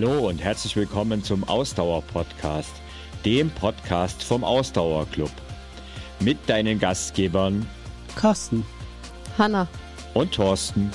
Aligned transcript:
Hallo 0.00 0.28
und 0.28 0.38
herzlich 0.38 0.76
willkommen 0.76 1.24
zum 1.24 1.42
Ausdauer-Podcast, 1.42 2.70
dem 3.24 3.50
Podcast 3.50 4.22
vom 4.22 4.44
Ausdauerclub. 4.44 5.32
Mit 6.20 6.38
deinen 6.48 6.78
Gastgebern 6.78 7.68
Carsten, 8.14 8.64
Hanna 9.36 9.66
und 10.14 10.32
Thorsten. 10.32 10.92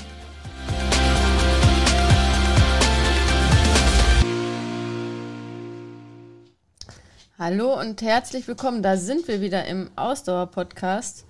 Hallo 7.38 7.78
und 7.78 8.02
herzlich 8.02 8.48
willkommen. 8.48 8.82
Da 8.82 8.96
sind 8.96 9.28
wir 9.28 9.42
wieder 9.42 9.66
im 9.66 9.90
Ausdauer-Podcast. 9.98 11.26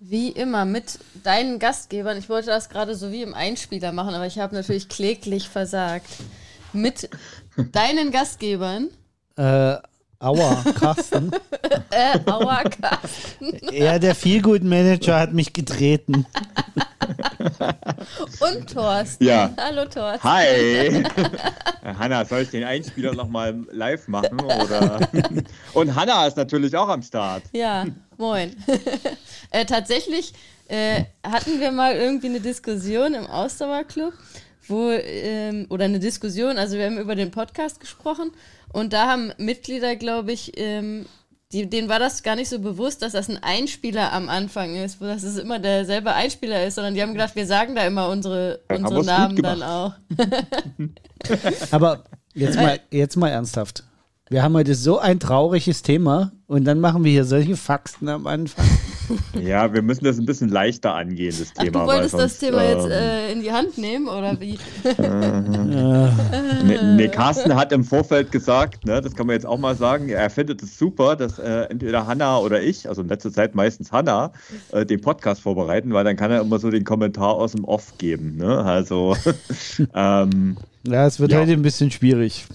Wie 0.00 0.30
immer 0.30 0.64
mit 0.64 0.98
deinen 1.22 1.60
Gastgebern. 1.60 2.18
Ich 2.18 2.28
wollte 2.28 2.48
das 2.48 2.68
gerade 2.68 2.96
so 2.96 3.12
wie 3.12 3.22
im 3.22 3.34
Einspieler 3.34 3.92
machen, 3.92 4.16
aber 4.16 4.26
ich 4.26 4.40
habe 4.40 4.56
natürlich 4.56 4.88
kläglich 4.88 5.48
versagt. 5.48 6.08
Mit 6.72 7.08
deinen 7.72 8.10
Gastgebern. 8.10 8.88
Äh, 9.36 9.76
aua, 10.18 10.64
Carsten. 10.78 11.30
äh, 11.90 12.18
aua, 12.30 12.62
Carsten. 12.64 13.54
Er, 13.70 13.98
der 13.98 14.14
Feelgood-Manager, 14.14 15.18
hat 15.18 15.32
mich 15.32 15.52
getreten. 15.52 16.26
Und 18.40 18.72
Thorsten. 18.72 19.24
Ja. 19.24 19.50
Hallo 19.58 19.84
Thorsten. 19.84 20.22
Hi! 20.22 21.04
Hanna, 21.98 22.24
soll 22.24 22.42
ich 22.42 22.50
den 22.50 22.64
Einspieler 22.64 23.14
nochmal 23.14 23.64
live 23.70 24.08
machen? 24.08 24.40
Oder? 24.40 25.08
Und 25.74 25.94
Hanna 25.94 26.26
ist 26.26 26.36
natürlich 26.36 26.76
auch 26.76 26.88
am 26.88 27.02
Start. 27.02 27.42
Ja, 27.52 27.86
moin. 28.16 28.54
äh, 29.50 29.64
tatsächlich 29.64 30.32
äh, 30.68 31.04
hatten 31.22 31.60
wir 31.60 31.72
mal 31.72 31.94
irgendwie 31.94 32.28
eine 32.28 32.40
Diskussion 32.40 33.14
im 33.14 33.26
Ausdauerclub, 33.26 34.14
wo, 34.68 34.90
ähm, 34.90 35.66
oder 35.68 35.84
eine 35.84 35.98
Diskussion, 35.98 36.58
also 36.58 36.76
wir 36.76 36.86
haben 36.86 36.98
über 36.98 37.14
den 37.14 37.30
Podcast 37.30 37.80
gesprochen 37.80 38.30
und 38.72 38.92
da 38.92 39.08
haben 39.08 39.32
Mitglieder, 39.38 39.96
glaube 39.96 40.32
ich, 40.32 40.52
ähm, 40.56 41.06
die, 41.52 41.68
denen 41.68 41.88
war 41.88 41.98
das 41.98 42.22
gar 42.22 42.34
nicht 42.34 42.48
so 42.48 42.58
bewusst, 42.58 43.02
dass 43.02 43.12
das 43.12 43.28
ein 43.28 43.42
Einspieler 43.42 44.12
am 44.12 44.28
Anfang 44.28 44.74
ist, 44.74 45.00
wo 45.00 45.04
das 45.04 45.22
immer 45.36 45.58
derselbe 45.58 46.14
Einspieler 46.14 46.64
ist, 46.66 46.76
sondern 46.76 46.94
die 46.94 47.02
haben 47.02 47.12
gedacht, 47.12 47.36
wir 47.36 47.46
sagen 47.46 47.74
da 47.74 47.86
immer 47.86 48.08
unsere, 48.08 48.60
unsere 48.70 49.04
Namen 49.04 49.36
dann 49.36 49.62
auch. 49.62 49.92
Aber 51.70 52.04
jetzt 52.34 52.56
mal, 52.56 52.80
jetzt 52.90 53.16
mal 53.16 53.28
ernsthaft. 53.28 53.84
Wir 54.30 54.42
haben 54.42 54.54
heute 54.54 54.74
so 54.74 54.98
ein 54.98 55.20
trauriges 55.20 55.82
Thema 55.82 56.32
und 56.46 56.64
dann 56.64 56.80
machen 56.80 57.04
wir 57.04 57.12
hier 57.12 57.26
solche 57.26 57.56
Faxen 57.56 58.08
am 58.08 58.26
Anfang. 58.26 58.64
Ja, 59.40 59.72
wir 59.72 59.82
müssen 59.82 60.04
das 60.04 60.18
ein 60.18 60.26
bisschen 60.26 60.48
leichter 60.48 60.94
angehen, 60.94 61.34
das 61.38 61.52
Ach, 61.56 61.62
Thema. 61.64 61.80
du 61.80 61.86
wolltest 61.86 62.14
weil 62.14 62.20
das 62.22 62.38
sonst, 62.38 62.50
Thema 62.50 62.62
jetzt 62.64 62.84
ähm, 62.86 62.90
äh, 62.92 63.32
in 63.32 63.42
die 63.42 63.52
Hand 63.52 63.78
nehmen, 63.78 64.08
oder 64.08 64.38
wie? 64.40 64.58
Ne, 66.64 66.94
ne, 66.96 67.08
Carsten 67.08 67.54
hat 67.54 67.72
im 67.72 67.84
Vorfeld 67.84 68.30
gesagt, 68.30 68.84
ne, 68.86 69.00
das 69.00 69.14
kann 69.14 69.26
man 69.26 69.34
jetzt 69.34 69.46
auch 69.46 69.58
mal 69.58 69.74
sagen, 69.76 70.08
er 70.08 70.30
findet 70.30 70.62
es 70.62 70.78
super, 70.78 71.16
dass 71.16 71.38
äh, 71.38 71.62
entweder 71.64 72.06
Hanna 72.06 72.38
oder 72.38 72.62
ich, 72.62 72.88
also 72.88 73.02
in 73.02 73.08
letzter 73.08 73.32
Zeit 73.32 73.54
meistens 73.54 73.90
Hanna, 73.92 74.32
äh, 74.70 74.86
den 74.86 75.00
Podcast 75.00 75.42
vorbereiten, 75.42 75.92
weil 75.92 76.04
dann 76.04 76.16
kann 76.16 76.30
er 76.30 76.40
immer 76.40 76.58
so 76.58 76.70
den 76.70 76.84
Kommentar 76.84 77.34
aus 77.34 77.52
dem 77.52 77.64
Off 77.64 77.94
geben. 77.98 78.36
Ne? 78.36 78.58
Also, 78.64 79.16
ähm, 79.94 80.56
Ja, 80.86 81.06
es 81.06 81.18
wird 81.20 81.32
Ja. 81.32 81.40
heute 81.40 81.52
ein 81.52 81.62
bisschen 81.62 81.90
schwierig. 81.90 82.46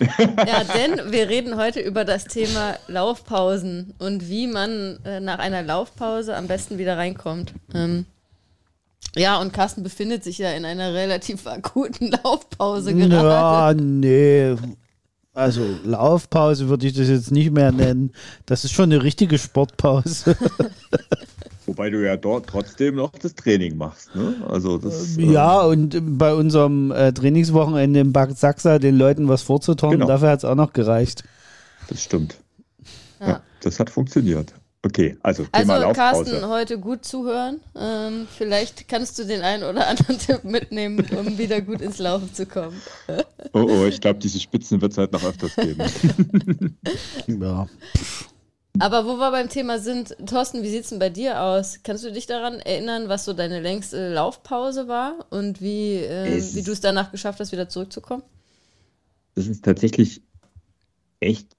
Ja, 0.00 0.64
denn 0.64 1.12
wir 1.12 1.28
reden 1.28 1.56
heute 1.56 1.80
über 1.80 2.04
das 2.04 2.24
Thema 2.24 2.76
Laufpausen 2.88 3.94
und 3.98 4.28
wie 4.28 4.48
man 4.48 4.98
äh, 5.04 5.20
nach 5.20 5.38
einer 5.38 5.62
Laufpause 5.62 6.36
am 6.36 6.48
besten 6.48 6.78
wieder 6.78 6.96
reinkommt. 6.96 7.52
Ähm, 7.72 8.04
ja, 9.14 9.40
und 9.40 9.52
Carsten 9.52 9.82
befindet 9.82 10.24
sich 10.24 10.38
ja 10.38 10.50
in 10.52 10.64
einer 10.64 10.92
relativ 10.92 11.46
akuten 11.46 12.10
Laufpause 12.24 12.94
gerade. 12.94 13.28
Ja, 13.28 13.74
nee. 13.74 14.56
Also 15.32 15.62
Laufpause 15.84 16.68
würde 16.68 16.86
ich 16.86 16.94
das 16.94 17.08
jetzt 17.08 17.30
nicht 17.30 17.52
mehr 17.52 17.70
nennen. 17.70 18.12
Das 18.46 18.64
ist 18.64 18.72
schon 18.72 18.90
eine 18.90 19.02
richtige 19.02 19.38
Sportpause. 19.38 20.36
wobei 21.66 21.90
du 21.90 22.04
ja 22.04 22.16
dort 22.16 22.46
trotzdem 22.48 22.94
noch 22.96 23.10
das 23.12 23.34
Training 23.34 23.76
machst. 23.76 24.14
Ne? 24.14 24.34
Also 24.48 24.78
das, 24.78 25.16
äh, 25.18 25.22
ja, 25.22 25.60
und 25.62 26.18
bei 26.18 26.32
unserem 26.34 26.90
äh, 26.92 27.12
Trainingswochenende 27.12 28.00
im 28.00 28.12
Bad 28.12 28.36
Sachsa 28.38 28.78
den 28.78 28.96
Leuten 28.96 29.28
was 29.28 29.42
vorzutornen, 29.42 30.00
Genau. 30.00 30.08
dafür 30.12 30.30
hat 30.30 30.38
es 30.40 30.44
auch 30.44 30.54
noch 30.54 30.72
gereicht. 30.72 31.24
das 31.88 32.02
stimmt. 32.02 32.36
Ja. 33.20 33.28
Ja. 33.28 33.40
das 33.62 33.80
hat 33.80 33.90
funktioniert. 33.90 34.52
Okay, 34.84 35.16
also 35.20 35.44
Also 35.50 35.64
Thema 35.72 35.78
Laufpause. 35.78 36.30
Carsten, 36.30 36.48
heute 36.48 36.78
gut 36.78 37.04
zuhören. 37.04 37.60
Ähm, 37.74 38.28
vielleicht 38.36 38.86
kannst 38.86 39.18
du 39.18 39.24
den 39.24 39.40
einen 39.42 39.64
oder 39.64 39.88
anderen 39.88 40.16
Tipp 40.20 40.44
mitnehmen, 40.44 41.04
um 41.18 41.38
wieder 41.38 41.60
gut 41.60 41.80
ins 41.80 41.98
Laufen 41.98 42.32
zu 42.32 42.46
kommen. 42.46 42.80
Oh, 43.52 43.66
oh, 43.68 43.86
ich 43.86 44.00
glaube, 44.00 44.20
diese 44.20 44.38
Spitzen 44.38 44.80
wird 44.80 44.92
es 44.92 44.98
halt 44.98 45.10
noch 45.12 45.24
öfters 45.24 45.56
geben. 45.56 45.82
Ja. 47.26 47.66
Aber 48.78 49.06
wo 49.06 49.16
wir 49.16 49.30
beim 49.30 49.48
Thema 49.48 49.78
sind, 49.78 50.16
Thorsten, 50.26 50.62
wie 50.62 50.68
sieht 50.68 50.84
es 50.84 50.90
denn 50.90 50.98
bei 50.98 51.08
dir 51.10 51.40
aus? 51.40 51.80
Kannst 51.82 52.04
du 52.04 52.12
dich 52.12 52.26
daran 52.26 52.54
erinnern, 52.60 53.08
was 53.08 53.24
so 53.24 53.32
deine 53.32 53.60
längste 53.60 54.12
Laufpause 54.12 54.88
war 54.88 55.26
und 55.30 55.60
wie, 55.60 55.94
äh, 55.94 56.42
wie 56.54 56.62
du 56.62 56.72
es 56.72 56.80
danach 56.80 57.10
geschafft 57.10 57.40
hast, 57.40 57.52
wieder 57.52 57.68
zurückzukommen? 57.68 58.22
Das 59.34 59.46
ist 59.46 59.64
tatsächlich 59.64 60.22
echt, 61.20 61.56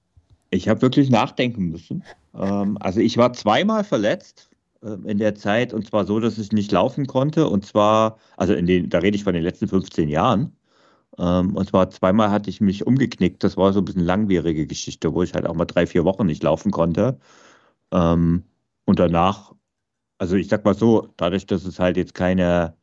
ich 0.50 0.68
habe 0.68 0.82
wirklich 0.82 1.10
nachdenken 1.10 1.70
müssen. 1.70 2.04
Ähm, 2.34 2.76
also 2.80 3.00
ich 3.00 3.16
war 3.16 3.32
zweimal 3.32 3.84
verletzt 3.84 4.48
ähm, 4.82 5.06
in 5.06 5.18
der 5.18 5.34
Zeit 5.34 5.72
und 5.72 5.86
zwar 5.86 6.04
so, 6.04 6.20
dass 6.20 6.38
ich 6.38 6.52
nicht 6.52 6.70
laufen 6.72 7.06
konnte 7.06 7.48
und 7.48 7.66
zwar, 7.66 8.18
also 8.36 8.54
in 8.54 8.66
den, 8.66 8.90
da 8.90 8.98
rede 8.98 9.16
ich 9.16 9.24
von 9.24 9.34
den 9.34 9.42
letzten 9.42 9.68
15 9.68 10.08
Jahren. 10.08 10.52
Ähm, 11.18 11.56
und 11.56 11.68
zwar 11.68 11.90
zweimal 11.90 12.30
hatte 12.30 12.50
ich 12.50 12.60
mich 12.60 12.86
umgeknickt. 12.86 13.42
Das 13.44 13.56
war 13.56 13.72
so 13.72 13.80
ein 13.80 13.84
bisschen 13.84 14.04
langwierige 14.04 14.66
Geschichte, 14.66 15.12
wo 15.14 15.22
ich 15.22 15.34
halt 15.34 15.46
auch 15.46 15.54
mal 15.54 15.64
drei, 15.66 15.86
vier 15.86 16.04
Wochen 16.04 16.26
nicht 16.26 16.42
laufen 16.42 16.70
konnte. 16.72 17.18
Ähm, 17.92 18.44
und 18.86 18.98
danach, 19.00 19.54
also 20.18 20.36
ich 20.36 20.48
sag 20.48 20.64
mal 20.64 20.74
so, 20.74 21.08
dadurch, 21.18 21.46
dass 21.46 21.64
es 21.64 21.78
halt 21.80 21.96
jetzt 21.98 22.14
keine 22.14 22.76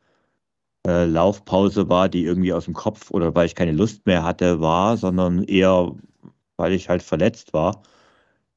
äh, 0.88 1.06
Laufpause 1.06 1.90
war, 1.90 2.09
die 2.09 2.23
irgendwie 2.25 2.53
aus 2.53 2.66
dem 2.66 2.73
Kopf 2.73 3.12
oder 3.12 3.35
weil 3.35 3.46
ich 3.47 3.56
keine 3.56 3.72
Lust 3.72 4.06
mehr 4.06 4.23
hatte, 4.23 4.62
war, 4.62 4.97
sondern 4.97 5.44
eher, 5.44 5.94
weil 6.57 6.73
ich 6.73 6.90
halt 6.90 7.03
verletzt 7.03 7.53
war. 7.53 7.81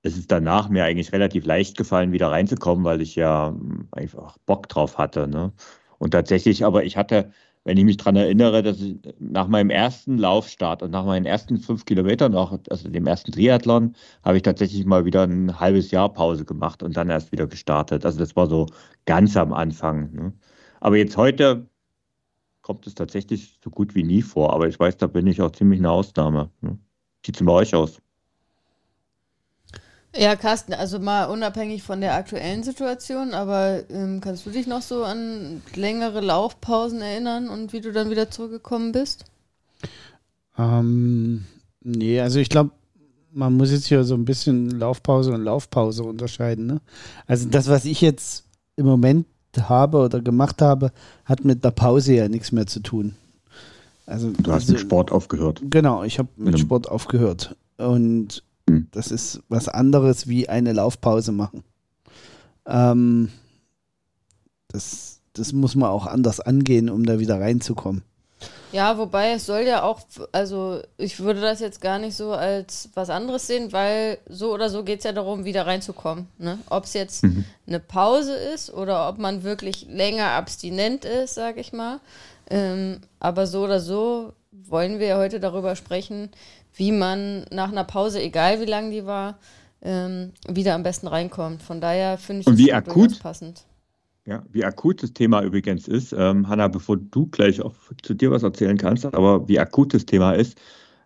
Es 0.03 0.17
ist 0.17 0.31
danach 0.33 0.69
mir 0.69 0.85
eigentlich 0.85 1.13
relativ 1.13 1.45
leicht 1.47 1.77
gefallen, 1.77 2.13
wieder 2.13 2.31
reinzukommen, 2.31 2.85
weil 2.85 3.03
ich 3.03 3.15
ja 3.17 3.51
mh, 3.53 3.87
einfach 3.93 4.39
Bock 4.47 4.69
drauf 4.69 4.99
hatte. 4.99 5.29
Ne? 5.29 5.53
Und 5.99 6.13
tatsächlich, 6.13 6.65
aber 6.65 6.85
ich 6.85 6.97
hatte, 6.97 7.33
wenn 7.69 7.77
ich 7.77 7.85
mich 7.85 7.99
daran 7.99 8.17
erinnere, 8.17 8.63
dass 8.63 8.81
ich 8.81 8.97
nach 9.19 9.47
meinem 9.47 9.69
ersten 9.69 10.17
Laufstart 10.17 10.83
und 10.83 10.91
nach 10.91 11.05
meinen 11.05 11.27
ersten 11.27 11.59
fünf 11.59 11.85
Kilometern, 11.85 12.35
auch, 12.35 12.59
also 12.71 12.89
dem 12.89 13.07
ersten 13.07 13.31
Triathlon, 13.31 13.95
habe 14.25 14.39
ich 14.39 14.43
tatsächlich 14.43 14.87
mal 14.87 15.05
wieder 15.05 15.25
ein 15.25 15.61
halbes 15.61 15.91
Jahr 15.91 16.11
Pause 16.11 16.47
gemacht 16.47 16.83
und 16.83 16.97
dann 16.97 17.11
erst 17.11 17.31
wieder 17.31 17.47
gestartet. 17.47 18.07
Also 18.07 18.21
das 18.21 18.35
war 18.37 18.47
so 18.47 18.65
ganz 19.05 19.37
am 19.37 19.53
Anfang. 19.53 20.11
Ne? 20.15 20.33
Aber 20.81 20.97
jetzt 20.97 21.19
heute 21.19 21.69
kommt 22.63 22.87
es 22.87 22.95
tatsächlich 22.95 23.59
so 23.63 23.69
gut 23.69 23.95
wie 23.95 24.03
nie 24.03 24.23
vor. 24.23 24.55
Aber 24.55 24.67
ich 24.67 24.81
weiß, 24.81 24.97
da 24.97 25.07
bin 25.07 25.27
ich 25.27 25.43
auch 25.43 25.53
ziemlich 25.53 25.81
eine 25.81 25.91
Ausnahme. 25.91 26.51
Ne? 26.63 26.79
Sieht 27.27 27.39
es 27.39 27.45
bei 27.45 27.53
euch 27.53 27.75
aus? 27.75 28.01
Ja, 30.17 30.37
Carsten, 30.37 30.73
also 30.73 30.99
mal 30.99 31.27
unabhängig 31.27 31.83
von 31.83 32.01
der 32.01 32.15
aktuellen 32.15 32.63
Situation, 32.63 33.35
aber 33.35 33.83
ähm, 33.91 34.21
kannst 34.21 34.47
du 34.47 34.51
dich 34.51 34.67
noch 34.67 34.83
so 34.83 35.05
an 35.05 35.63
längere 35.75 36.21
Laufpausen 36.21 37.01
erinnern 37.03 37.49
und 37.49 37.73
wie 37.73 37.81
du 37.81 37.93
dann 37.93 38.11
wieder 38.11 38.31
zurückgekommen 38.31 38.93
bist? 38.93 39.27
Ähm, 40.57 41.45
nee, 41.83 42.21
also 42.21 42.41
ich 42.41 42.49
glaube, 42.49 42.71
man 43.33 43.55
muss 43.55 43.71
jetzt 43.71 43.87
hier 43.87 44.03
so 44.05 44.15
ein 44.15 44.25
bisschen 44.25 44.71
Laufpause 44.71 45.33
und 45.33 45.43
Laufpause 45.45 46.03
unterscheiden. 46.03 46.67
Ne? 46.67 46.81
Also 47.27 47.49
das, 47.49 47.69
was 47.69 47.85
ich 47.85 48.01
jetzt 48.01 48.45
im 48.77 48.87
Moment 48.87 49.27
habe 49.61 49.99
oder 49.99 50.21
gemacht 50.21 50.63
habe, 50.63 50.91
hat 51.25 51.45
mit 51.45 51.65
der 51.65 51.71
Pause 51.71 52.15
ja 52.15 52.29
nichts 52.29 52.51
mehr 52.53 52.67
zu 52.67 52.81
tun. 52.81 53.15
Also, 54.07 54.31
Du 54.31 54.51
hast 54.53 54.63
also, 54.63 54.73
mit 54.73 54.81
Sport 54.81 55.13
aufgehört. 55.13 55.61
Genau, 55.69 56.03
ich 56.03 56.19
habe 56.19 56.29
mit 56.37 56.55
Mhm. 56.55 56.59
Sport 56.59 56.89
aufgehört. 56.89 57.55
Und 57.77 58.43
Mhm. 58.69 58.89
das 58.93 59.11
ist 59.11 59.41
was 59.49 59.69
anderes 59.69 60.29
wie 60.29 60.49
eine 60.49 60.73
Laufpause 60.73 61.33
machen. 61.33 61.65
Ähm, 62.67 63.31
das, 64.69 65.21
das 65.33 65.53
muss 65.53 65.75
man 65.75 65.91
auch 65.91 66.07
anders 66.07 66.41
angehen, 66.41 66.91
um 66.91 67.05
da 67.05 67.19
wieder 67.19 67.41
reinzukommen. 67.41 68.03
Ja, 68.71 68.99
wobei 68.99 69.33
es 69.33 69.47
soll 69.47 69.63
ja 69.63 69.83
auch, 69.83 70.01
also 70.31 70.83
ich 70.99 71.19
würde 71.21 71.41
das 71.41 71.61
jetzt 71.61 71.81
gar 71.81 71.99
nicht 71.99 72.15
so 72.15 72.33
als 72.33 72.91
was 72.95 73.09
anderes 73.09 73.47
sehen, 73.47 73.73
weil 73.73 74.19
so 74.29 74.53
oder 74.53 74.69
so 74.69 74.85
geht 74.85 74.99
es 74.99 75.05
ja 75.05 75.13
darum, 75.13 75.47
wieder 75.47 75.67
reinzukommen. 75.67 76.29
Ne? 76.37 76.59
Ob 76.69 76.85
es 76.85 76.93
jetzt 76.93 77.25
eine 77.67 77.81
Pause 77.81 78.35
ist 78.35 78.71
oder 78.73 79.09
ob 79.09 79.19
man 79.19 79.43
wirklich 79.43 79.87
länger 79.89 80.33
abstinent 80.33 81.07
ist, 81.07 81.35
sag 81.35 81.57
ich 81.57 81.73
mal. 81.73 82.01
Ähm, 82.51 83.01
aber 83.21 83.47
so 83.47 83.65
oder 83.65 83.81
so 83.81 84.35
wollen 84.53 84.99
wir 84.99 85.07
ja 85.07 85.19
heute 85.19 85.41
darüber 85.41 85.75
sprechen, 85.75 86.31
wie 86.79 86.93
man 86.93 87.45
nach 87.51 87.71
einer 87.71 87.85
Pause, 87.85 88.23
egal 88.23 88.61
wie 88.61 88.65
lang 88.65 88.91
die 88.91 89.05
war, 89.05 89.39
ähm, 89.83 90.33
wieder 90.49 90.75
am 90.75 90.83
besten 90.85 91.09
reinkommt. 91.09 91.63
Von 91.63 91.81
daher 91.81 92.19
finde 92.19 92.43
ich 92.43 92.47
Und 92.47 92.55
das 92.55 92.65
wie 92.65 92.73
akut? 92.73 93.19
passend. 93.21 93.65
Ja, 94.27 94.45
wie 94.53 94.65
akut 94.65 95.03
das 95.03 95.13
Thema 95.13 95.43
übrigens 95.43 95.89
ist, 95.89 96.13
ähm, 96.13 96.49
Hanna, 96.49 96.69
bevor 96.69 96.99
du 96.99 97.27
gleich 97.27 97.61
auch 97.63 97.75
zu 98.03 98.15
dir 98.15 98.31
was 98.31 98.43
erzählen 98.43 98.77
kannst, 98.77 99.07
aber 99.07 99.49
wie 99.49 99.59
akut 99.59 99.95
das 99.95 100.05
Thema 100.07 100.33
ist, 100.33 100.61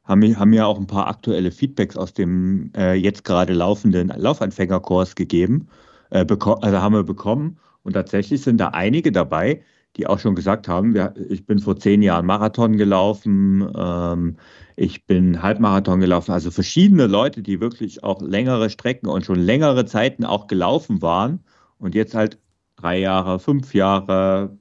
haben 0.05 0.23
wir, 0.23 0.39
haben 0.39 0.51
wir 0.51 0.67
auch 0.67 0.79
ein 0.79 0.87
paar 0.89 1.07
aktuelle 1.07 1.53
Feedbacks 1.53 1.97
aus 1.97 2.13
dem 2.13 2.73
äh, 2.77 2.95
jetzt 2.95 3.25
gerade 3.25 3.53
laufenden 3.53 4.09
Laufanfängerkurs 4.09 5.15
gegeben, 5.15 5.69
äh, 6.11 6.27
also 6.29 6.79
haben 6.79 6.95
wir 6.95 7.05
bekommen. 7.05 7.59
Und 7.85 7.95
tatsächlich 7.95 8.43
sind 8.43 8.59
da 8.59 8.69
einige 8.69 9.13
dabei, 9.13 9.63
die 9.97 10.07
auch 10.07 10.19
schon 10.19 10.35
gesagt 10.35 10.69
haben, 10.69 10.97
ja, 10.97 11.13
ich 11.29 11.45
bin 11.45 11.59
vor 11.59 11.79
zehn 11.79 12.03
Jahren 12.03 12.27
Marathon 12.27 12.77
gelaufen, 12.77 13.71
ähm, 13.77 14.37
ich 14.77 15.07
bin 15.07 15.43
Halbmarathon 15.43 16.01
gelaufen, 16.01 16.33
also 16.33 16.51
verschiedene 16.51 17.07
Leute, 17.07 17.43
die 17.43 17.61
wirklich 17.61 18.03
auch 18.03 18.23
längere 18.23 18.71
Strecken 18.71 19.07
und 19.07 19.27
schon 19.27 19.39
längere 19.39 19.85
Zeiten 19.85 20.25
auch 20.25 20.47
gelaufen 20.47 21.03
waren 21.03 21.45
und 21.79 21.95
jetzt 21.95 22.15
halt 22.15 22.39
drei 22.77 22.99
Jahre, 22.99 23.39
fünf 23.39 23.75
Jahre, 23.75 24.57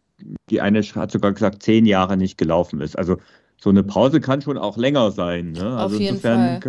die 0.50 0.62
eine 0.62 0.82
hat 0.82 1.12
sogar 1.12 1.32
gesagt, 1.32 1.64
zehn 1.64 1.86
Jahre 1.86 2.18
nicht 2.18 2.38
gelaufen 2.38 2.82
ist. 2.82 2.98
Also 2.98 3.18
so 3.58 3.70
eine 3.70 3.84
Pause 3.84 4.20
kann 4.20 4.42
schon 4.42 4.58
auch 4.58 4.78
länger 4.78 5.12
sein. 5.12 5.54
Ne? 5.54 5.76
Auf 5.76 5.82
also 5.82 5.98
jeden 5.98 6.20
Fall. 6.20 6.60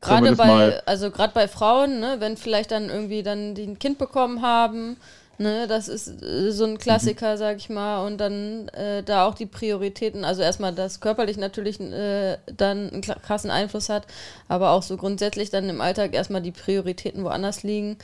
gerade 0.00 0.36
bei, 0.36 0.82
also 0.86 1.10
gerade 1.10 1.32
bei 1.32 1.48
Frauen, 1.48 2.00
ne, 2.00 2.16
wenn 2.18 2.36
vielleicht 2.36 2.72
dann 2.72 2.88
irgendwie 2.90 3.22
dann 3.22 3.54
die 3.54 3.64
ein 3.64 3.78
Kind 3.78 3.98
bekommen 3.98 4.42
haben, 4.42 4.96
ne, 5.38 5.66
das 5.66 5.88
ist 5.88 6.22
äh, 6.22 6.50
so 6.50 6.64
ein 6.64 6.78
Klassiker, 6.78 7.34
mhm. 7.34 7.38
sag 7.38 7.56
ich 7.56 7.68
mal, 7.68 8.06
und 8.06 8.18
dann 8.18 8.68
äh, 8.68 9.02
da 9.02 9.26
auch 9.26 9.34
die 9.34 9.46
Prioritäten, 9.46 10.24
also 10.24 10.42
erstmal 10.42 10.72
das 10.72 11.00
körperlich 11.00 11.36
natürlich 11.36 11.80
äh, 11.80 12.38
dann 12.56 12.90
einen 12.90 13.02
krassen 13.02 13.50
Einfluss 13.50 13.88
hat, 13.88 14.06
aber 14.48 14.70
auch 14.70 14.82
so 14.82 14.96
grundsätzlich 14.96 15.50
dann 15.50 15.68
im 15.68 15.80
Alltag 15.80 16.14
erstmal 16.14 16.42
die 16.42 16.52
Prioritäten 16.52 17.24
woanders 17.24 17.62
liegen. 17.62 17.96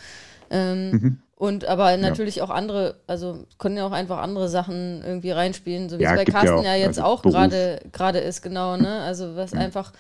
Ähm, 0.51 0.91
mhm. 0.91 1.19
Und 1.37 1.67
aber 1.67 1.97
natürlich 1.97 2.37
ja. 2.37 2.45
auch 2.45 2.51
andere, 2.51 2.97
also 3.07 3.45
können 3.59 3.77
ja 3.77 3.87
auch 3.87 3.93
einfach 3.93 4.19
andere 4.19 4.49
Sachen 4.49 5.05
irgendwie 5.05 5.31
reinspielen, 5.31 5.89
so 5.89 5.99
wie 5.99 6.03
ja, 6.03 6.15
es 6.15 6.17
bei 6.17 6.25
Carsten 6.25 6.49
ja, 6.49 6.57
auch, 6.57 6.65
ja 6.65 6.75
jetzt 6.75 6.99
also 6.99 7.03
auch 7.03 7.23
gerade 7.23 7.81
gerade 7.93 8.19
ist, 8.19 8.43
genau, 8.43 8.77
ne? 8.77 9.03
Also 9.03 9.37
was 9.37 9.53
mhm. 9.53 9.61
einfach, 9.61 9.93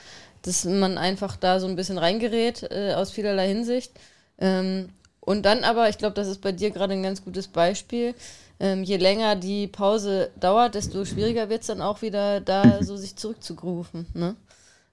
dass 0.42 0.64
man 0.64 0.98
einfach 0.98 1.36
da 1.36 1.60
so 1.60 1.68
ein 1.68 1.76
bisschen 1.76 1.96
reingerät 1.96 2.68
äh, 2.72 2.94
aus 2.94 3.12
vielerlei 3.12 3.46
Hinsicht. 3.46 3.92
Ähm, 4.40 4.88
und 5.28 5.42
dann 5.42 5.62
aber, 5.62 5.90
ich 5.90 5.98
glaube, 5.98 6.14
das 6.14 6.26
ist 6.26 6.40
bei 6.40 6.52
dir 6.52 6.70
gerade 6.70 6.94
ein 6.94 7.02
ganz 7.02 7.22
gutes 7.22 7.48
Beispiel. 7.48 8.14
Ähm, 8.60 8.82
je 8.82 8.96
länger 8.96 9.36
die 9.36 9.66
Pause 9.66 10.30
dauert, 10.40 10.74
desto 10.74 11.04
schwieriger 11.04 11.50
wird 11.50 11.60
es 11.60 11.66
dann 11.66 11.82
auch 11.82 12.00
wieder, 12.00 12.40
da 12.40 12.82
so 12.82 12.96
sich 12.96 13.14
zurückzugrufen. 13.14 14.06
Ne? 14.14 14.36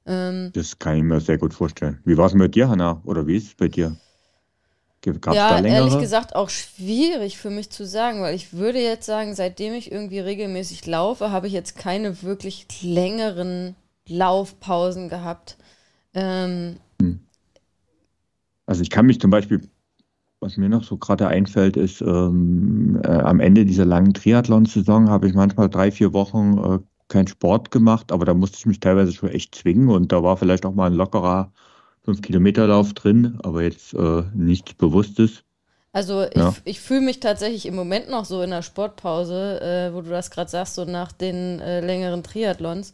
Ähm, 0.05 0.51
das 0.53 0.77
kann 0.77 0.97
ich 0.97 1.03
mir 1.03 1.21
sehr 1.21 1.37
gut 1.37 1.53
vorstellen. 1.53 2.01
Wie 2.03 2.17
war 2.17 2.25
es 2.25 2.33
mit 2.33 2.53
dir, 2.53 2.67
Hanna? 2.67 3.01
Oder 3.05 3.25
wie 3.25 3.37
ist 3.37 3.47
es 3.47 3.55
bei 3.55 3.69
dir? 3.69 3.95
Gab's 4.99 5.37
ja, 5.37 5.57
ehrlich 5.63 5.99
gesagt 5.99 6.35
auch 6.35 6.49
schwierig 6.49 7.37
für 7.37 7.49
mich 7.49 7.69
zu 7.69 7.85
sagen, 7.85 8.21
weil 8.21 8.35
ich 8.35 8.51
würde 8.51 8.81
jetzt 8.81 9.05
sagen, 9.05 9.35
seitdem 9.35 9.73
ich 9.73 9.89
irgendwie 9.89 10.19
regelmäßig 10.19 10.85
laufe, 10.85 11.31
habe 11.31 11.47
ich 11.47 11.53
jetzt 11.53 11.77
keine 11.77 12.23
wirklich 12.23 12.67
längeren 12.81 13.75
Laufpausen 14.05 15.07
gehabt. 15.07 15.55
Ähm, 16.13 16.75
hm. 17.01 17.21
also 18.65 18.81
ich 18.81 18.89
kann 18.89 19.05
mich 19.05 19.21
zum 19.21 19.29
Beispiel, 19.29 19.61
was 20.45 20.57
mir 20.57 20.69
noch 20.69 20.83
so 20.83 20.97
gerade 20.97 21.27
einfällt, 21.27 21.75
ist, 21.75 22.01
ähm, 22.01 23.01
äh, 23.03 23.07
am 23.07 23.39
Ende 23.39 23.65
dieser 23.65 23.85
langen 23.85 24.13
Triathlon-Saison 24.13 25.09
habe 25.09 25.27
ich 25.27 25.33
manchmal 25.33 25.69
drei, 25.69 25.91
vier 25.91 26.13
Wochen 26.13 26.57
äh, 26.57 26.79
keinen 27.07 27.27
Sport 27.27 27.71
gemacht, 27.71 28.11
aber 28.11 28.25
da 28.25 28.33
musste 28.35 28.57
ich 28.59 28.65
mich 28.67 28.79
teilweise 28.79 29.11
schon 29.11 29.29
echt 29.29 29.55
zwingen 29.55 29.89
und 29.89 30.11
da 30.11 30.21
war 30.21 30.37
vielleicht 30.37 30.65
auch 30.65 30.75
mal 30.75 30.87
ein 30.87 30.93
lockerer 30.93 31.51
5-Kilometer-Lauf 32.05 32.93
drin, 32.93 33.39
aber 33.41 33.63
jetzt 33.63 33.95
äh, 33.95 34.23
nichts 34.35 34.75
Bewusstes. 34.75 35.43
Also 35.91 36.23
ich, 36.23 36.35
ja. 36.35 36.53
ich 36.63 36.79
fühle 36.79 37.01
mich 37.01 37.19
tatsächlich 37.19 37.65
im 37.65 37.75
Moment 37.75 38.09
noch 38.09 38.25
so 38.25 38.41
in 38.43 38.51
der 38.51 38.61
Sportpause, 38.61 39.61
äh, 39.61 39.95
wo 39.95 40.01
du 40.01 40.11
das 40.11 40.29
gerade 40.29 40.51
sagst, 40.51 40.75
so 40.75 40.85
nach 40.85 41.11
den 41.11 41.59
äh, 41.59 41.79
längeren 41.79 42.21
Triathlons. 42.21 42.93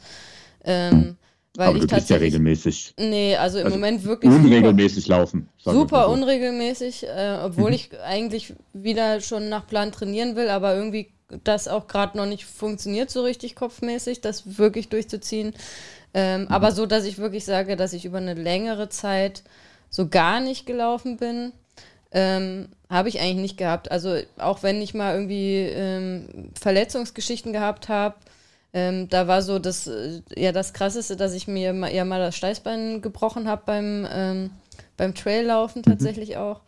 Ähm, 0.63 1.17
weil 1.55 1.69
aber 1.69 1.77
ich 1.77 1.85
du 1.85 1.95
bist 1.95 2.09
ja 2.09 2.17
regelmäßig. 2.17 2.93
Nee, 2.97 3.35
also 3.35 3.59
im 3.59 3.65
also 3.65 3.77
Moment 3.77 4.03
wirklich. 4.05 4.31
Unregelmäßig 4.31 5.03
super, 5.03 5.17
laufen. 5.17 5.49
Super 5.57 6.05
so. 6.05 6.13
unregelmäßig, 6.13 7.07
äh, 7.07 7.39
obwohl 7.43 7.71
mhm. 7.71 7.75
ich 7.75 7.89
eigentlich 8.05 8.53
wieder 8.73 9.19
schon 9.19 9.49
nach 9.49 9.67
Plan 9.67 9.91
trainieren 9.91 10.35
will, 10.35 10.49
aber 10.49 10.75
irgendwie 10.75 11.11
das 11.43 11.67
auch 11.67 11.87
gerade 11.87 12.17
noch 12.17 12.25
nicht 12.25 12.45
funktioniert 12.45 13.09
so 13.09 13.23
richtig 13.23 13.55
kopfmäßig, 13.55 14.21
das 14.21 14.57
wirklich 14.57 14.89
durchzuziehen. 14.89 15.53
Ähm, 16.13 16.41
mhm. 16.41 16.47
Aber 16.47 16.71
so, 16.71 16.85
dass 16.85 17.05
ich 17.05 17.17
wirklich 17.17 17.45
sage, 17.45 17.75
dass 17.75 17.93
ich 17.93 18.05
über 18.05 18.17
eine 18.17 18.33
längere 18.33 18.89
Zeit 18.89 19.43
so 19.89 20.07
gar 20.07 20.39
nicht 20.39 20.65
gelaufen 20.65 21.17
bin, 21.17 21.51
ähm, 22.13 22.69
habe 22.89 23.09
ich 23.09 23.19
eigentlich 23.19 23.37
nicht 23.37 23.57
gehabt. 23.57 23.91
Also 23.91 24.17
auch 24.37 24.63
wenn 24.63 24.81
ich 24.81 24.93
mal 24.93 25.13
irgendwie 25.15 25.57
ähm, 25.57 26.51
Verletzungsgeschichten 26.59 27.53
gehabt 27.53 27.89
habe, 27.89 28.15
ähm, 28.73 29.09
da 29.09 29.27
war 29.27 29.41
so 29.41 29.59
das, 29.59 29.87
äh, 29.87 30.21
ja, 30.35 30.51
das 30.51 30.73
Krasseste, 30.73 31.17
dass 31.17 31.33
ich 31.33 31.47
mir 31.47 31.73
mal, 31.73 31.93
ja 31.93 32.05
mal 32.05 32.19
das 32.19 32.35
Steißbein 32.37 33.01
gebrochen 33.01 33.47
habe 33.47 33.63
beim, 33.65 34.07
ähm, 34.11 34.51
beim 34.97 35.13
Traillaufen 35.13 35.81
mhm. 35.85 35.89
tatsächlich 35.89 36.31
mhm. 36.31 36.35
auch. 36.37 36.61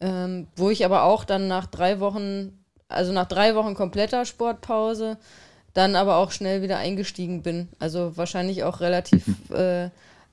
Ähm, 0.00 0.46
wo 0.56 0.70
ich 0.70 0.84
aber 0.84 1.04
auch 1.04 1.24
dann 1.24 1.48
nach 1.48 1.66
drei 1.66 2.00
Wochen, 2.00 2.64
also 2.88 3.12
nach 3.12 3.26
drei 3.26 3.54
Wochen 3.54 3.74
kompletter 3.74 4.24
Sportpause, 4.24 5.16
dann 5.74 5.96
aber 5.96 6.16
auch 6.16 6.30
schnell 6.30 6.62
wieder 6.62 6.78
eingestiegen 6.78 7.42
bin. 7.42 7.68
Also 7.78 8.16
wahrscheinlich 8.16 8.64
auch 8.64 8.80
relativ 8.80 9.24
äh, 9.50 9.86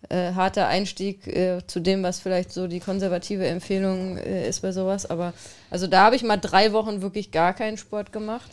äh, 0.09 0.33
harter 0.33 0.67
Einstieg 0.67 1.27
äh, 1.27 1.65
zu 1.65 1.79
dem, 1.79 2.03
was 2.03 2.19
vielleicht 2.19 2.51
so 2.51 2.67
die 2.67 2.79
konservative 2.79 3.47
Empfehlung 3.47 4.17
äh, 4.17 4.47
ist 4.47 4.62
bei 4.62 4.71
sowas. 4.71 5.09
Aber 5.09 5.33
also 5.71 5.88
da 5.88 6.03
habe 6.03 6.15
ich 6.15 6.23
mal 6.23 6.38
drei 6.38 6.73
Wochen 6.73 7.01
wirklich 7.01 7.31
gar 7.31 7.53
keinen 7.53 7.77
Sport 7.77 8.12
gemacht. 8.12 8.51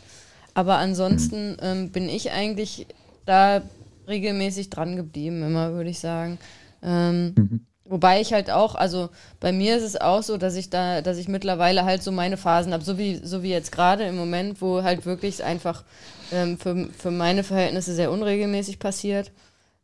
Aber 0.54 0.78
ansonsten 0.78 1.56
ähm, 1.60 1.90
bin 1.90 2.08
ich 2.08 2.30
eigentlich 2.30 2.86
da 3.24 3.62
regelmäßig 4.08 4.70
dran 4.70 4.96
geblieben, 4.96 5.42
immer 5.42 5.72
würde 5.72 5.90
ich 5.90 5.98
sagen. 5.98 6.38
Ähm, 6.82 7.34
mhm. 7.36 7.66
Wobei 7.84 8.20
ich 8.20 8.32
halt 8.32 8.50
auch, 8.50 8.74
also 8.74 9.10
bei 9.40 9.52
mir 9.52 9.76
ist 9.76 9.82
es 9.82 10.00
auch 10.00 10.22
so, 10.22 10.36
dass 10.36 10.54
ich 10.54 10.70
da, 10.70 11.02
dass 11.02 11.18
ich 11.18 11.28
mittlerweile 11.28 11.84
halt 11.84 12.02
so 12.02 12.12
meine 12.12 12.36
Phasen 12.36 12.72
habe, 12.72 12.84
so 12.84 12.96
wie, 12.96 13.20
so 13.22 13.42
wie 13.42 13.50
jetzt 13.50 13.72
gerade 13.72 14.04
im 14.04 14.16
Moment, 14.16 14.62
wo 14.62 14.82
halt 14.82 15.04
wirklich 15.04 15.44
einfach 15.44 15.84
ähm, 16.32 16.58
für, 16.58 16.88
für 16.96 17.10
meine 17.10 17.44
Verhältnisse 17.44 17.94
sehr 17.94 18.10
unregelmäßig 18.10 18.78
passiert. 18.78 19.32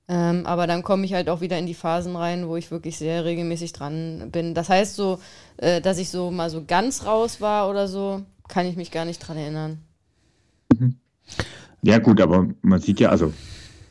Ähm, 0.08 0.46
aber 0.46 0.66
dann 0.66 0.82
komme 0.82 1.04
ich 1.04 1.12
halt 1.12 1.28
auch 1.28 1.42
wieder 1.42 1.58
in 1.58 1.66
die 1.66 1.74
Phasen 1.74 2.16
rein, 2.16 2.48
wo 2.48 2.56
ich 2.56 2.70
wirklich 2.70 2.96
sehr 2.96 3.24
regelmäßig 3.24 3.74
dran 3.74 4.30
bin. 4.30 4.54
Das 4.54 4.70
heißt 4.70 4.96
so, 4.96 5.20
äh, 5.58 5.82
dass 5.82 5.98
ich 5.98 6.08
so 6.08 6.30
mal 6.30 6.48
so 6.48 6.64
ganz 6.64 7.04
raus 7.04 7.40
war 7.42 7.68
oder 7.68 7.88
so, 7.88 8.22
kann 8.48 8.64
ich 8.64 8.76
mich 8.76 8.90
gar 8.90 9.04
nicht 9.04 9.18
dran 9.18 9.36
erinnern. 9.36 9.82
Mhm. 10.72 10.96
Ja 11.82 11.98
gut, 11.98 12.20
aber 12.20 12.48
man 12.62 12.80
sieht 12.80 13.00
ja, 13.00 13.10
also 13.10 13.32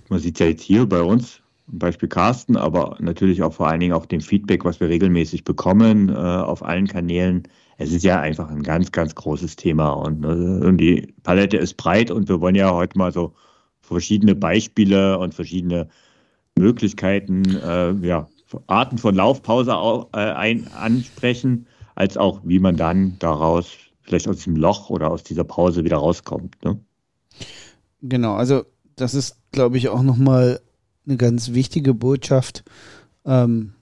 man 0.10 0.20
sieht 0.20 0.40
ja 0.40 0.48
jetzt 0.48 0.64
hier 0.64 0.86
bei 0.86 1.02
uns, 1.02 1.42
Beispiel 1.68 2.08
Carsten, 2.10 2.56
aber 2.56 2.98
natürlich 3.00 3.44
auch 3.44 3.54
vor 3.54 3.68
allen 3.68 3.80
Dingen 3.82 3.94
auch 3.94 4.06
dem 4.06 4.22
Feedback, 4.22 4.64
was 4.64 4.80
wir 4.80 4.88
regelmäßig 4.88 5.44
bekommen 5.44 6.10
äh, 6.10 6.14
auf 6.14 6.64
allen 6.64 6.88
Kanälen. 6.88 7.44
Es 7.78 7.92
ist 7.92 8.04
ja 8.04 8.22
einfach 8.22 8.50
ein 8.50 8.64
ganz, 8.64 8.92
ganz 8.92 9.14
großes 9.16 9.58
Thema 9.58 9.90
und, 9.90 10.24
äh, 10.24 10.28
und 10.28 10.78
die 10.78 11.14
Palette 11.24 11.58
ist 11.58 11.76
breit 11.76 12.10
und 12.10 12.30
wir 12.30 12.40
wollen 12.40 12.56
ja 12.56 12.72
heute 12.74 12.98
mal 12.98 13.12
so 13.12 13.34
verschiedene 13.82 14.36
Beispiele 14.36 15.20
und 15.20 15.34
verschiedene 15.34 15.90
Möglichkeiten, 16.58 17.44
äh, 17.56 17.94
ja, 18.06 18.28
Arten 18.68 18.98
von 18.98 19.16
Laufpause 19.16 19.76
auch, 19.76 20.08
äh, 20.14 20.20
ein, 20.20 20.68
ansprechen, 20.74 21.68
als 21.96 22.18
auch 22.18 22.42
wie 22.44 22.60
man 22.60 22.78
dann 22.78 23.18
daraus 23.20 23.78
vielleicht 24.08 24.28
aus 24.28 24.38
diesem 24.38 24.56
Loch 24.56 24.90
oder 24.90 25.12
aus 25.12 25.24
dieser 25.24 25.44
Pause 25.44 25.84
wieder 25.84 25.98
rauskommt. 25.98 26.56
Ne? 26.64 26.80
Genau, 28.02 28.36
also 28.36 28.64
das 28.96 29.14
ist, 29.14 29.38
glaube 29.52 29.78
ich, 29.78 29.90
auch 29.90 30.02
nochmal 30.02 30.62
eine 31.06 31.18
ganz 31.18 31.54
wichtige 31.54 31.94
Botschaft. 31.94 32.64
Ähm, 33.26 33.74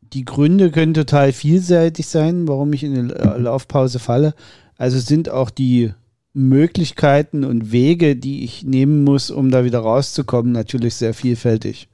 die 0.00 0.24
Gründe 0.24 0.70
können 0.70 0.94
total 0.94 1.32
vielseitig 1.32 2.06
sein, 2.06 2.48
warum 2.48 2.72
ich 2.72 2.82
in 2.82 3.12
eine 3.12 3.38
Laufpause 3.38 3.98
falle. 3.98 4.34
Also 4.76 4.98
sind 4.98 5.28
auch 5.28 5.50
die 5.50 5.92
Möglichkeiten 6.32 7.44
und 7.44 7.72
Wege, 7.72 8.16
die 8.16 8.44
ich 8.44 8.64
nehmen 8.64 9.04
muss, 9.04 9.30
um 9.30 9.50
da 9.50 9.64
wieder 9.64 9.80
rauszukommen, 9.80 10.52
natürlich 10.52 10.94
sehr 10.94 11.12
vielfältig. 11.12 11.88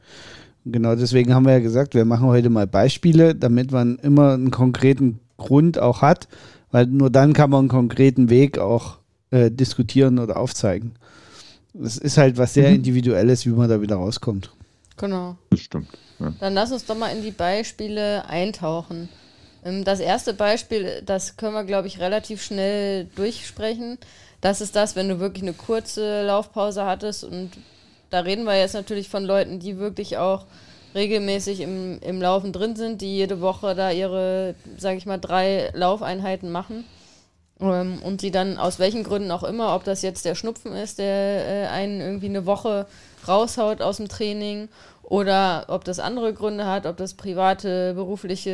genau 0.65 0.95
deswegen 0.95 1.35
haben 1.35 1.47
wir 1.47 1.55
ja 1.55 1.61
gesagt, 1.61 1.95
wir 1.95 2.05
machen 2.05 2.27
heute 2.27 2.51
mal 2.51 2.67
Beispiele, 2.67 3.35
damit 3.35 3.73
man 3.73 3.97
immer 3.97 4.35
einen 4.35 4.51
konkreten 4.51 5.21
Grund 5.37 5.79
auch 5.79 6.03
hat, 6.03 6.29
weil 6.75 6.87
nur 6.87 7.09
dann 7.09 7.35
kann 7.35 7.51
man 7.51 7.61
einen 7.61 7.69
konkreten 7.69 8.31
Weg 8.31 8.59
auch 8.59 8.99
äh, 9.31 9.49
diskutieren 9.49 10.19
oder 10.19 10.37
aufzeigen. 10.37 10.97
Es 11.81 11.99
ist 11.99 12.19
halt 12.19 12.37
was 12.37 12.55
sehr 12.55 12.69
mhm. 12.69 12.75
Individuelles, 12.75 13.47
wie 13.47 13.51
man 13.51 13.69
da 13.69 13.81
wieder 13.81 13.95
rauskommt. 13.95 14.51
Genau. 14.97 15.37
Das 15.51 15.61
stimmt. 15.61 15.87
Ja. 16.19 16.35
Dann 16.41 16.55
lass 16.55 16.73
uns 16.73 16.85
doch 16.85 16.97
mal 16.97 17.11
in 17.11 17.23
die 17.23 17.31
Beispiele 17.31 18.29
eintauchen. 18.29 19.09
Ähm, 19.65 19.85
das 19.85 20.01
erste 20.01 20.35
Beispiel, 20.35 21.01
das 21.07 21.37
können 21.37 21.55
wir, 21.55 21.63
glaube 21.63 21.87
ich, 21.87 22.01
relativ 22.01 22.43
schnell 22.43 23.05
durchsprechen. 23.15 23.97
Das 24.41 24.61
ist 24.61 24.75
das, 24.75 24.97
wenn 24.97 25.09
du 25.09 25.21
wirklich 25.21 25.45
eine 25.45 25.53
kurze 25.53 26.27
Laufpause 26.27 26.85
hattest. 26.87 27.23
Und 27.23 27.53
da 28.11 28.19
reden 28.19 28.47
wir 28.47 28.59
jetzt 28.59 28.75
natürlich 28.75 29.09
von 29.09 29.25
Leuten, 29.25 29.61
die 29.61 29.79
wirklich 29.79 30.19
auch 30.19 30.45
regelmäßig 30.95 31.61
im, 31.61 31.99
im 32.01 32.21
Laufen 32.23 32.53
drin 32.53 32.77
sind, 32.77 33.01
die 33.01 33.17
jede 33.17 33.41
Woche 33.41 33.75
da 33.75 33.91
ihre, 33.91 34.55
sage 34.79 34.97
ich 34.97 35.07
mal, 35.07 35.19
drei 35.19 35.71
Laufeinheiten 35.75 36.51
machen. 36.53 36.85
Ähm, 37.61 38.01
und 38.03 38.21
sie 38.21 38.31
dann 38.31 38.59
aus 38.59 38.79
welchen 38.79 39.05
Gründen 39.05 39.31
auch 39.31 39.45
immer, 39.45 39.75
ob 39.75 39.85
das 39.85 40.03
jetzt 40.03 40.25
der 40.25 40.35
Schnupfen 40.35 40.73
ist, 40.73 40.99
der 40.99 41.47
äh, 41.47 41.67
einen 41.69 42.01
irgendwie 42.01 42.29
eine 42.29 42.47
Woche 42.47 42.87
raushaut 43.27 43.81
aus 43.81 43.99
dem 43.99 44.09
Training 44.09 44.69
oder 45.03 45.67
ob 45.69 45.85
das 45.85 45.99
andere 45.99 46.33
Gründe 46.33 46.67
hat, 46.67 46.87
ob 46.87 46.97
das 46.97 47.15
private, 47.15 47.95
berufliche, 47.95 48.51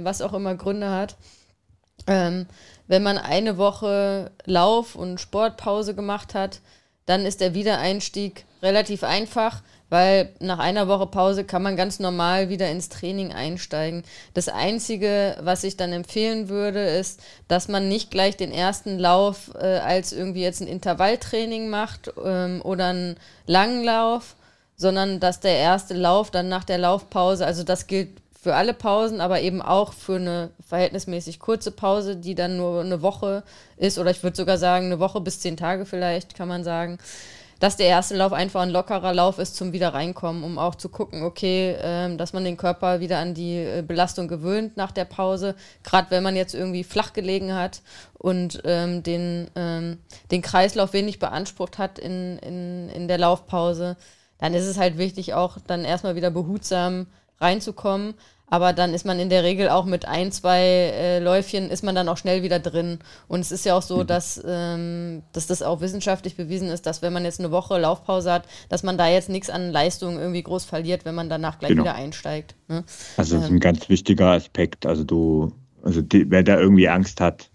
äh, 0.00 0.04
was 0.04 0.22
auch 0.22 0.32
immer 0.32 0.54
Gründe 0.54 0.90
hat. 0.90 1.16
Ähm, 2.06 2.46
wenn 2.86 3.02
man 3.02 3.18
eine 3.18 3.56
Woche 3.56 4.30
Lauf- 4.44 4.94
und 4.94 5.20
Sportpause 5.20 5.94
gemacht 5.94 6.34
hat, 6.34 6.60
dann 7.06 7.26
ist 7.26 7.40
der 7.40 7.54
Wiedereinstieg 7.54 8.44
relativ 8.62 9.04
einfach, 9.04 9.62
weil 9.94 10.30
nach 10.40 10.58
einer 10.58 10.88
Woche 10.88 11.06
Pause 11.06 11.44
kann 11.44 11.62
man 11.62 11.76
ganz 11.76 12.00
normal 12.00 12.48
wieder 12.48 12.68
ins 12.68 12.88
Training 12.88 13.32
einsteigen. 13.32 14.02
Das 14.34 14.48
Einzige, 14.48 15.36
was 15.40 15.62
ich 15.62 15.76
dann 15.76 15.92
empfehlen 15.92 16.48
würde, 16.48 16.84
ist, 16.84 17.20
dass 17.46 17.68
man 17.68 17.88
nicht 17.88 18.10
gleich 18.10 18.36
den 18.36 18.50
ersten 18.50 18.98
Lauf 18.98 19.52
äh, 19.54 19.78
als 19.78 20.12
irgendwie 20.12 20.42
jetzt 20.42 20.60
ein 20.60 20.66
Intervalltraining 20.66 21.68
macht 21.68 22.12
ähm, 22.24 22.60
oder 22.62 22.86
einen 22.86 23.16
langen 23.46 23.84
Lauf, 23.84 24.34
sondern 24.76 25.20
dass 25.20 25.38
der 25.38 25.58
erste 25.58 25.94
Lauf 25.94 26.32
dann 26.32 26.48
nach 26.48 26.64
der 26.64 26.78
Laufpause, 26.78 27.46
also 27.46 27.62
das 27.62 27.86
gilt 27.86 28.08
für 28.42 28.56
alle 28.56 28.74
Pausen, 28.74 29.20
aber 29.20 29.42
eben 29.42 29.62
auch 29.62 29.92
für 29.92 30.16
eine 30.16 30.50
verhältnismäßig 30.68 31.38
kurze 31.38 31.70
Pause, 31.70 32.16
die 32.16 32.34
dann 32.34 32.56
nur 32.56 32.80
eine 32.80 33.00
Woche 33.00 33.44
ist, 33.76 34.00
oder 34.00 34.10
ich 34.10 34.24
würde 34.24 34.36
sogar 34.36 34.58
sagen, 34.58 34.86
eine 34.86 34.98
Woche 34.98 35.20
bis 35.20 35.38
zehn 35.38 35.56
Tage 35.56 35.86
vielleicht, 35.86 36.34
kann 36.34 36.48
man 36.48 36.64
sagen, 36.64 36.98
dass 37.60 37.76
der 37.76 37.86
erste 37.86 38.16
Lauf 38.16 38.32
einfach 38.32 38.62
ein 38.62 38.70
lockerer 38.70 39.14
Lauf 39.14 39.38
ist 39.38 39.56
zum 39.56 39.72
wieder 39.72 39.94
reinkommen, 39.94 40.44
um 40.44 40.58
auch 40.58 40.74
zu 40.74 40.88
gucken, 40.88 41.22
okay, 41.22 41.76
ähm, 41.80 42.18
dass 42.18 42.32
man 42.32 42.44
den 42.44 42.56
Körper 42.56 43.00
wieder 43.00 43.18
an 43.18 43.34
die 43.34 43.56
äh, 43.56 43.82
Belastung 43.86 44.28
gewöhnt 44.28 44.76
nach 44.76 44.92
der 44.92 45.04
Pause, 45.04 45.54
gerade 45.82 46.10
wenn 46.10 46.22
man 46.22 46.36
jetzt 46.36 46.54
irgendwie 46.54 46.84
flach 46.84 47.12
gelegen 47.12 47.54
hat 47.54 47.82
und 48.14 48.62
ähm, 48.64 49.02
den, 49.02 49.50
ähm, 49.54 49.98
den 50.30 50.42
Kreislauf 50.42 50.92
wenig 50.92 51.18
beansprucht 51.18 51.78
hat 51.78 51.98
in, 51.98 52.38
in, 52.38 52.88
in 52.88 53.08
der 53.08 53.18
Laufpause, 53.18 53.96
dann 54.38 54.54
ist 54.54 54.66
es 54.66 54.78
halt 54.78 54.98
wichtig, 54.98 55.34
auch 55.34 55.58
dann 55.66 55.84
erstmal 55.84 56.16
wieder 56.16 56.30
behutsam 56.30 57.06
reinzukommen. 57.40 58.14
Aber 58.46 58.72
dann 58.72 58.92
ist 58.92 59.06
man 59.06 59.18
in 59.18 59.30
der 59.30 59.42
Regel 59.42 59.68
auch 59.68 59.84
mit 59.86 60.06
ein, 60.06 60.30
zwei 60.30 60.60
äh, 60.60 61.18
Läufchen, 61.18 61.70
ist 61.70 61.82
man 61.82 61.94
dann 61.94 62.08
auch 62.08 62.18
schnell 62.18 62.42
wieder 62.42 62.58
drin. 62.58 62.98
Und 63.26 63.40
es 63.40 63.50
ist 63.50 63.64
ja 63.64 63.74
auch 63.74 63.82
so, 63.82 63.98
mhm. 63.98 64.06
dass, 64.06 64.42
ähm, 64.46 65.22
dass 65.32 65.46
das 65.46 65.62
auch 65.62 65.80
wissenschaftlich 65.80 66.36
bewiesen 66.36 66.68
ist, 66.68 66.86
dass 66.86 67.00
wenn 67.00 67.12
man 67.12 67.24
jetzt 67.24 67.40
eine 67.40 67.50
Woche 67.50 67.78
Laufpause 67.78 68.32
hat, 68.32 68.44
dass 68.68 68.82
man 68.82 68.98
da 68.98 69.08
jetzt 69.08 69.30
nichts 69.30 69.48
an 69.48 69.72
Leistung 69.72 70.18
irgendwie 70.18 70.42
groß 70.42 70.64
verliert, 70.66 71.04
wenn 71.04 71.14
man 71.14 71.28
danach 71.28 71.58
gleich 71.58 71.70
genau. 71.70 71.84
wieder 71.84 71.94
einsteigt. 71.94 72.54
Ne? 72.68 72.84
Also 73.16 73.36
das 73.36 73.46
ist 73.46 73.50
ein 73.50 73.60
ganz 73.60 73.88
wichtiger 73.88 74.32
Aspekt. 74.32 74.84
Also 74.84 75.04
du, 75.04 75.52
also 75.82 76.02
die, 76.02 76.30
wer 76.30 76.42
da 76.42 76.58
irgendwie 76.58 76.88
Angst 76.88 77.20
hat, 77.20 77.50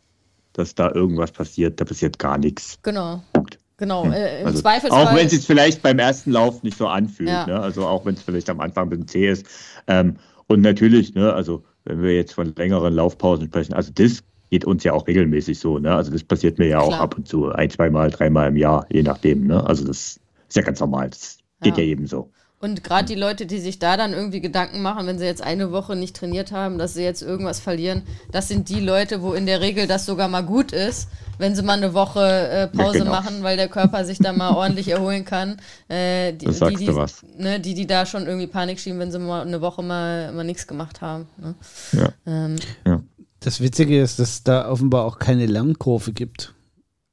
dass 0.53 0.75
da 0.75 0.91
irgendwas 0.91 1.31
passiert, 1.31 1.79
da 1.79 1.85
passiert 1.85 2.17
gar 2.17 2.37
nichts. 2.37 2.79
Genau. 2.81 3.21
Punkt. 3.33 3.59
Genau, 3.79 4.11
äh, 4.11 4.41
im 4.41 4.47
also 4.47 4.59
Zweifelsfall. 4.59 5.07
Auch 5.07 5.15
wenn 5.15 5.25
es 5.25 5.31
sich 5.31 5.45
vielleicht 5.45 5.81
beim 5.81 5.99
ersten 5.99 6.31
Lauf 6.31 6.63
nicht 6.63 6.77
so 6.77 6.87
anfühlt, 6.87 7.29
ja. 7.29 7.45
ne? 7.45 7.59
also 7.61 7.87
auch 7.87 8.05
wenn 8.05 8.15
es 8.15 8.21
vielleicht 8.21 8.49
am 8.49 8.59
Anfang 8.59 8.87
ein 8.87 8.89
bisschen 8.89 9.07
zäh 9.07 9.29
ist. 9.29 9.45
Ähm, 9.87 10.17
und 10.49 10.61
natürlich, 10.61 11.13
ne, 11.13 11.31
also 11.31 11.63
wenn 11.85 12.01
wir 12.01 12.15
jetzt 12.15 12.33
von 12.33 12.53
längeren 12.55 12.93
Laufpausen 12.93 13.45
sprechen, 13.47 13.73
also 13.73 13.91
das 13.93 14.23
geht 14.49 14.65
uns 14.65 14.83
ja 14.83 14.93
auch 14.93 15.07
regelmäßig 15.07 15.59
so. 15.59 15.77
Ne? 15.77 15.93
Also 15.93 16.11
das 16.11 16.23
passiert 16.23 16.57
mir 16.57 16.67
ja 16.67 16.79
Klar. 16.79 16.89
auch 16.89 16.99
ab 16.99 17.17
und 17.17 17.27
zu, 17.27 17.51
ein, 17.51 17.69
zweimal, 17.69 18.09
dreimal 18.09 18.49
im 18.49 18.57
Jahr, 18.57 18.85
je 18.89 19.03
nachdem. 19.03 19.45
Ne? 19.45 19.63
Also 19.63 19.85
das 19.85 20.19
ist 20.47 20.55
ja 20.55 20.63
ganz 20.63 20.79
normal. 20.79 21.11
Das 21.11 21.37
geht 21.61 21.77
ja, 21.77 21.83
ja 21.83 21.89
jedem 21.89 22.07
so. 22.07 22.31
Und 22.61 22.83
gerade 22.83 23.05
die 23.05 23.15
Leute, 23.15 23.45
die 23.45 23.59
sich 23.59 23.79
da 23.79 23.95
dann 23.95 24.11
irgendwie 24.11 24.41
Gedanken 24.41 24.81
machen, 24.81 25.07
wenn 25.07 25.17
sie 25.17 25.23
jetzt 25.23 25.41
eine 25.41 25.71
Woche 25.71 25.95
nicht 25.95 26.13
trainiert 26.15 26.51
haben, 26.51 26.77
dass 26.77 26.93
sie 26.93 27.03
jetzt 27.03 27.21
irgendwas 27.21 27.61
verlieren, 27.61 28.03
das 28.33 28.49
sind 28.49 28.67
die 28.67 28.81
Leute, 28.81 29.21
wo 29.21 29.31
in 29.33 29.45
der 29.45 29.61
Regel 29.61 29.87
das 29.87 30.05
sogar 30.05 30.27
mal 30.27 30.41
gut 30.41 30.73
ist, 30.73 31.07
wenn 31.37 31.55
sie 31.55 31.63
mal 31.63 31.77
eine 31.77 31.93
Woche 31.93 32.19
äh, 32.19 32.67
Pause 32.67 32.97
ja, 32.97 33.03
genau. 33.05 33.15
machen, 33.15 33.43
weil 33.43 33.55
der 33.55 33.69
Körper 33.69 34.03
sich 34.03 34.17
da 34.17 34.33
mal 34.33 34.51
ordentlich 34.51 34.87
erholen 34.89 35.23
kann. 35.23 35.61
Äh, 35.87 36.33
die, 36.33 36.47
das 36.47 36.57
sagst 36.57 36.81
die, 36.81 36.85
du 36.87 36.95
was. 36.97 37.23
Ne, 37.37 37.61
die, 37.61 37.75
die 37.75 37.87
da 37.87 38.05
schon 38.05 38.27
irgendwie 38.27 38.47
Panik 38.47 38.81
schieben, 38.81 38.99
wenn 38.99 39.11
sie 39.11 39.19
mal 39.19 39.41
eine 39.41 39.61
Woche 39.61 39.81
mal, 39.81 40.33
mal 40.33 40.43
nichts 40.43 40.67
gemacht 40.67 40.99
haben. 40.99 41.27
Ne? 41.37 41.55
Ja. 41.93 42.09
Ähm, 42.27 42.57
ja. 42.85 43.01
Das 43.39 43.61
Witzige 43.61 44.01
ist, 44.01 44.19
dass 44.19 44.29
es 44.31 44.43
da 44.43 44.69
offenbar 44.69 45.05
auch 45.05 45.17
keine 45.17 45.45
Lernkurve 45.45 46.11
gibt. 46.11 46.53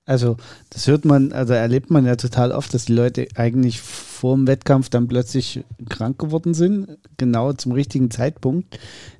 Also, 0.06 0.36
das 0.70 0.88
hört 0.88 1.04
man, 1.04 1.32
also 1.32 1.52
erlebt 1.52 1.90
man 1.90 2.04
ja 2.04 2.16
total 2.16 2.50
oft, 2.50 2.74
dass 2.74 2.86
die 2.86 2.94
Leute 2.94 3.28
eigentlich 3.36 3.80
vor 4.16 4.34
dem 4.34 4.46
Wettkampf 4.46 4.88
dann 4.88 5.08
plötzlich 5.08 5.64
krank 5.88 6.18
geworden 6.18 6.54
sind, 6.54 6.98
genau 7.16 7.52
zum 7.52 7.72
richtigen 7.72 8.10
Zeitpunkt, 8.10 8.78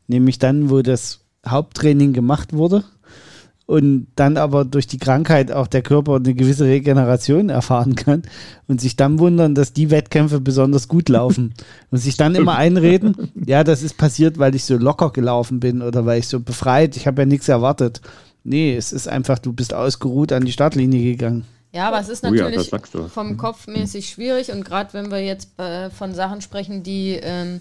nämlich 0.09 0.39
dann, 0.39 0.71
wo 0.71 0.83
das 0.83 1.21
Haupttraining 1.47 2.13
gemacht 2.13 2.53
wurde 2.53 2.85
und 3.67 4.07
dann 4.15 4.37
aber 4.37 4.65
durch 4.65 4.87
die 4.87 4.99
Krankheit 4.99 5.51
auch 5.51 5.67
der 5.67 5.83
Körper 5.83 6.17
eine 6.17 6.35
gewisse 6.35 6.65
Regeneration 6.65 7.49
erfahren 7.49 7.97
kann 7.97 8.23
und 8.69 8.81
sich 8.81 8.97
dann 8.97 9.19
wundern, 9.19 9.55
dass 9.55 9.73
die 9.73 9.91
Wettkämpfe 9.91 10.41
besonders 10.41 10.87
gut 10.89 11.09
laufen 11.09 11.53
und 11.91 11.99
sich 11.99 12.17
dann 12.17 12.37
immer 12.37 12.57
einreden, 12.57 13.33
ja, 13.47 13.65
das 13.65 13.83
ist 13.83 13.97
passiert, 13.99 14.39
weil 14.39 14.55
ich 14.55 14.65
so 14.65 14.77
locker 14.77 15.11
gelaufen 15.11 15.61
bin 15.61 15.83
oder 15.83 16.07
weil 16.07 16.21
ich 16.21 16.29
so 16.29 16.41
befreit, 16.41 16.97
ich 16.97 17.07
habe 17.07 17.23
ja 17.23 17.27
nichts 17.27 17.49
erwartet. 17.49 18.01
Nee, 18.45 18.77
es 18.77 18.93
ist 18.93 19.09
einfach, 19.09 19.41
du 19.41 19.53
bist 19.53 19.75
ausgeruht 19.75 20.33
an 20.33 20.45
die 20.45 20.53
Startlinie 20.53 21.03
gegangen. 21.03 21.45
Ja, 21.77 21.89
aber 21.89 22.01
es 22.01 22.09
ist 22.09 22.23
natürlich 22.23 22.73
oh 22.73 22.99
ja, 22.99 23.09
vom 23.09 23.33
mhm. 23.33 23.37
Kopf 23.37 23.67
mäßig 23.67 24.09
schwierig 24.09 24.51
und 24.51 24.65
gerade 24.65 24.95
wenn 24.95 25.11
wir 25.11 25.23
jetzt 25.23 25.61
äh, 25.61 25.91
von 25.91 26.15
Sachen 26.15 26.41
sprechen, 26.41 26.83
die, 26.83 27.21
ähm, 27.23 27.61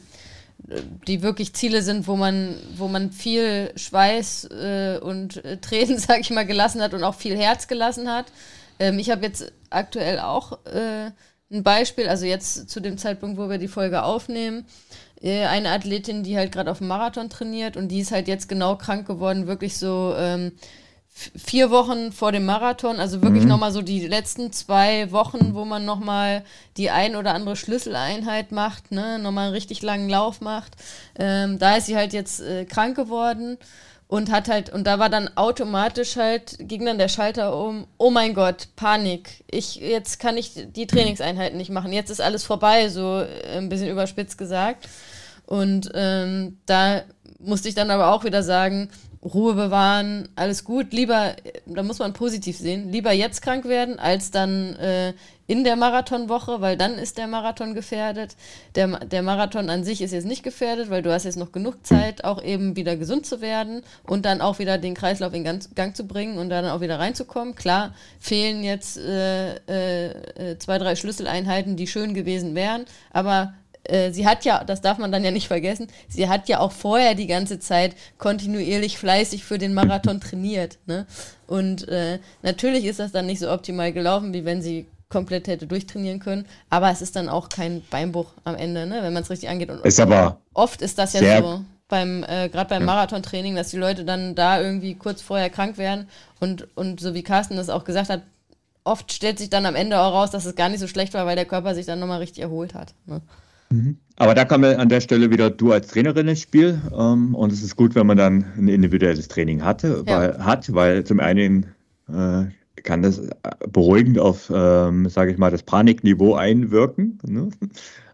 die 1.05 1.21
wirklich 1.21 1.53
Ziele 1.53 1.81
sind, 1.81 2.07
wo 2.07 2.15
man, 2.15 2.55
wo 2.77 2.87
man 2.87 3.11
viel 3.11 3.73
Schweiß 3.75 4.45
äh, 4.51 4.99
und 5.01 5.43
äh, 5.43 5.57
Tränen, 5.57 5.97
sag 5.99 6.21
ich 6.21 6.29
mal, 6.29 6.45
gelassen 6.45 6.81
hat 6.81 6.93
und 6.93 7.03
auch 7.03 7.15
viel 7.15 7.35
Herz 7.35 7.67
gelassen 7.67 8.09
hat. 8.09 8.27
Ähm, 8.79 8.99
ich 8.99 9.11
habe 9.11 9.25
jetzt 9.25 9.51
aktuell 9.69 10.19
auch 10.19 10.65
äh, 10.65 11.11
ein 11.51 11.63
Beispiel, 11.63 12.07
also 12.07 12.25
jetzt 12.25 12.69
zu 12.69 12.79
dem 12.79 12.97
Zeitpunkt, 12.97 13.37
wo 13.37 13.49
wir 13.49 13.57
die 13.57 13.67
Folge 13.67 14.03
aufnehmen, 14.03 14.65
äh, 15.21 15.43
eine 15.43 15.71
Athletin, 15.71 16.23
die 16.23 16.37
halt 16.37 16.53
gerade 16.53 16.71
auf 16.71 16.77
dem 16.77 16.87
Marathon 16.87 17.29
trainiert 17.29 17.75
und 17.75 17.89
die 17.89 17.99
ist 17.99 18.13
halt 18.13 18.29
jetzt 18.29 18.47
genau 18.47 18.77
krank 18.77 19.05
geworden, 19.07 19.45
wirklich 19.45 19.77
so 19.77 20.15
ähm, 20.17 20.53
vier 21.15 21.71
Wochen 21.71 22.11
vor 22.11 22.33
dem 22.33 22.45
Marathon, 22.45 22.99
also 22.99 23.21
wirklich 23.21 23.43
mhm. 23.43 23.49
nochmal 23.49 23.71
so 23.71 23.81
die 23.81 24.05
letzten 24.05 24.51
zwei 24.51 25.11
Wochen, 25.13 25.53
wo 25.53 25.63
man 25.63 25.85
nochmal 25.85 26.43
die 26.75 26.89
ein 26.89 27.15
oder 27.15 27.33
andere 27.33 27.55
Schlüsseleinheit 27.55 28.51
macht, 28.51 28.91
ne, 28.91 29.17
nochmal 29.17 29.45
einen 29.45 29.53
richtig 29.53 29.81
langen 29.81 30.09
Lauf 30.09 30.41
macht. 30.41 30.73
Ähm, 31.17 31.57
da 31.57 31.77
ist 31.77 31.85
sie 31.85 31.95
halt 31.95 32.11
jetzt 32.11 32.41
äh, 32.41 32.65
krank 32.65 32.97
geworden 32.97 33.57
und 34.07 34.29
hat 34.29 34.49
halt, 34.49 34.69
und 34.71 34.85
da 34.85 34.99
war 34.99 35.09
dann 35.09 35.29
automatisch 35.37 36.17
halt, 36.17 36.57
ging 36.59 36.85
dann 36.85 36.97
der 36.97 37.07
Schalter 37.07 37.57
um, 37.57 37.87
oh 37.97 38.11
mein 38.11 38.33
Gott, 38.33 38.67
Panik. 38.75 39.45
Ich, 39.49 39.75
jetzt 39.75 40.19
kann 40.19 40.35
ich 40.35 40.51
die 40.75 40.85
Trainingseinheiten 40.85 41.57
nicht 41.57 41.71
machen. 41.71 41.93
Jetzt 41.93 42.11
ist 42.11 42.21
alles 42.21 42.43
vorbei, 42.43 42.89
so 42.89 43.21
äh, 43.21 43.57
ein 43.57 43.69
bisschen 43.69 43.89
überspitzt 43.89 44.37
gesagt. 44.37 44.89
Und 45.45 45.91
ähm, 45.93 46.57
da 46.65 47.03
musste 47.39 47.69
ich 47.69 47.75
dann 47.75 47.89
aber 47.89 48.11
auch 48.11 48.25
wieder 48.25 48.43
sagen, 48.43 48.89
Ruhe 49.25 49.55
bewahren, 49.55 50.29
alles 50.35 50.63
gut. 50.63 50.93
Lieber, 50.93 51.35
da 51.65 51.81
muss 51.81 51.97
man 51.97 52.13
positiv 52.13 52.57
sehen, 52.57 52.91
lieber 52.91 53.11
jetzt 53.11 53.41
krank 53.41 53.65
werden, 53.65 53.97
als 53.97 54.29
dann 54.29 54.75
äh, 54.75 55.13
in 55.47 55.63
der 55.63 55.75
Marathonwoche, 55.75 56.61
weil 56.61 56.77
dann 56.77 56.95
ist 56.95 57.17
der 57.17 57.27
Marathon 57.27 57.73
gefährdet. 57.73 58.35
Der, 58.75 58.87
der 58.99 59.23
Marathon 59.23 59.69
an 59.69 59.83
sich 59.83 60.01
ist 60.01 60.11
jetzt 60.11 60.25
nicht 60.25 60.43
gefährdet, 60.43 60.91
weil 60.91 61.01
du 61.01 61.11
hast 61.11 61.23
jetzt 61.23 61.37
noch 61.37 61.51
genug 61.51 61.85
Zeit, 61.85 62.23
auch 62.23 62.43
eben 62.43 62.75
wieder 62.75 62.95
gesund 62.97 63.25
zu 63.25 63.41
werden 63.41 63.81
und 64.07 64.25
dann 64.25 64.41
auch 64.41 64.59
wieder 64.59 64.77
den 64.77 64.93
Kreislauf 64.93 65.33
in 65.33 65.43
Gang 65.43 65.95
zu 65.95 66.07
bringen 66.07 66.37
und 66.37 66.49
dann 66.49 66.65
auch 66.65 66.81
wieder 66.81 66.99
reinzukommen. 66.99 67.55
Klar, 67.55 67.93
fehlen 68.19 68.63
jetzt 68.63 68.97
äh, 68.97 69.55
äh, 69.55 70.57
zwei, 70.59 70.77
drei 70.77 70.95
Schlüsseleinheiten, 70.95 71.75
die 71.75 71.87
schön 71.87 72.13
gewesen 72.13 72.53
wären, 72.53 72.85
aber 73.11 73.53
äh, 73.89 74.11
sie 74.11 74.27
hat 74.27 74.45
ja, 74.45 74.63
das 74.63 74.81
darf 74.81 74.97
man 74.97 75.11
dann 75.11 75.23
ja 75.23 75.31
nicht 75.31 75.47
vergessen, 75.47 75.87
sie 76.07 76.27
hat 76.27 76.49
ja 76.49 76.59
auch 76.59 76.71
vorher 76.71 77.15
die 77.15 77.27
ganze 77.27 77.59
Zeit 77.59 77.95
kontinuierlich 78.17 78.97
fleißig 78.97 79.43
für 79.43 79.57
den 79.57 79.73
Marathon 79.73 80.19
trainiert. 80.19 80.77
Ne? 80.85 81.05
Und 81.47 81.87
äh, 81.87 82.19
natürlich 82.41 82.85
ist 82.85 82.99
das 82.99 83.11
dann 83.11 83.25
nicht 83.25 83.39
so 83.39 83.51
optimal 83.51 83.91
gelaufen, 83.93 84.33
wie 84.33 84.45
wenn 84.45 84.61
sie 84.61 84.85
komplett 85.09 85.47
hätte 85.47 85.67
durchtrainieren 85.67 86.19
können. 86.19 86.45
Aber 86.69 86.89
es 86.89 87.01
ist 87.01 87.15
dann 87.15 87.29
auch 87.29 87.49
kein 87.49 87.83
Beinbruch 87.89 88.31
am 88.43 88.55
Ende, 88.55 88.85
ne? 88.85 89.01
wenn 89.01 89.13
man 89.13 89.23
es 89.23 89.29
richtig 89.29 89.49
angeht. 89.49 89.69
Und 89.69 89.85
ist 89.85 89.99
aber 89.99 90.39
oft 90.53 90.81
ist 90.81 90.97
das 90.97 91.13
ja 91.13 91.41
so 91.41 91.61
beim 91.87 92.23
äh, 92.23 92.49
gerade 92.49 92.69
beim. 92.69 92.85
Marathontraining, 92.85 93.55
dass 93.55 93.69
die 93.69 93.77
Leute 93.77 94.05
dann 94.05 94.35
da 94.35 94.59
irgendwie 94.59 94.95
kurz 94.95 95.21
vorher 95.21 95.49
krank 95.49 95.77
werden 95.77 96.09
und 96.39 96.67
und 96.75 96.99
so 96.99 97.13
wie 97.13 97.23
Carsten 97.23 97.57
das 97.57 97.69
auch 97.69 97.83
gesagt 97.83 98.09
hat, 98.09 98.23
oft 98.83 99.11
stellt 99.11 99.37
sich 99.37 99.49
dann 99.49 99.65
am 99.65 99.75
Ende 99.75 99.99
auch 99.99 100.13
raus, 100.13 100.31
dass 100.31 100.45
es 100.45 100.55
gar 100.55 100.69
nicht 100.69 100.79
so 100.79 100.87
schlecht 100.87 101.13
war, 101.13 101.25
weil 101.25 101.35
der 101.35 101.45
Körper 101.45 101.75
sich 101.75 101.85
dann 101.85 101.99
nochmal 101.99 102.19
richtig 102.19 102.41
erholt 102.41 102.73
hat. 102.73 102.93
Ne? 103.05 103.21
Mhm. 103.69 103.97
Aber 104.17 104.33
da 104.33 104.45
kommen 104.45 104.77
an 104.77 104.89
der 104.89 105.01
Stelle 105.01 105.29
wieder 105.29 105.49
du 105.49 105.71
als 105.71 105.87
Trainerin 105.87 106.27
ins 106.27 106.41
Spiel. 106.41 106.79
Ähm, 106.97 107.35
und 107.35 107.51
es 107.51 107.61
ist 107.61 107.75
gut, 107.75 107.95
wenn 107.95 108.07
man 108.07 108.17
dann 108.17 108.45
ein 108.57 108.67
individuelles 108.67 109.27
Training 109.27 109.63
hatte, 109.63 110.03
ja. 110.07 110.19
weil, 110.19 110.45
hat, 110.45 110.73
weil 110.73 111.03
zum 111.03 111.19
einen 111.19 111.65
äh, 112.07 112.45
kann 112.83 113.01
das 113.01 113.21
beruhigend 113.71 114.19
auf, 114.19 114.51
ähm, 114.53 115.09
sage 115.09 115.31
ich 115.31 115.37
mal, 115.37 115.51
das 115.51 115.63
Panikniveau 115.63 116.35
einwirken. 116.35 117.19
Ne? 117.27 117.49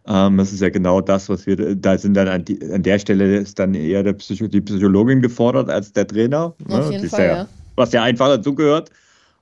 Ähm, 0.07 0.37
das 0.37 0.51
ist 0.51 0.61
ja 0.61 0.69
genau 0.69 1.01
das, 1.01 1.29
was 1.29 1.45
wir, 1.45 1.75
da 1.75 1.97
sind 1.97 2.15
dann 2.15 2.27
an, 2.27 2.45
die, 2.45 2.59
an 2.71 2.81
der 2.81 2.97
Stelle 2.97 3.37
ist 3.37 3.59
dann 3.59 3.75
eher 3.75 4.01
der 4.01 4.13
Psycho, 4.13 4.47
die 4.47 4.61
Psychologin 4.61 5.21
gefordert 5.21 5.69
als 5.69 5.93
der 5.93 6.07
Trainer. 6.07 6.55
Ne? 6.67 6.79
Auf 6.79 6.91
jeden 6.91 7.09
Fall, 7.09 7.25
ja, 7.25 7.35
ja. 7.37 7.47
was 7.75 7.91
ja 7.91 8.01
einfach 8.01 8.27
dazugehört. 8.27 8.89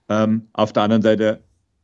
Ähm, 0.09 0.47
auf 0.53 0.73
der 0.73 0.83
anderen 0.83 1.03
Seite 1.03 1.39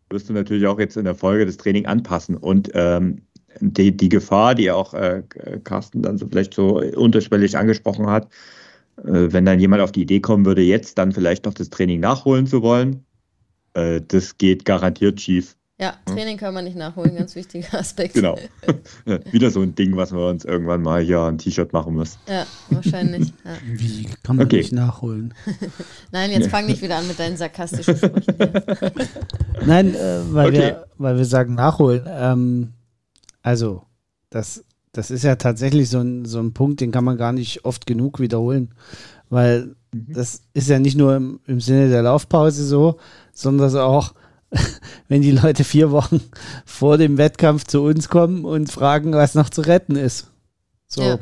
wirst 0.10 0.30
du 0.30 0.34
natürlich 0.34 0.68
auch 0.68 0.80
jetzt 0.80 0.98
in 0.98 1.06
der 1.06 1.16
Folge 1.16 1.46
das 1.46 1.58
Training 1.58 1.86
anpassen 1.86 2.36
und 2.36 2.70
ähm, 2.74 3.22
die, 3.60 3.96
die 3.96 4.10
Gefahr, 4.10 4.56
die 4.56 4.72
auch 4.72 4.94
äh, 4.94 5.24
Carsten 5.64 6.02
dann 6.02 6.18
so 6.18 6.28
vielleicht 6.28 6.54
so 6.54 6.82
unterschwellig 6.82 7.58
angesprochen 7.58 8.08
hat, 8.08 8.28
äh, 8.98 9.28
wenn 9.32 9.46
dann 9.46 9.60
jemand 9.60 9.82
auf 9.82 9.92
die 9.92 10.02
Idee 10.02 10.20
kommen 10.20 10.46
würde, 10.46 10.62
jetzt 10.62 10.98
dann 10.98 11.12
vielleicht 11.12 11.46
noch 11.46 11.54
das 11.54 11.70
Training 11.70 12.00
nachholen 12.00 12.48
zu 12.48 12.62
wollen, 12.62 13.06
äh, 13.74 14.02
das 14.08 14.38
geht 14.38 14.66
garantiert 14.66 15.22
schief. 15.22 15.56
Ja, 15.78 15.94
Training 16.06 16.38
kann 16.38 16.54
man 16.54 16.64
nicht 16.64 16.78
nachholen, 16.78 17.18
ganz 17.18 17.36
wichtiger 17.36 17.78
Aspekt. 17.78 18.14
Genau. 18.14 18.40
Wieder 19.32 19.52
so 19.52 19.62
ein 19.62 19.76
Ding, 19.76 19.98
was 19.98 20.14
wir 20.14 20.26
uns 20.30 20.46
irgendwann 20.46 20.82
mal 20.82 21.02
hier 21.02 21.22
ein 21.24 21.38
T-Shirt 21.38 21.74
machen 21.74 21.96
müssen. 21.96 22.18
Ja, 22.30 22.46
wahrscheinlich. 22.70 23.34
Ja. 23.44 23.58
Wie 23.66 24.08
kann 24.24 24.38
man 24.38 24.46
okay. 24.46 24.58
nicht 24.58 24.72
nachholen? 24.72 25.34
Nein, 26.14 26.32
jetzt 26.32 26.48
fang 26.48 26.66
nicht 26.66 26.82
wieder 26.82 26.96
an 26.96 27.08
mit 27.08 27.20
deinen 27.20 27.36
sarkastischen 27.36 27.98
Sprüchen. 27.98 28.36
Nein, 29.66 29.94
äh, 29.96 30.22
weil, 30.30 30.48
okay. 30.48 30.58
wir, 30.58 30.88
weil 30.98 31.18
wir 31.18 31.26
sagen 31.26 31.56
nachholen. 31.56 32.04
Ähm, 32.08 32.74
also, 33.46 33.84
das, 34.32 34.66
das 34.92 35.12
ist 35.12 35.24
ja 35.24 35.36
tatsächlich 35.36 35.88
so 35.88 36.00
ein, 36.00 36.26
so 36.26 36.40
ein 36.40 36.54
Punkt, 36.54 36.82
den 36.82 36.92
kann 36.92 37.04
man 37.04 37.16
gar 37.16 37.32
nicht 37.32 37.64
oft 37.64 37.86
genug 37.86 38.20
wiederholen. 38.20 38.74
Weil 39.30 39.76
mhm. 39.94 40.08
das 40.10 40.42
ist 40.54 40.68
ja 40.68 40.80
nicht 40.80 40.98
nur 40.98 41.16
im, 41.16 41.40
im 41.46 41.62
Sinne 41.62 41.90
der 41.90 42.02
Laufpause 42.02 42.66
so, 42.66 42.98
sondern 43.34 43.78
auch 43.78 44.16
wenn 45.10 45.22
die 45.22 45.30
Leute 45.30 45.64
vier 45.64 45.92
Wochen 45.92 46.22
vor 46.66 46.98
dem 46.98 47.20
Wettkampf 47.20 47.66
zu 47.66 47.84
uns 47.84 48.10
kommen 48.10 48.46
und 48.46 48.72
fragen, 48.72 49.14
was 49.14 49.36
noch 49.36 49.52
zu 49.52 49.62
retten 49.62 49.96
ist. 49.96 50.32
So. 50.88 51.02
Ja. 51.02 51.20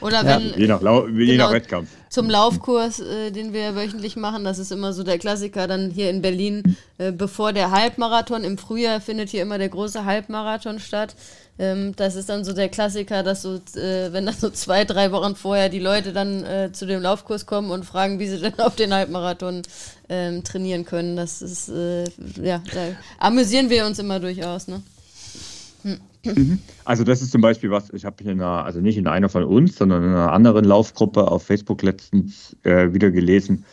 Oder 0.00 0.24
wenn. 0.24 0.50
Ja. 0.50 0.56
Je, 0.56 0.66
nach 0.66 0.80
Lau 0.80 1.06
je 1.08 1.26
genau, 1.26 1.46
nach 1.46 1.52
Wettkampf. 1.52 1.88
Zum 2.08 2.30
Laufkurs, 2.30 3.00
äh, 3.00 3.32
den 3.32 3.52
wir 3.52 3.74
wöchentlich 3.74 4.16
machen, 4.16 4.44
das 4.44 4.58
ist 4.58 4.70
immer 4.70 4.92
so 4.92 5.02
der 5.02 5.18
Klassiker 5.18 5.66
dann 5.66 5.90
hier 5.90 6.10
in 6.10 6.22
Berlin, 6.22 6.76
äh, 6.98 7.10
bevor 7.10 7.52
der 7.52 7.70
Halbmarathon. 7.72 8.44
Im 8.44 8.56
Frühjahr 8.56 9.00
findet 9.00 9.30
hier 9.30 9.42
immer 9.42 9.58
der 9.58 9.68
große 9.68 10.04
Halbmarathon 10.04 10.78
statt. 10.78 11.16
Ähm, 11.58 11.94
das 11.96 12.16
ist 12.16 12.28
dann 12.28 12.44
so 12.44 12.52
der 12.52 12.68
Klassiker, 12.68 13.22
dass 13.22 13.42
so, 13.42 13.54
äh, 13.76 14.12
wenn 14.12 14.26
dann 14.26 14.34
so 14.34 14.50
zwei, 14.50 14.84
drei 14.84 15.12
Wochen 15.12 15.36
vorher 15.36 15.68
die 15.68 15.78
Leute 15.78 16.12
dann 16.12 16.44
äh, 16.44 16.70
zu 16.72 16.84
dem 16.84 17.00
Laufkurs 17.00 17.46
kommen 17.46 17.70
und 17.70 17.84
fragen, 17.84 18.18
wie 18.18 18.26
sie 18.26 18.40
denn 18.40 18.58
auf 18.58 18.74
den 18.74 18.92
Halbmarathon 18.92 19.62
ähm, 20.08 20.42
trainieren 20.42 20.84
können. 20.84 21.16
Das 21.16 21.42
ist, 21.42 21.68
äh, 21.68 22.04
ja, 22.42 22.60
da 22.72 22.88
amüsieren 23.18 23.70
wir 23.70 23.86
uns 23.86 23.98
immer 24.00 24.18
durchaus, 24.18 24.66
ne? 24.66 24.82
Hm. 25.82 26.00
Mhm. 26.24 26.58
Also 26.84 27.04
das 27.04 27.22
ist 27.22 27.30
zum 27.30 27.40
Beispiel 27.40 27.70
was, 27.70 27.90
ich 27.92 28.04
habe 28.04 28.22
in 28.24 28.30
einer, 28.30 28.64
also 28.64 28.80
nicht 28.80 28.96
in 28.96 29.06
einer 29.06 29.28
von 29.28 29.44
uns, 29.44 29.76
sondern 29.76 30.02
in 30.02 30.10
einer 30.10 30.32
anderen 30.32 30.64
Laufgruppe 30.64 31.30
auf 31.30 31.44
Facebook 31.44 31.82
letztens 31.82 32.56
äh, 32.64 32.92
wieder 32.92 33.10
gelesen, 33.10 33.64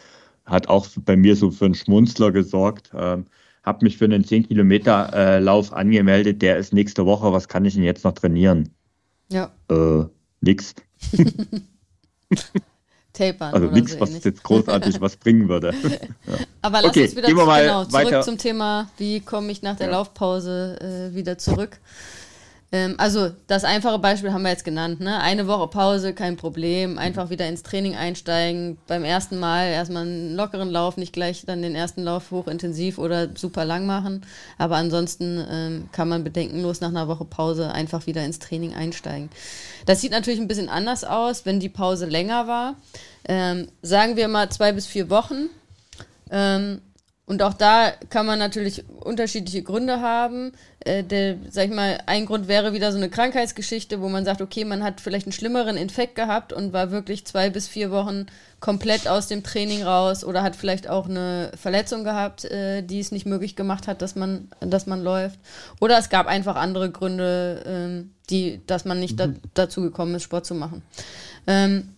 hat 0.46 0.68
auch 0.68 0.88
bei 1.06 1.16
mir 1.16 1.36
so 1.36 1.50
für 1.50 1.66
einen 1.66 1.76
Schmunzler 1.76 2.32
gesorgt. 2.32 2.92
Ähm, 2.94 3.26
habe 3.64 3.86
mich 3.86 3.98
für 3.98 4.06
einen 4.06 4.24
10 4.24 4.48
Kilometer 4.48 5.12
äh, 5.14 5.40
Lauf 5.40 5.74
angemeldet, 5.74 6.42
der 6.42 6.58
ist 6.58 6.74
nächste 6.74 7.06
Woche. 7.06 7.32
Was 7.32 7.48
kann 7.48 7.66
ich 7.66 7.76
denn 7.76 7.84
jetzt 7.84 8.04
noch 8.04 8.14
trainieren? 8.14 8.70
Ja. 9.30 9.52
Äh, 9.70 10.06
nix. 10.42 10.74
Tapern. 13.14 13.54
Also 13.54 13.68
nichts, 13.68 13.94
so 13.94 14.00
was 14.00 14.10
ähnlich. 14.10 14.24
jetzt 14.26 14.44
großartig 14.44 15.02
was 15.02 15.18
bringen 15.18 15.50
würde. 15.50 15.74
ja. 15.84 16.38
Aber 16.62 16.82
lass 16.82 16.92
okay, 16.92 17.04
uns 17.04 17.16
wieder 17.16 17.28
zu, 17.28 17.36
genau, 17.36 17.86
zurück 17.86 17.94
weiter. 17.94 18.22
zum 18.22 18.38
Thema, 18.38 18.90
wie 18.98 19.20
komme 19.20 19.52
ich 19.52 19.62
nach 19.62 19.76
der 19.76 19.88
ja. 19.88 19.94
Laufpause 19.94 21.12
äh, 21.12 21.16
wieder 21.16 21.38
zurück. 21.38 21.80
Ähm, 22.74 22.96
also 22.98 23.32
das 23.48 23.64
einfache 23.66 24.00
Beispiel 24.00 24.32
haben 24.32 24.44
wir 24.44 24.50
jetzt 24.50 24.64
genannt. 24.64 25.02
Ne? 25.02 25.20
Eine 25.20 25.48
Woche 25.48 25.68
Pause, 25.68 26.14
kein 26.14 26.38
Problem. 26.38 26.98
Einfach 26.98 27.30
wieder 27.30 27.48
ins 27.48 27.64
Training 27.64 27.96
einsteigen. 27.96 28.78
Beim 28.88 29.04
ersten 29.04 29.40
Mal 29.40 29.68
erstmal 29.68 30.04
einen 30.04 30.36
lockeren 30.36 30.70
Lauf, 30.70 30.96
nicht 30.96 31.12
gleich 31.12 31.46
dann 31.46 31.62
den 31.62 31.76
ersten 31.76 32.04
Lauf 32.04 32.32
hochintensiv 32.32 32.98
oder 32.98 33.30
super 33.36 33.66
lang 33.66 33.86
machen. 33.86 34.26
Aber 34.58 34.78
ansonsten 34.78 35.46
ähm, 35.50 35.90
kann 35.92 36.08
man 36.08 36.24
bedenkenlos 36.24 36.80
nach 36.80 36.90
einer 36.90 37.08
Woche 37.08 37.26
Pause 37.26 37.72
einfach 37.72 38.08
wieder 38.08 38.24
ins 38.24 38.40
Training 38.40 38.74
einsteigen. 38.74 39.30
Das 39.86 40.00
sieht 40.00 40.12
natürlich 40.12 40.40
ein 40.40 40.48
bisschen 40.48 40.70
anders 40.70 41.04
aus, 41.04 41.46
wenn 41.46 41.60
die 41.60 41.70
Pause 41.70 42.06
länger 42.06 42.48
war. 42.48 42.76
Ähm, 43.28 43.68
sagen 43.82 44.16
wir 44.16 44.28
mal 44.28 44.50
zwei 44.50 44.72
bis 44.72 44.88
vier 44.88 45.10
Wochen. 45.10 45.50
Ähm, 46.32 46.82
und 47.32 47.42
auch 47.44 47.54
da 47.54 47.94
kann 48.10 48.26
man 48.26 48.40
natürlich 48.40 48.84
unterschiedliche 48.90 49.64
Gründe 49.64 50.02
haben. 50.02 50.52
Äh, 50.82 51.06
der, 51.06 51.38
sag 51.50 51.70
ich 51.70 51.74
mal, 51.74 52.00
ein 52.06 52.26
Grund 52.26 52.50
wäre 52.50 52.74
wieder 52.74 52.92
so 52.92 52.98
eine 52.98 53.10
Krankheitsgeschichte, 53.10 54.02
wo 54.02 54.10
man 54.10 54.26
sagt, 54.26 54.42
okay, 54.42 54.66
man 54.66 54.84
hat 54.84 55.00
vielleicht 55.00 55.28
einen 55.28 55.32
schlimmeren 55.32 55.78
Infekt 55.78 56.16
gehabt 56.16 56.52
und 56.52 56.74
war 56.74 56.92
wirklich 56.92 57.26
zwei 57.26 57.50
bis 57.50 57.70
vier 57.70 57.90
Wochen 57.90 58.26
komplett 58.60 59.08
aus 59.08 59.30
dem 59.30 59.44
Training 59.44 59.82
raus 59.82 60.26
oder 60.26 60.44
hat 60.44 60.58
vielleicht 60.58 60.90
auch 60.90 61.08
eine 61.08 61.54
Verletzung 61.56 62.04
gehabt, 62.04 62.44
äh, 62.44 62.82
die 62.82 63.00
es 63.00 63.14
nicht 63.14 63.26
möglich 63.26 63.56
gemacht 63.56 63.88
hat, 63.88 64.02
dass 64.02 64.18
man, 64.18 64.50
dass 64.60 64.86
man 64.86 65.02
läuft. 65.02 65.40
Oder 65.80 65.98
es 66.00 66.10
gab 66.10 66.28
einfach 66.28 66.58
andere 66.58 66.92
Gründe, 66.92 67.64
ähm, 67.66 68.12
die, 68.30 68.60
dass 68.68 68.84
man 68.84 69.00
nicht 69.00 69.14
mhm. 69.14 69.40
da, 69.54 69.64
dazu 69.64 69.80
gekommen 69.80 70.16
ist, 70.16 70.24
Sport 70.24 70.46
zu 70.46 70.54
machen. 70.54 70.82
Ähm, 71.48 71.96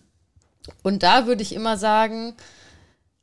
und 0.84 1.02
da 1.02 1.26
würde 1.26 1.42
ich 1.42 1.56
immer 1.56 1.76
sagen, 1.76 2.34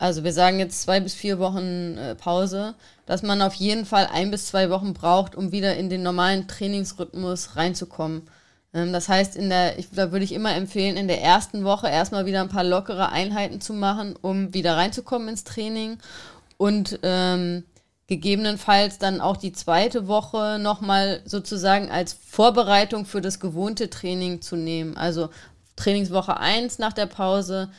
also 0.02 0.24
wir 0.24 0.34
sagen 0.34 0.58
jetzt 0.58 0.82
zwei 0.82 1.00
bis 1.00 1.14
vier 1.14 1.38
Wochen 1.38 1.96
äh, 1.96 2.16
Pause, 2.16 2.74
dass 3.06 3.22
man 3.22 3.40
auf 3.44 3.54
jeden 3.54 3.86
Fall 3.86 4.10
ein 4.12 4.32
bis 4.32 4.48
zwei 4.48 4.72
Wochen 4.72 4.96
braucht, 4.96 5.36
um 5.36 5.52
wieder 5.52 5.76
in 5.76 5.92
den 5.92 6.02
normalen 6.02 6.48
Trainingsrhythmus 6.48 7.56
reinzukommen. 7.56 8.24
Ähm, 8.74 8.94
das 8.94 9.10
heißt, 9.10 9.36
in 9.36 9.50
der, 9.50 9.78
ich, 9.78 9.92
da 9.92 10.12
würde 10.12 10.26
ich 10.26 10.32
immer 10.32 10.56
empfehlen, 10.56 10.98
in 10.98 11.08
der 11.08 11.22
ersten 11.22 11.64
Woche 11.64 11.88
erstmal 11.88 12.26
wieder 12.26 12.42
ein 12.42 12.50
paar 12.50 12.64
lockere 12.64 13.10
Einheiten 13.10 13.62
zu 13.62 13.74
machen, 13.74 14.16
um 14.20 14.56
wieder 14.56 14.76
reinzukommen 14.76 15.28
ins 15.30 15.44
Training 15.44 16.00
und 16.58 16.98
ähm, 17.04 17.64
gegebenenfalls 18.08 18.98
dann 18.98 19.22
auch 19.22 19.38
die 19.38 19.54
zweite 19.54 20.08
Woche 20.08 20.58
nochmal 20.60 21.22
sozusagen 21.26 21.92
als 21.92 22.14
Vorbereitung 22.14 23.06
für 23.06 23.22
das 23.22 23.40
gewohnte 23.40 23.92
Training 23.92 24.42
zu 24.42 24.56
nehmen. 24.56 24.98
Also 24.98 25.30
Trainingswoche 25.76 26.38
1 26.38 26.80
nach 26.80 26.94
der 26.94 27.06
Pause 27.06 27.70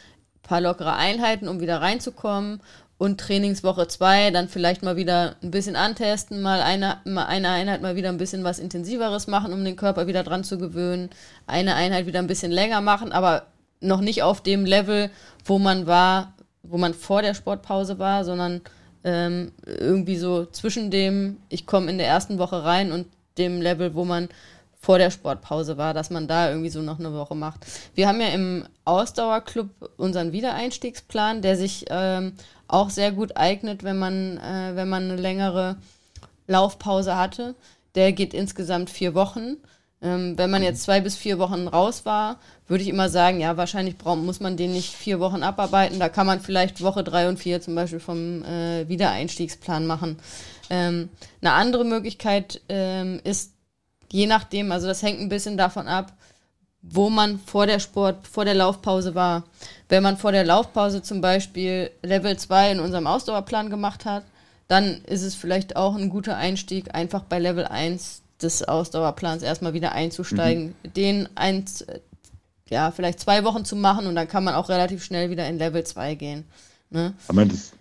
paar 0.42 0.60
lockere 0.60 0.94
Einheiten, 0.94 1.48
um 1.48 1.60
wieder 1.60 1.80
reinzukommen. 1.80 2.60
Und 2.98 3.18
Trainingswoche 3.18 3.88
2 3.88 4.30
dann 4.30 4.48
vielleicht 4.48 4.84
mal 4.84 4.94
wieder 4.94 5.34
ein 5.42 5.50
bisschen 5.50 5.74
antesten, 5.74 6.40
mal 6.40 6.60
eine, 6.60 6.98
mal 7.04 7.24
eine 7.24 7.48
Einheit 7.48 7.82
mal 7.82 7.96
wieder 7.96 8.10
ein 8.10 8.16
bisschen 8.16 8.44
was 8.44 8.60
Intensiveres 8.60 9.26
machen, 9.26 9.52
um 9.52 9.64
den 9.64 9.74
Körper 9.74 10.06
wieder 10.06 10.22
dran 10.22 10.44
zu 10.44 10.56
gewöhnen. 10.56 11.10
Eine 11.48 11.74
Einheit 11.74 12.06
wieder 12.06 12.20
ein 12.20 12.28
bisschen 12.28 12.52
länger 12.52 12.80
machen, 12.80 13.10
aber 13.10 13.46
noch 13.80 14.00
nicht 14.00 14.22
auf 14.22 14.40
dem 14.40 14.64
Level, 14.64 15.10
wo 15.44 15.58
man 15.58 15.88
war, 15.88 16.34
wo 16.62 16.78
man 16.78 16.94
vor 16.94 17.22
der 17.22 17.34
Sportpause 17.34 17.98
war, 17.98 18.24
sondern 18.24 18.60
ähm, 19.02 19.50
irgendwie 19.66 20.16
so 20.16 20.46
zwischen 20.46 20.92
dem, 20.92 21.38
ich 21.48 21.66
komme 21.66 21.90
in 21.90 21.98
der 21.98 22.06
ersten 22.06 22.38
Woche 22.38 22.62
rein 22.62 22.92
und 22.92 23.08
dem 23.38 23.60
Level, 23.60 23.94
wo 23.94 24.04
man 24.04 24.28
vor 24.82 24.98
der 24.98 25.10
Sportpause 25.10 25.78
war, 25.78 25.94
dass 25.94 26.10
man 26.10 26.26
da 26.26 26.50
irgendwie 26.50 26.68
so 26.68 26.82
noch 26.82 26.98
eine 26.98 27.14
Woche 27.14 27.36
macht. 27.36 27.64
Wir 27.94 28.08
haben 28.08 28.20
ja 28.20 28.28
im 28.28 28.64
Ausdauerclub 28.84 29.68
unseren 29.96 30.32
Wiedereinstiegsplan, 30.32 31.40
der 31.40 31.56
sich 31.56 31.84
ähm, 31.88 32.32
auch 32.66 32.90
sehr 32.90 33.12
gut 33.12 33.36
eignet, 33.36 33.84
wenn 33.84 33.96
man, 33.96 34.38
äh, 34.38 34.72
wenn 34.74 34.88
man 34.88 35.04
eine 35.04 35.16
längere 35.16 35.76
Laufpause 36.48 37.16
hatte. 37.16 37.54
Der 37.94 38.12
geht 38.12 38.34
insgesamt 38.34 38.90
vier 38.90 39.14
Wochen. 39.14 39.56
Ähm, 40.02 40.36
wenn 40.36 40.50
man 40.50 40.64
jetzt 40.64 40.82
zwei 40.82 41.00
bis 41.00 41.14
vier 41.14 41.38
Wochen 41.38 41.68
raus 41.68 42.04
war, 42.04 42.40
würde 42.66 42.82
ich 42.82 42.90
immer 42.90 43.08
sagen, 43.08 43.38
ja, 43.38 43.56
wahrscheinlich 43.56 43.96
brauch, 43.96 44.16
muss 44.16 44.40
man 44.40 44.56
den 44.56 44.72
nicht 44.72 44.92
vier 44.92 45.20
Wochen 45.20 45.44
abarbeiten. 45.44 46.00
Da 46.00 46.08
kann 46.08 46.26
man 46.26 46.40
vielleicht 46.40 46.82
Woche 46.82 47.04
drei 47.04 47.28
und 47.28 47.38
vier 47.38 47.60
zum 47.60 47.76
Beispiel 47.76 48.00
vom 48.00 48.42
äh, 48.42 48.88
Wiedereinstiegsplan 48.88 49.86
machen. 49.86 50.16
Ähm, 50.70 51.08
eine 51.40 51.52
andere 51.52 51.84
Möglichkeit 51.84 52.60
ähm, 52.68 53.20
ist, 53.22 53.52
je 54.12 54.26
nachdem, 54.26 54.70
also 54.70 54.86
das 54.86 55.02
hängt 55.02 55.20
ein 55.20 55.30
bisschen 55.30 55.56
davon 55.56 55.88
ab, 55.88 56.12
wo 56.82 57.08
man 57.08 57.38
vor 57.38 57.66
der 57.66 57.78
Sport, 57.78 58.26
vor 58.26 58.44
der 58.44 58.54
Laufpause 58.54 59.14
war. 59.14 59.44
Wenn 59.88 60.02
man 60.02 60.18
vor 60.18 60.32
der 60.32 60.44
Laufpause 60.44 61.02
zum 61.02 61.20
Beispiel 61.20 61.90
Level 62.02 62.36
2 62.36 62.72
in 62.72 62.80
unserem 62.80 63.06
Ausdauerplan 63.06 63.70
gemacht 63.70 64.04
hat, 64.04 64.24
dann 64.68 65.02
ist 65.04 65.22
es 65.22 65.34
vielleicht 65.34 65.76
auch 65.76 65.96
ein 65.96 66.10
guter 66.10 66.36
Einstieg, 66.36 66.94
einfach 66.94 67.22
bei 67.22 67.38
Level 67.38 67.64
1 67.64 68.22
des 68.42 68.64
Ausdauerplans 68.64 69.42
erstmal 69.42 69.72
wieder 69.72 69.92
einzusteigen, 69.92 70.74
mhm. 70.82 70.92
den 70.92 71.28
eins, 71.34 71.86
ja, 72.68 72.90
vielleicht 72.90 73.20
zwei 73.20 73.44
Wochen 73.44 73.64
zu 73.64 73.76
machen 73.76 74.06
und 74.06 74.14
dann 74.14 74.28
kann 74.28 74.44
man 74.44 74.54
auch 74.54 74.68
relativ 74.68 75.02
schnell 75.04 75.30
wieder 75.30 75.48
in 75.48 75.58
Level 75.58 75.84
2 75.84 76.14
gehen. 76.16 76.44
Ne? 76.90 77.14
Aber 77.28 77.46
das, 77.46 77.72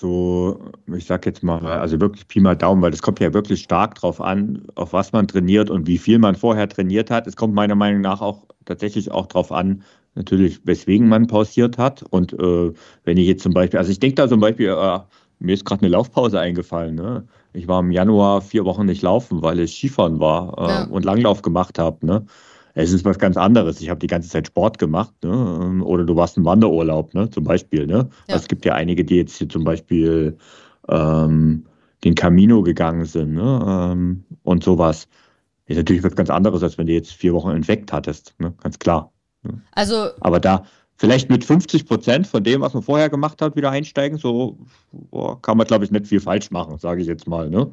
so, 0.00 0.58
ich 0.96 1.04
sag 1.04 1.26
jetzt 1.26 1.42
mal, 1.42 1.64
also 1.66 2.00
wirklich 2.00 2.26
Pi 2.26 2.40
mal 2.40 2.56
Daumen, 2.56 2.80
weil 2.80 2.90
das 2.90 3.02
kommt 3.02 3.20
ja 3.20 3.34
wirklich 3.34 3.60
stark 3.60 3.96
drauf 3.96 4.20
an, 4.20 4.62
auf 4.74 4.94
was 4.94 5.12
man 5.12 5.28
trainiert 5.28 5.68
und 5.68 5.86
wie 5.86 5.98
viel 5.98 6.18
man 6.18 6.34
vorher 6.34 6.68
trainiert 6.68 7.10
hat. 7.10 7.26
Es 7.26 7.36
kommt 7.36 7.54
meiner 7.54 7.74
Meinung 7.74 8.00
nach 8.00 8.22
auch 8.22 8.46
tatsächlich 8.64 9.10
auch 9.10 9.26
drauf 9.26 9.52
an, 9.52 9.82
natürlich, 10.14 10.60
weswegen 10.64 11.08
man 11.08 11.26
pausiert 11.26 11.76
hat. 11.76 12.02
Und 12.02 12.32
äh, 12.32 12.72
wenn 13.04 13.18
ich 13.18 13.26
jetzt 13.26 13.42
zum 13.42 13.52
Beispiel, 13.52 13.78
also 13.78 13.92
ich 13.92 14.00
denke 14.00 14.14
da 14.14 14.26
zum 14.26 14.40
Beispiel, 14.40 14.68
äh, 14.68 15.00
mir 15.38 15.52
ist 15.52 15.66
gerade 15.66 15.82
eine 15.82 15.90
Laufpause 15.90 16.40
eingefallen. 16.40 16.94
Ne? 16.94 17.26
Ich 17.52 17.68
war 17.68 17.80
im 17.80 17.90
Januar 17.90 18.40
vier 18.40 18.64
Wochen 18.64 18.86
nicht 18.86 19.02
laufen, 19.02 19.42
weil 19.42 19.60
ich 19.60 19.76
Skifahren 19.76 20.18
war 20.18 20.56
äh, 20.58 20.68
ja. 20.68 20.84
und 20.84 21.04
Langlauf 21.04 21.42
gemacht 21.42 21.78
habe. 21.78 22.06
Ne? 22.06 22.24
Es 22.82 22.92
ist 22.92 23.04
was 23.04 23.18
ganz 23.18 23.36
anderes. 23.36 23.80
Ich 23.80 23.90
habe 23.90 24.00
die 24.00 24.06
ganze 24.06 24.28
Zeit 24.28 24.46
Sport 24.46 24.78
gemacht, 24.78 25.14
ne? 25.22 25.30
Ähm, 25.62 25.82
oder 25.82 26.04
du 26.04 26.16
warst 26.16 26.36
im 26.36 26.44
Wanderurlaub, 26.44 27.14
ne? 27.14 27.30
Zum 27.30 27.44
Beispiel, 27.44 27.86
ne? 27.86 28.08
Ja. 28.28 28.34
Also 28.34 28.42
es 28.42 28.48
gibt 28.48 28.64
ja 28.64 28.74
einige, 28.74 29.04
die 29.04 29.16
jetzt 29.16 29.36
hier 29.36 29.48
zum 29.48 29.64
Beispiel 29.64 30.36
ähm, 30.88 31.66
den 32.04 32.14
Camino 32.14 32.62
gegangen 32.62 33.04
sind, 33.04 33.34
ne? 33.34 33.90
Ähm, 33.92 34.24
und 34.42 34.64
sowas. 34.64 35.08
Ist 35.66 35.76
natürlich 35.76 36.02
was 36.02 36.16
ganz 36.16 36.30
anderes, 36.30 36.64
als 36.64 36.78
wenn 36.78 36.88
du 36.88 36.92
jetzt 36.92 37.12
vier 37.12 37.32
Wochen 37.32 37.50
Infekt 37.50 37.92
hattest, 37.92 38.34
ne? 38.38 38.52
Ganz 38.62 38.78
klar. 38.78 39.12
Ne? 39.42 39.60
Also. 39.72 40.08
Aber 40.20 40.40
da 40.40 40.64
vielleicht 40.96 41.30
mit 41.30 41.44
50 41.44 41.86
Prozent 41.86 42.26
von 42.26 42.44
dem, 42.44 42.60
was 42.60 42.74
man 42.74 42.82
vorher 42.82 43.08
gemacht 43.08 43.40
hat, 43.40 43.56
wieder 43.56 43.70
einsteigen, 43.70 44.18
so 44.18 44.58
boah, 44.92 45.40
kann 45.40 45.56
man, 45.56 45.66
glaube 45.66 45.84
ich, 45.84 45.90
nicht 45.90 46.06
viel 46.06 46.20
falsch 46.20 46.50
machen, 46.50 46.76
sage 46.78 47.00
ich 47.00 47.06
jetzt 47.06 47.26
mal, 47.26 47.48
ne? 47.48 47.72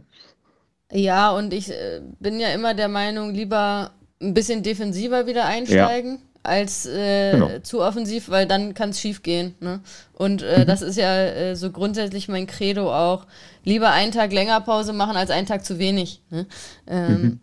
Ja, 0.91 1.31
und 1.31 1.53
ich 1.53 1.69
äh, 1.69 2.01
bin 2.19 2.39
ja 2.39 2.49
immer 2.49 2.73
der 2.73 2.87
Meinung, 2.87 3.33
lieber 3.33 3.91
ein 4.21 4.33
bisschen 4.33 4.63
defensiver 4.63 5.27
wieder 5.27 5.45
einsteigen. 5.45 6.13
Ja. 6.13 6.19
Als 6.43 6.85
äh, 6.85 7.31
genau. 7.33 7.59
zu 7.59 7.81
offensiv, 7.81 8.29
weil 8.29 8.45
dann 8.45 8.73
kann 8.73 8.91
es 8.91 9.01
schief 9.01 9.21
gehen. 9.21 9.55
Ne? 9.59 9.81
Und 10.13 10.43
äh, 10.43 10.59
mhm. 10.59 10.65
das 10.65 10.81
ist 10.81 10.95
ja 10.95 11.23
äh, 11.23 11.55
so 11.57 11.71
grundsätzlich 11.71 12.29
mein 12.29 12.47
Credo 12.47 12.93
auch. 12.93 13.25
Lieber 13.65 13.91
einen 13.91 14.13
Tag 14.13 14.31
länger 14.31 14.61
Pause 14.61 14.93
machen 14.93 15.17
als 15.17 15.29
einen 15.29 15.45
Tag 15.45 15.65
zu 15.65 15.77
wenig. 15.77 16.21
Ne? 16.29 16.45
Ähm, 16.87 17.21
mhm. 17.21 17.39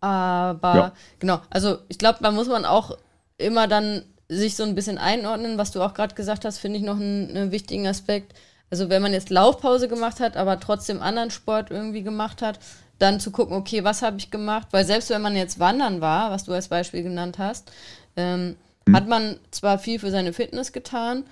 Aber 0.00 0.74
ja. 0.74 0.92
genau, 1.18 1.40
also 1.48 1.78
ich 1.88 1.96
glaube, 1.96 2.18
da 2.20 2.30
muss 2.30 2.48
man 2.48 2.66
auch 2.66 2.98
immer 3.38 3.68
dann 3.68 4.02
sich 4.28 4.56
so 4.56 4.64
ein 4.64 4.74
bisschen 4.74 4.98
einordnen, 4.98 5.56
was 5.56 5.70
du 5.70 5.82
auch 5.82 5.94
gerade 5.94 6.14
gesagt 6.14 6.44
hast, 6.44 6.58
finde 6.58 6.78
ich 6.78 6.84
noch 6.84 6.96
einen, 6.96 7.30
einen 7.30 7.52
wichtigen 7.52 7.86
Aspekt. 7.86 8.34
Also 8.70 8.88
wenn 8.88 9.02
man 9.02 9.12
jetzt 9.12 9.30
Laufpause 9.30 9.88
gemacht 9.88 10.20
hat, 10.20 10.36
aber 10.36 10.58
trotzdem 10.58 11.00
anderen 11.00 11.30
Sport 11.30 11.70
irgendwie 11.70 12.02
gemacht 12.02 12.42
hat, 12.42 12.58
dann 12.98 13.20
zu 13.20 13.30
gucken, 13.30 13.56
okay, 13.56 13.84
was 13.84 14.02
habe 14.02 14.16
ich 14.18 14.30
gemacht? 14.30 14.68
Weil 14.70 14.84
selbst 14.84 15.10
wenn 15.10 15.22
man 15.22 15.36
jetzt 15.36 15.58
wandern 15.58 16.00
war, 16.00 16.30
was 16.30 16.44
du 16.44 16.52
als 16.52 16.68
Beispiel 16.68 17.02
genannt 17.02 17.38
hast, 17.38 17.70
ähm, 18.16 18.56
mhm. 18.86 18.96
hat 18.96 19.08
man 19.08 19.38
zwar 19.50 19.78
viel 19.78 19.98
für 19.98 20.10
seine 20.10 20.32
Fitness 20.32 20.72
getan, 20.72 21.24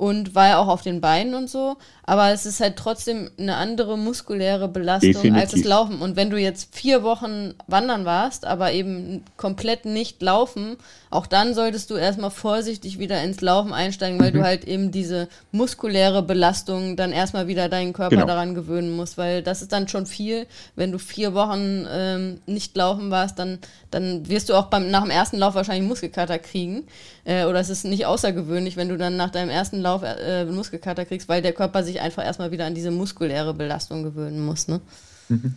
und 0.00 0.34
war 0.34 0.48
ja 0.48 0.58
auch 0.58 0.68
auf 0.68 0.80
den 0.80 1.02
Beinen 1.02 1.34
und 1.34 1.50
so, 1.50 1.76
aber 2.04 2.30
es 2.32 2.46
ist 2.46 2.60
halt 2.60 2.76
trotzdem 2.76 3.30
eine 3.38 3.56
andere 3.56 3.98
muskuläre 3.98 4.66
Belastung 4.66 5.12
Definitiv. 5.12 5.42
als 5.42 5.50
das 5.50 5.64
Laufen. 5.64 6.00
Und 6.00 6.16
wenn 6.16 6.30
du 6.30 6.38
jetzt 6.38 6.74
vier 6.74 7.02
Wochen 7.02 7.52
wandern 7.66 8.06
warst, 8.06 8.46
aber 8.46 8.72
eben 8.72 9.22
komplett 9.36 9.84
nicht 9.84 10.22
laufen, 10.22 10.78
auch 11.10 11.26
dann 11.26 11.54
solltest 11.54 11.90
du 11.90 11.96
erstmal 11.96 12.30
vorsichtig 12.30 12.98
wieder 12.98 13.22
ins 13.22 13.42
Laufen 13.42 13.74
einsteigen, 13.74 14.18
weil 14.18 14.30
mhm. 14.30 14.38
du 14.38 14.42
halt 14.42 14.64
eben 14.64 14.90
diese 14.90 15.28
muskuläre 15.52 16.22
Belastung 16.22 16.96
dann 16.96 17.12
erstmal 17.12 17.46
wieder 17.46 17.68
deinen 17.68 17.92
Körper 17.92 18.16
genau. 18.16 18.26
daran 18.26 18.54
gewöhnen 18.54 18.96
musst, 18.96 19.18
weil 19.18 19.42
das 19.42 19.60
ist 19.60 19.72
dann 19.72 19.86
schon 19.86 20.06
viel. 20.06 20.46
Wenn 20.76 20.92
du 20.92 20.98
vier 20.98 21.34
Wochen 21.34 21.86
ähm, 21.92 22.40
nicht 22.46 22.74
laufen 22.74 23.10
warst, 23.10 23.38
dann, 23.38 23.58
dann 23.90 24.28
wirst 24.30 24.48
du 24.48 24.54
auch 24.54 24.66
beim, 24.66 24.90
nach 24.90 25.02
dem 25.02 25.10
ersten 25.10 25.36
Lauf 25.36 25.54
wahrscheinlich 25.54 25.86
Muskelkater 25.86 26.38
kriegen. 26.38 26.84
Äh, 27.24 27.44
oder 27.44 27.60
es 27.60 27.70
ist 27.70 27.84
nicht 27.84 28.06
außergewöhnlich, 28.06 28.76
wenn 28.76 28.88
du 28.88 28.96
dann 28.96 29.16
nach 29.16 29.30
deinem 29.30 29.50
ersten 29.50 29.80
Lauf 29.80 29.89
äh, 30.02 30.44
Muskelkater 30.44 31.04
kriegst, 31.04 31.28
weil 31.28 31.42
der 31.42 31.52
Körper 31.52 31.82
sich 31.82 32.00
einfach 32.00 32.24
erstmal 32.24 32.50
wieder 32.50 32.66
an 32.66 32.74
diese 32.74 32.90
muskuläre 32.90 33.54
Belastung 33.54 34.02
gewöhnen 34.02 34.44
muss. 34.44 34.68
Ne? 34.68 34.80
Mhm. 35.28 35.54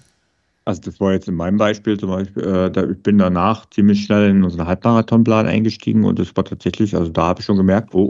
Also 0.66 0.82
das 0.82 1.00
war 1.00 1.12
jetzt 1.12 1.28
in 1.28 1.36
meinem 1.36 1.58
Beispiel 1.58 2.00
zum 2.00 2.10
Beispiel, 2.10 2.44
äh, 2.44 2.72
da, 2.72 2.84
ich 2.90 3.04
bin 3.04 3.18
danach 3.18 3.70
ziemlich 3.70 4.06
schnell 4.06 4.30
in 4.30 4.44
unseren 4.44 4.66
Halbmarathonplan 4.66 5.46
eingestiegen 5.46 6.06
und 6.06 6.20
das 6.20 6.36
war 6.36 6.46
tatsächlich, 6.46 6.96
also 6.96 7.12
da 7.12 7.24
habe 7.24 7.42
ich 7.42 7.46
schon 7.46 7.58
gemerkt, 7.58 7.94
oh 7.94 8.08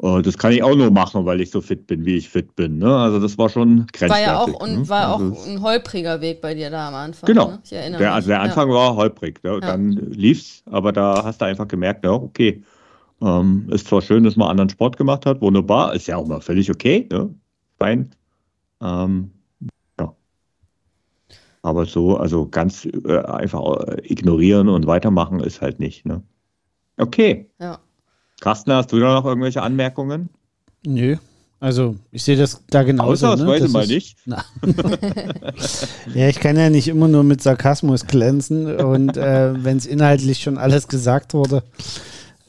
oh, 0.00 0.18
äh, 0.18 0.22
das 0.22 0.38
kann 0.38 0.52
ich 0.52 0.62
auch 0.62 0.74
nur 0.74 0.90
machen, 0.90 1.24
weil 1.26 1.40
ich 1.40 1.50
so 1.50 1.60
fit 1.60 1.86
bin, 1.86 2.04
wie 2.04 2.16
ich 2.16 2.28
fit 2.28 2.56
bin. 2.56 2.78
Ne? 2.78 2.94
Also 2.94 3.18
das 3.18 3.36
war 3.38 3.48
schon 3.48 3.86
grenzwertig. 3.92 4.10
War 4.10 4.20
ja 4.20 4.38
auch, 4.38 4.66
ne? 4.66 4.88
war 4.88 5.14
also 5.14 5.34
auch 5.34 5.46
ein 5.46 5.60
holpriger 5.62 6.20
Weg 6.20 6.40
bei 6.40 6.54
dir 6.54 6.70
da 6.70 6.88
am 6.88 6.94
Anfang. 6.94 7.26
Genau. 7.26 7.48
Ne? 7.48 7.58
Ich 7.64 7.72
erinnere 7.72 7.98
der, 8.00 8.14
Also 8.14 8.28
der 8.28 8.40
Anfang 8.40 8.68
ja. 8.68 8.74
war 8.74 8.96
holprig. 8.96 9.42
Ne? 9.42 9.50
Ja. 9.50 9.60
Dann 9.60 9.90
lief's, 9.90 10.62
aber 10.70 10.92
da 10.92 11.24
hast 11.24 11.40
du 11.40 11.46
einfach 11.46 11.68
gemerkt, 11.68 12.04
ja, 12.04 12.12
okay. 12.12 12.62
Ähm, 13.22 13.68
ist 13.70 13.86
zwar 13.86 14.02
schön, 14.02 14.24
dass 14.24 14.36
man 14.36 14.48
anderen 14.48 14.70
Sport 14.70 14.96
gemacht 14.96 15.26
hat, 15.26 15.40
wunderbar, 15.40 15.94
ist 15.94 16.06
ja 16.06 16.16
auch 16.16 16.26
mal 16.26 16.40
völlig 16.40 16.70
okay, 16.70 17.06
ne? 17.10 17.34
fein. 17.78 18.10
Ähm, 18.80 19.30
aber 21.62 21.86
so, 21.86 22.16
also 22.16 22.48
ganz 22.48 22.86
äh, 22.86 23.18
einfach 23.18 23.86
äh, 23.86 24.00
ignorieren 24.04 24.68
und 24.68 24.86
weitermachen 24.86 25.40
ist 25.40 25.60
halt 25.60 25.78
nicht. 25.78 26.06
Ne? 26.06 26.22
Okay. 26.96 27.50
Ja. 27.60 27.78
Carsten, 28.40 28.72
hast 28.72 28.92
du 28.92 28.98
da 28.98 29.14
noch 29.14 29.26
irgendwelche 29.26 29.62
Anmerkungen? 29.62 30.30
Nö. 30.86 31.16
Also, 31.62 31.96
ich 32.10 32.22
sehe 32.22 32.38
das 32.38 32.64
da 32.70 32.82
genauso. 32.84 33.26
Außer, 33.26 33.44
ne? 33.44 33.58
das 33.58 33.70
mal 33.70 33.86
nicht. 33.86 34.16
ja, 36.14 36.28
ich 36.28 36.40
kann 36.40 36.56
ja 36.56 36.70
nicht 36.70 36.88
immer 36.88 37.06
nur 37.06 37.22
mit 37.22 37.42
Sarkasmus 37.42 38.06
glänzen 38.06 38.76
und 38.76 39.18
äh, 39.18 39.62
wenn 39.62 39.76
es 39.76 39.84
inhaltlich 39.84 40.38
schon 40.38 40.56
alles 40.56 40.88
gesagt 40.88 41.34
wurde, 41.34 41.62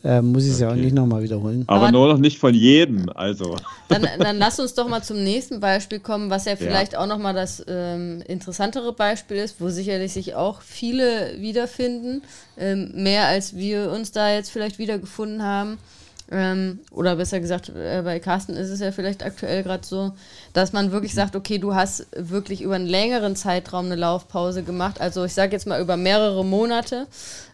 äh, 0.03 0.21
muss 0.21 0.43
ich 0.45 0.51
es 0.51 0.55
okay. 0.55 0.63
ja 0.63 0.71
auch 0.71 0.75
nicht 0.75 0.95
nochmal 0.95 1.21
wiederholen. 1.21 1.63
Aber, 1.67 1.81
Aber, 1.81 1.91
nur 1.91 2.07
noch 2.07 2.17
nicht 2.17 2.39
von 2.39 2.53
jedem, 2.53 3.09
also. 3.13 3.55
Dann, 3.87 4.07
dann, 4.19 4.37
lass 4.37 4.59
uns 4.59 4.73
doch 4.73 4.87
mal 4.87 5.03
zum 5.03 5.23
nächsten 5.23 5.59
Beispiel 5.59 5.99
kommen, 5.99 6.29
was 6.29 6.45
ja 6.45 6.55
vielleicht 6.55 6.93
ja. 6.93 6.99
auch 6.99 7.07
nochmal 7.07 7.33
das 7.33 7.63
ähm, 7.67 8.23
interessantere 8.27 8.93
Beispiel 8.93 9.37
ist, 9.37 9.59
wo 9.59 9.69
sicherlich 9.69 10.13
sich 10.13 10.35
auch 10.35 10.61
viele 10.61 11.35
wiederfinden, 11.39 12.23
ähm, 12.57 12.91
mehr 12.95 13.27
als 13.27 13.55
wir 13.55 13.91
uns 13.91 14.11
da 14.11 14.33
jetzt 14.33 14.49
vielleicht 14.49 14.79
wiedergefunden 14.79 15.43
haben. 15.43 15.77
Ähm, 16.33 16.79
oder 16.91 17.17
besser 17.17 17.41
gesagt, 17.41 17.69
äh, 17.69 18.01
bei 18.05 18.19
Carsten 18.21 18.53
ist 18.53 18.69
es 18.69 18.79
ja 18.79 18.93
vielleicht 18.93 19.21
aktuell 19.21 19.63
gerade 19.63 19.85
so, 19.85 20.13
dass 20.53 20.71
man 20.71 20.93
wirklich 20.93 21.13
sagt, 21.13 21.35
okay, 21.35 21.57
du 21.57 21.75
hast 21.75 22.07
wirklich 22.15 22.61
über 22.61 22.75
einen 22.75 22.87
längeren 22.87 23.35
Zeitraum 23.35 23.87
eine 23.87 23.95
Laufpause 23.95 24.63
gemacht. 24.63 25.01
Also 25.01 25.25
ich 25.25 25.33
sage 25.33 25.51
jetzt 25.51 25.67
mal 25.67 25.81
über 25.81 25.97
mehrere 25.97 26.45
Monate. 26.45 27.07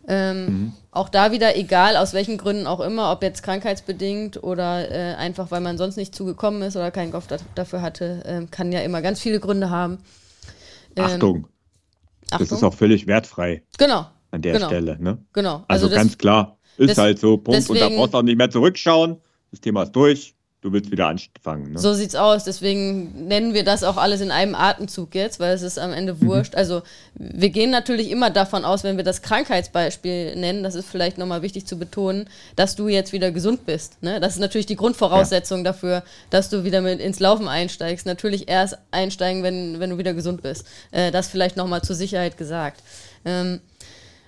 Ähm, 0.08 0.46
mhm. 0.46 0.74
Auch 0.92 1.10
da 1.10 1.32
wieder, 1.32 1.58
egal 1.58 1.98
aus 1.98 2.14
welchen 2.14 2.38
Gründen 2.38 2.68
auch 2.68 2.80
immer, 2.80 3.12
ob 3.12 3.24
jetzt 3.24 3.42
krankheitsbedingt 3.42 4.44
oder 4.44 4.92
äh, 4.92 5.16
einfach, 5.16 5.50
weil 5.50 5.62
man 5.62 5.80
sonst 5.80 5.98
nicht 5.98 6.14
zugekommen 6.14 6.62
ist 6.62 6.76
oder 6.76 6.92
keinen 6.92 7.12
Kopf 7.12 7.26
da, 7.26 7.38
dafür 7.56 7.82
hatte, 7.82 8.24
äh, 8.26 8.46
kann 8.46 8.72
ja 8.72 8.82
immer 8.82 9.02
ganz 9.02 9.20
viele 9.20 9.40
Gründe 9.40 9.72
haben. 9.72 9.98
Ähm, 10.96 11.04
Achtung. 11.04 11.48
Achtung. 12.30 12.48
Das 12.48 12.52
ist 12.52 12.64
auch 12.64 12.74
völlig 12.74 13.08
wertfrei. 13.08 13.64
Genau. 13.80 14.06
An 14.30 14.42
der 14.42 14.54
genau. 14.54 14.68
Stelle. 14.68 14.98
Ne? 15.02 15.18
Genau. 15.34 15.64
Also, 15.68 15.88
also 15.88 15.96
ganz 15.96 16.18
klar. 16.18 16.57
Ist 16.78 16.90
das, 16.90 16.98
halt 16.98 17.20
so, 17.20 17.38
Punkt. 17.38 17.58
Deswegen, 17.58 17.84
und 17.84 17.92
da 17.92 17.96
brauchst 17.96 18.14
du 18.14 18.18
auch 18.18 18.24
nicht 18.24 18.38
mehr 18.38 18.50
zurückschauen. 18.50 19.18
Das 19.52 19.62
Thema 19.62 19.84
ist 19.84 19.92
durch. 19.92 20.36
Du 20.62 20.74
willst 20.74 20.90
wieder 20.90 21.08
anfangen. 21.08 21.74
Ne? 21.74 21.80
So 21.80 21.94
sieht's 21.94 22.16
aus. 22.16 22.44
Deswegen 22.44 23.28
nennen 23.28 23.54
wir 23.54 23.64
das 23.64 23.84
auch 23.84 23.96
alles 23.96 24.22
in 24.22 24.32
einem 24.32 24.56
Atemzug 24.56 25.14
jetzt, 25.14 25.40
weil 25.40 25.54
es 25.54 25.62
ist 25.62 25.78
am 25.78 25.94
Ende 25.94 26.16
mhm. 26.16 26.26
wurscht. 26.26 26.54
Mhm. 26.54 26.58
Also 26.58 26.82
wir 27.14 27.52
gehen 27.52 27.70
natürlich 27.70 28.10
immer 28.10 28.32
davon 28.32 28.66
aus, 28.66 28.84
wenn 28.84 28.98
wir 28.98 29.04
das 29.04 29.22
Krankheitsbeispiel 29.22 30.36
nennen, 30.36 30.64
das 30.64 30.74
ist 30.74 30.90
vielleicht 30.90 31.20
nochmal 31.20 31.44
wichtig 31.44 31.68
zu 31.68 31.78
betonen, 31.78 32.28
dass 32.56 32.76
du 32.76 32.88
jetzt 32.88 33.14
wieder 33.14 33.32
gesund 33.32 33.68
bist. 33.68 34.02
Ne? 34.02 34.20
Das 34.20 34.34
ist 34.34 34.40
natürlich 34.40 34.66
die 34.66 34.76
Grundvoraussetzung 34.76 35.60
ja. 35.60 35.66
dafür, 35.66 36.04
dass 36.32 36.50
du 36.50 36.64
wieder 36.64 36.82
mit 36.82 37.00
ins 37.00 37.20
Laufen 37.20 37.48
einsteigst. 37.48 38.08
Natürlich 38.08 38.50
erst 38.50 38.80
einsteigen, 38.90 39.44
wenn, 39.44 39.80
wenn 39.80 39.92
du 39.92 40.00
wieder 40.00 40.16
gesund 40.16 40.42
bist. 40.42 40.66
Äh, 40.92 41.12
das 41.12 41.28
vielleicht 41.28 41.56
nochmal 41.56 41.84
zur 41.84 41.96
Sicherheit 41.96 42.36
gesagt. 42.36 42.82
Ähm, 43.26 43.62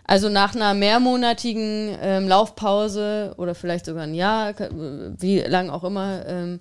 also 0.09 0.27
nach 0.27 0.55
einer 0.55 0.73
mehrmonatigen 0.73 1.95
ähm, 2.01 2.27
Laufpause 2.27 3.35
oder 3.37 3.53
vielleicht 3.53 3.85
sogar 3.85 4.05
ein 4.05 4.15
Jahr, 4.15 4.55
wie 5.19 5.37
lang 5.41 5.69
auch 5.69 5.83
immer, 5.83 6.25
ähm, 6.25 6.59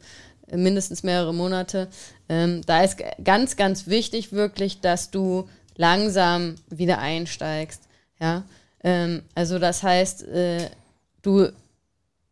mindestens 0.53 1.03
mehrere 1.03 1.33
Monate, 1.33 1.89
ähm, 2.29 2.61
da 2.67 2.83
ist 2.83 2.99
ganz, 3.25 3.57
ganz 3.57 3.87
wichtig 3.87 4.33
wirklich, 4.33 4.83
dass 4.83 5.11
du 5.11 5.49
langsam 5.77 6.57
wieder 6.69 6.99
einsteigst. 6.99 7.85
Ja, 8.21 8.43
ähm, 8.85 9.23
also 9.35 9.59
das 9.59 9.83
heißt, 9.83 10.29
äh, 10.29 10.69
du 11.23 11.49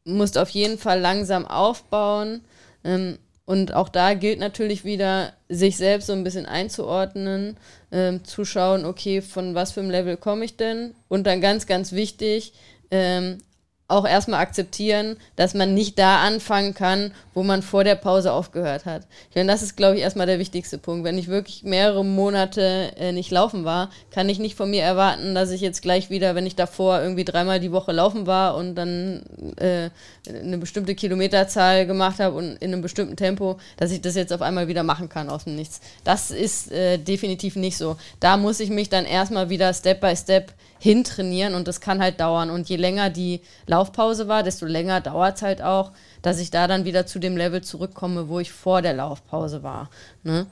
musst 0.05 0.37
auf 0.37 0.51
jeden 0.51 0.77
Fall 0.77 1.01
langsam 1.01 1.47
aufbauen. 1.47 2.43
Ähm, 2.85 3.17
und 3.47 3.73
auch 3.73 3.89
da 3.89 4.15
gilt 4.15 4.41
natürlich 4.41 4.85
wieder, 4.85 5.33
sich 5.49 5.77
selbst 5.77 6.09
so 6.09 6.13
ein 6.13 6.25
bisschen 6.25 6.47
einzuordnen, 6.47 7.57
ähm, 7.93 8.25
zu 8.25 8.45
schauen, 8.45 8.85
okay, 8.85 9.23
von 9.23 9.55
was 9.55 9.71
für 9.73 9.81
einem 9.81 9.91
Level 9.91 10.17
komme 10.17 10.45
ich 10.45 10.57
denn? 10.57 10.95
Und 11.09 11.29
dann 11.29 11.41
ganz, 11.41 11.67
ganz 11.67 11.93
wichtig, 11.93 12.53
ähm, 12.91 13.39
auch 13.89 14.07
erstmal 14.07 14.41
akzeptieren, 14.41 15.17
dass 15.37 15.55
man 15.55 15.73
nicht 15.73 15.99
da 15.99 16.21
anfangen 16.21 16.75
kann, 16.75 17.13
wo 17.35 17.45
man 17.45 17.63
vor 17.63 17.85
der 17.85 17.95
Pause 17.95 18.33
aufgehört 18.33 18.85
hat. 18.85 19.03
Ich 19.31 19.37
meine, 19.37 19.53
das 19.53 19.63
ist, 19.63 19.77
glaube 19.77 19.97
ich, 19.97 20.03
erstmal 20.03 20.27
der 20.27 20.41
wichtigste 20.41 20.77
Punkt. 20.77 21.05
Wenn 21.05 21.19
ich 21.19 21.29
wirklich 21.29 21.63
mehrere 21.63 22.05
Monate 22.05 22.93
äh, 22.97 23.13
nicht 23.13 23.31
laufen 23.31 23.65
war, 23.65 23.91
kann 24.11 24.29
ich 24.29 24.41
nicht 24.41 24.57
von 24.57 24.71
mir 24.71 24.83
erwarten, 24.83 25.37
dass 25.37 25.51
ich 25.51 25.61
jetzt 25.61 25.83
gleich 25.83 26.11
wieder, 26.11 26.35
wenn 26.35 26.47
ich 26.47 26.57
davor 26.57 27.01
irgendwie 27.01 27.25
dreimal 27.25 27.61
die 27.61 27.71
Woche 27.71 27.93
laufen 27.93 28.27
war 28.27 28.57
und 28.57 28.75
dann 28.75 29.23
äh, 29.57 29.91
eine 30.29 30.59
bestimmte 30.59 30.97
Kilometerzahl 30.97 31.87
gemacht 31.87 32.19
habe 32.19 32.37
und 32.37 32.57
in 32.57 32.73
einem 32.73 32.83
bestimmten 32.83 33.17
Tempo, 33.17 33.57
dass 33.77 33.93
ich 33.93 34.01
das 34.01 34.17
jetzt 34.17 34.33
auf 34.33 34.43
einmal 34.43 34.67
wieder 34.67 34.83
machen 34.83 35.09
kann 35.09 35.31
aus 35.31 35.45
dem 35.45 35.55
Nichts. 35.55 35.81
Das 36.03 36.33
ist 36.33 36.73
äh, 36.73 36.99
definitiv 36.99 37.55
nicht 37.55 37.77
so. 37.77 37.97
Da 38.19 38.37
muss 38.37 38.59
ich 38.59 38.71
mich 38.71 38.89
dann 38.89 39.05
erstmal 39.05 39.49
wieder 39.49 39.73
Step 39.73 40.01
by 40.01 40.17
Step 40.17 40.53
hintrainieren 40.79 41.55
und 41.55 41.69
das 41.69 41.81
kann 41.81 42.01
halt 42.01 42.21
dauern. 42.21 42.51
Und 42.51 42.69
je 42.69 42.77
länger 42.77 43.11
die 43.11 43.41
Laufpause 43.67 44.29
war, 44.29 44.43
desto 44.43 44.67
länger 44.67 45.01
dauert 45.01 45.37
es 45.37 45.43
halt 45.43 45.63
auch, 45.63 45.93
dass 46.23 46.39
ich 46.39 46.51
da 46.51 46.67
dann 46.67 46.85
wieder 46.85 47.07
zu 47.07 47.19
dem 47.19 47.37
Level 47.37 47.63
zurückkomme, 47.63 48.29
wo 48.29 48.41
ich 48.41 48.53
vor 48.53 48.83
der 48.83 48.95
Laufpause 48.95 49.63
war. 49.63 49.91
Ne? 50.23 50.47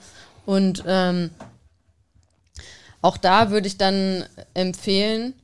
Und 0.47 0.85
ähm, 0.87 1.31
auch 3.03 3.17
da 3.17 3.51
würde 3.51 3.67
ich 3.67 3.77
dann 3.77 4.25
empfehlen, 4.55 5.35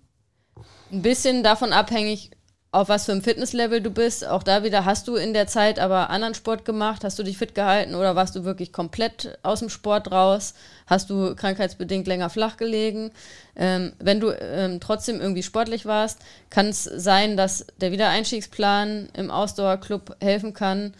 ein 0.92 1.02
bisschen 1.02 1.42
davon 1.42 1.72
abhängig, 1.72 2.30
auf 2.72 2.88
was 2.88 3.06
für 3.06 3.12
ein 3.12 3.22
Fitnesslevel 3.22 3.80
du 3.80 3.90
bist. 3.90 4.24
Auch 4.26 4.44
da 4.44 4.62
wieder 4.62 4.84
hast 4.84 5.08
du 5.08 5.16
in 5.16 5.32
der 5.32 5.48
Zeit 5.48 5.80
aber 5.80 6.08
anderen 6.10 6.34
Sport 6.34 6.64
gemacht, 6.64 7.02
hast 7.02 7.18
du 7.18 7.24
dich 7.24 7.36
fit 7.36 7.54
gehalten 7.54 7.96
oder 7.96 8.14
warst 8.14 8.36
du 8.36 8.44
wirklich 8.44 8.72
komplett 8.72 9.38
aus 9.42 9.58
dem 9.58 9.70
Sport 9.70 10.12
raus? 10.12 10.54
Hast 10.86 11.10
du 11.10 11.34
krankheitsbedingt 11.34 12.06
länger 12.06 12.30
flach 12.30 12.56
gelegen? 12.56 13.10
Ähm, 13.56 13.92
wenn 13.98 14.20
du 14.20 14.30
ähm, 14.30 14.78
trotzdem 14.78 15.20
irgendwie 15.20 15.42
sportlich 15.42 15.84
warst, 15.84 16.20
kann 16.48 16.68
es 16.68 16.84
sein, 16.84 17.36
dass 17.36 17.66
der 17.80 17.90
Wiedereinstiegsplan 17.90 19.08
im 19.14 19.32
Ausdauerclub 19.32 20.16
helfen 20.20 20.54
kann. 20.54 20.94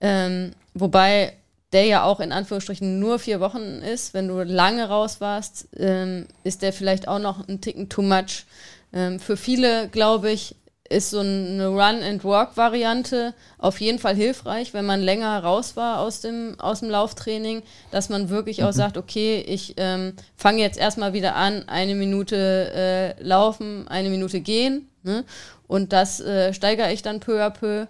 Ähm, 0.00 0.52
wobei 0.74 1.32
der 1.72 1.84
ja 1.84 2.04
auch 2.04 2.20
in 2.20 2.30
Anführungsstrichen 2.30 3.00
nur 3.00 3.18
vier 3.18 3.40
Wochen 3.40 3.82
ist. 3.82 4.14
Wenn 4.14 4.28
du 4.28 4.40
lange 4.42 4.88
raus 4.88 5.20
warst, 5.20 5.66
ähm, 5.76 6.26
ist 6.44 6.62
der 6.62 6.72
vielleicht 6.72 7.08
auch 7.08 7.18
noch 7.18 7.48
ein 7.48 7.60
Ticken 7.60 7.88
too 7.88 8.02
much. 8.02 8.44
Ähm, 8.92 9.18
für 9.18 9.36
viele, 9.36 9.88
glaube 9.88 10.30
ich, 10.30 10.54
ist 10.88 11.10
so 11.10 11.20
eine 11.20 11.68
Run-and-Walk-Variante 11.68 13.34
auf 13.58 13.80
jeden 13.80 13.98
Fall 13.98 14.14
hilfreich, 14.14 14.74
wenn 14.74 14.84
man 14.84 15.02
länger 15.02 15.42
raus 15.42 15.76
war 15.76 16.00
aus 16.00 16.20
dem, 16.20 16.58
aus 16.58 16.80
dem 16.80 16.90
Lauftraining, 16.90 17.62
dass 17.90 18.08
man 18.08 18.28
wirklich 18.28 18.58
mhm. 18.60 18.66
auch 18.66 18.72
sagt, 18.72 18.96
okay, 18.96 19.44
ich 19.46 19.74
ähm, 19.76 20.14
fange 20.36 20.60
jetzt 20.60 20.78
erstmal 20.78 21.12
wieder 21.12 21.36
an, 21.36 21.68
eine 21.68 21.94
Minute 21.94 22.72
äh, 23.18 23.22
laufen, 23.22 23.88
eine 23.88 24.10
Minute 24.10 24.40
gehen 24.40 24.88
ne? 25.02 25.24
und 25.66 25.92
das 25.92 26.20
äh, 26.20 26.52
steigere 26.52 26.92
ich 26.92 27.02
dann 27.02 27.20
peu 27.20 27.44
à 27.44 27.50
peu. 27.50 27.86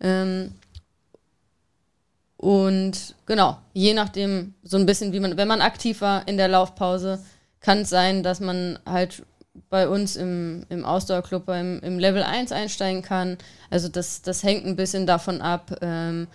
Ähm, 0.00 0.52
und 2.36 3.14
genau, 3.26 3.58
je 3.74 3.92
nachdem, 3.92 4.54
so 4.62 4.78
ein 4.78 4.86
bisschen, 4.86 5.12
wie 5.12 5.20
man, 5.20 5.36
wenn 5.36 5.48
man 5.48 5.60
aktiv 5.60 6.00
war 6.00 6.26
in 6.26 6.38
der 6.38 6.48
Laufpause, 6.48 7.22
kann 7.60 7.82
es 7.82 7.90
sein, 7.90 8.22
dass 8.22 8.40
man 8.40 8.78
halt 8.86 9.22
bei 9.68 9.88
uns 9.88 10.16
im, 10.16 10.64
im 10.68 10.84
Ausdauerclub 10.84 11.46
beim, 11.46 11.80
im 11.80 11.98
Level 11.98 12.22
1 12.22 12.52
einsteigen 12.52 13.02
kann. 13.02 13.38
Also 13.70 13.88
das, 13.88 14.22
das 14.22 14.42
hängt 14.42 14.66
ein 14.66 14.76
bisschen 14.76 15.06
davon 15.06 15.40
ab, 15.40 15.76
ähm, 15.82 16.26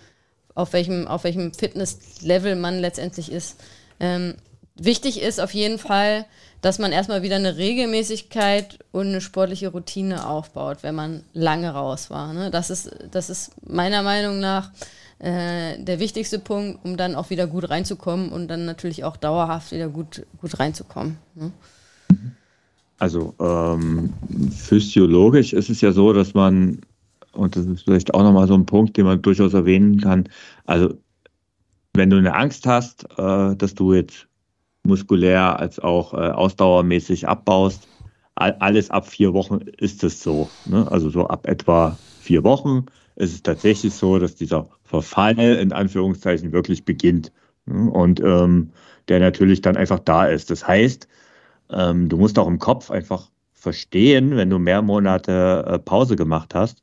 auf 0.54 0.72
welchem, 0.72 1.06
auf 1.06 1.24
welchem 1.24 1.52
Fitnesslevel 1.52 2.56
man 2.56 2.78
letztendlich 2.78 3.30
ist. 3.30 3.56
Ähm, 4.00 4.34
wichtig 4.74 5.20
ist 5.20 5.40
auf 5.40 5.52
jeden 5.52 5.78
Fall, 5.78 6.24
dass 6.62 6.78
man 6.78 6.92
erstmal 6.92 7.22
wieder 7.22 7.36
eine 7.36 7.56
Regelmäßigkeit 7.56 8.78
und 8.92 9.08
eine 9.08 9.20
sportliche 9.20 9.68
Routine 9.68 10.26
aufbaut, 10.26 10.78
wenn 10.82 10.94
man 10.94 11.22
lange 11.32 11.70
raus 11.70 12.10
war. 12.10 12.32
Ne? 12.32 12.50
Das, 12.50 12.70
ist, 12.70 12.90
das 13.10 13.30
ist 13.30 13.52
meiner 13.68 14.02
Meinung 14.02 14.40
nach 14.40 14.70
äh, 15.18 15.78
der 15.78 15.98
wichtigste 16.00 16.38
Punkt, 16.38 16.84
um 16.84 16.96
dann 16.96 17.14
auch 17.14 17.30
wieder 17.30 17.46
gut 17.46 17.70
reinzukommen 17.70 18.30
und 18.30 18.48
dann 18.48 18.64
natürlich 18.64 19.04
auch 19.04 19.16
dauerhaft 19.16 19.72
wieder 19.72 19.88
gut, 19.88 20.26
gut 20.40 20.58
reinzukommen. 20.58 21.18
Ne? 21.34 21.52
Also 22.98 23.34
ähm, 23.40 24.12
physiologisch 24.50 25.52
ist 25.52 25.70
es 25.70 25.80
ja 25.80 25.92
so, 25.92 26.12
dass 26.12 26.34
man, 26.34 26.80
und 27.32 27.56
das 27.56 27.66
ist 27.66 27.82
vielleicht 27.82 28.14
auch 28.14 28.22
nochmal 28.22 28.48
so 28.48 28.54
ein 28.54 28.66
Punkt, 28.66 28.96
den 28.96 29.04
man 29.04 29.20
durchaus 29.20 29.52
erwähnen 29.52 30.00
kann, 30.00 30.28
also 30.64 30.94
wenn 31.94 32.10
du 32.10 32.16
eine 32.16 32.34
Angst 32.34 32.66
hast, 32.66 33.06
äh, 33.18 33.56
dass 33.56 33.74
du 33.74 33.94
jetzt 33.94 34.28
muskulär 34.82 35.58
als 35.58 35.78
auch 35.78 36.14
äh, 36.14 36.16
ausdauermäßig 36.16 37.26
abbaust, 37.28 37.88
all, 38.34 38.52
alles 38.60 38.90
ab 38.90 39.06
vier 39.08 39.32
Wochen 39.34 39.60
ist 39.78 40.04
es 40.04 40.22
so. 40.22 40.48
Ne? 40.66 40.90
Also 40.90 41.10
so 41.10 41.26
ab 41.26 41.46
etwa 41.46 41.98
vier 42.20 42.44
Wochen 42.44 42.86
ist 43.16 43.34
es 43.34 43.42
tatsächlich 43.42 43.94
so, 43.94 44.18
dass 44.18 44.36
dieser 44.36 44.68
Verfall 44.84 45.38
in 45.38 45.72
Anführungszeichen 45.72 46.52
wirklich 46.52 46.84
beginnt. 46.84 47.32
Ne? 47.64 47.90
Und 47.90 48.20
ähm, 48.20 48.70
der 49.08 49.20
natürlich 49.20 49.60
dann 49.60 49.76
einfach 49.76 50.00
da 50.00 50.26
ist. 50.26 50.50
Das 50.50 50.66
heißt, 50.66 51.08
ähm, 51.70 52.08
du 52.08 52.16
musst 52.16 52.38
auch 52.38 52.48
im 52.48 52.58
Kopf 52.58 52.90
einfach 52.90 53.30
verstehen, 53.54 54.36
wenn 54.36 54.50
du 54.50 54.58
mehr 54.58 54.82
Monate 54.82 55.64
äh, 55.66 55.78
Pause 55.78 56.16
gemacht 56.16 56.54
hast, 56.54 56.82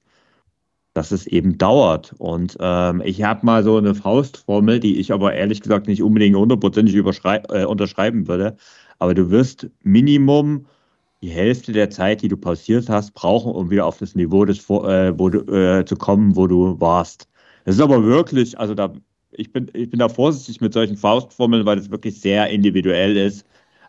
dass 0.93 1.11
es 1.11 1.27
eben 1.27 1.57
dauert. 1.57 2.13
Und 2.17 2.57
ähm, 2.59 3.01
ich 3.05 3.23
habe 3.23 3.45
mal 3.45 3.63
so 3.63 3.77
eine 3.77 3.95
Faustformel, 3.95 4.79
die 4.79 4.99
ich 4.99 5.11
aber 5.11 5.33
ehrlich 5.33 5.61
gesagt 5.61 5.87
nicht 5.87 6.03
unbedingt 6.03 6.35
hundertprozentig 6.35 6.95
äh, 6.95 7.65
unterschreiben 7.65 8.27
würde. 8.27 8.57
Aber 8.99 9.13
du 9.13 9.29
wirst 9.31 9.69
Minimum 9.83 10.65
die 11.21 11.29
Hälfte 11.29 11.71
der 11.71 11.89
Zeit, 11.89 12.21
die 12.21 12.27
du 12.27 12.37
pausiert 12.37 12.89
hast, 12.89 13.13
brauchen, 13.13 13.53
um 13.53 13.69
wieder 13.69 13.85
auf 13.85 13.97
das 13.97 14.13
Niveau 14.13 14.45
des, 14.45 14.59
äh, 14.69 15.17
wo 15.17 15.29
du, 15.29 15.39
äh, 15.51 15.85
zu 15.85 15.95
kommen, 15.95 16.35
wo 16.35 16.47
du 16.47 16.79
warst. 16.81 17.29
Das 17.65 17.75
ist 17.75 17.81
aber 17.81 18.03
wirklich, 18.03 18.59
also 18.59 18.75
da, 18.75 18.93
ich 19.31 19.51
bin, 19.53 19.71
ich 19.73 19.89
bin 19.89 19.99
da 19.99 20.09
vorsichtig 20.09 20.59
mit 20.59 20.73
solchen 20.73 20.97
Faustformeln, 20.97 21.65
weil 21.65 21.77
das 21.77 21.89
wirklich 21.89 22.19
sehr 22.19 22.49
individuell 22.49 23.15
ist. 23.15 23.45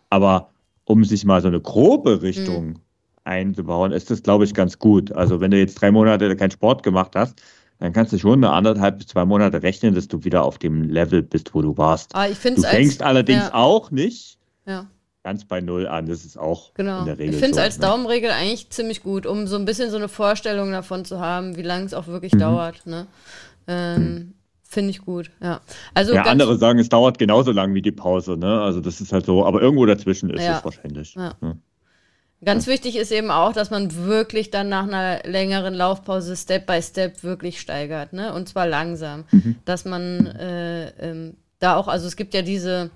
Aber 0.09 0.49
um 0.85 1.03
sich 1.03 1.25
mal 1.25 1.41
so 1.41 1.47
eine 1.47 1.59
grobe 1.59 2.21
Richtung 2.21 2.65
mhm. 2.65 2.79
einzubauen, 3.23 3.91
ist 3.91 4.09
das, 4.09 4.23
glaube 4.23 4.45
ich, 4.45 4.53
ganz 4.53 4.79
gut. 4.79 5.11
Also 5.11 5.41
wenn 5.41 5.51
du 5.51 5.57
jetzt 5.57 5.81
drei 5.81 5.91
Monate 5.91 6.35
keinen 6.35 6.51
Sport 6.51 6.83
gemacht 6.83 7.11
hast, 7.15 7.41
dann 7.79 7.91
kannst 7.91 8.13
du 8.13 8.17
schon 8.17 8.43
eine 8.43 8.51
anderthalb 8.53 8.99
bis 8.99 9.07
zwei 9.07 9.25
Monate 9.25 9.61
rechnen, 9.61 9.95
dass 9.95 10.07
du 10.07 10.23
wieder 10.23 10.43
auf 10.43 10.57
dem 10.57 10.83
Level 10.83 11.21
bist, 11.21 11.53
wo 11.53 11.61
du 11.61 11.77
warst. 11.77 12.15
Ah, 12.15 12.27
du 12.27 12.35
fängst 12.35 12.65
als, 12.65 13.01
allerdings 13.01 13.43
ja. 13.43 13.53
auch 13.53 13.91
nicht 13.91 14.37
ja. 14.65 14.87
ganz 15.23 15.43
bei 15.43 15.59
Null 15.59 15.87
an. 15.87 16.05
Das 16.05 16.23
ist 16.23 16.37
auch 16.37 16.73
genau. 16.73 16.99
in 16.99 17.05
der 17.05 17.17
Regel 17.17 17.33
Ich 17.33 17.39
finde 17.39 17.51
es 17.51 17.57
so, 17.57 17.61
als 17.61 17.77
ne? 17.79 17.87
Daumenregel 17.87 18.31
eigentlich 18.31 18.69
ziemlich 18.69 19.03
gut, 19.03 19.25
um 19.25 19.47
so 19.47 19.57
ein 19.57 19.65
bisschen 19.65 19.89
so 19.91 19.97
eine 19.97 20.07
Vorstellung 20.07 20.71
davon 20.71 21.03
zu 21.03 21.19
haben, 21.19 21.57
wie 21.57 21.63
lange 21.63 21.85
es 21.85 21.93
auch 21.93 22.07
wirklich 22.07 22.33
mhm. 22.33 22.39
dauert. 22.39 22.85
Ne? 22.85 23.07
Ähm, 23.67 24.03
mhm. 24.03 24.33
Finde 24.75 24.89
ich 24.91 24.99
gut, 24.99 25.31
ja. 25.41 25.61
Also 25.93 26.13
ja, 26.13 26.23
andere 26.23 26.57
sagen, 26.57 26.79
es 26.79 26.89
dauert 26.89 27.17
genauso 27.17 27.53
lang 27.53 27.73
wie 27.75 27.81
die 27.81 27.93
Pause, 27.93 28.35
ne? 28.35 28.59
Also 28.59 28.81
das 28.81 28.99
ist 28.99 29.13
halt 29.13 29.25
so, 29.25 29.45
aber 29.45 29.61
irgendwo 29.61 29.85
dazwischen 29.85 30.29
ist 30.29 30.43
ja. 30.43 30.57
es 30.57 30.65
wahrscheinlich. 30.65 31.15
Ja. 31.15 31.33
Ja. 31.41 31.55
Ganz 32.43 32.67
wichtig 32.67 32.97
ist 32.97 33.13
eben 33.13 33.31
auch, 33.31 33.53
dass 33.53 33.69
man 33.69 33.95
wirklich 33.95 34.51
dann 34.51 34.67
nach 34.67 34.83
einer 34.83 35.21
längeren 35.23 35.73
Laufpause 35.73 36.35
Step 36.35 36.67
by 36.67 36.81
Step 36.81 37.23
wirklich 37.23 37.61
steigert, 37.61 38.11
ne? 38.11 38.33
Und 38.33 38.49
zwar 38.49 38.67
langsam. 38.67 39.23
Mhm. 39.31 39.55
Dass 39.63 39.85
man 39.85 40.25
äh, 40.25 40.89
ähm, 40.99 41.37
da 41.59 41.77
auch, 41.77 41.87
also 41.87 42.05
es 42.05 42.17
gibt 42.17 42.33
ja 42.33 42.41
diese 42.41 42.91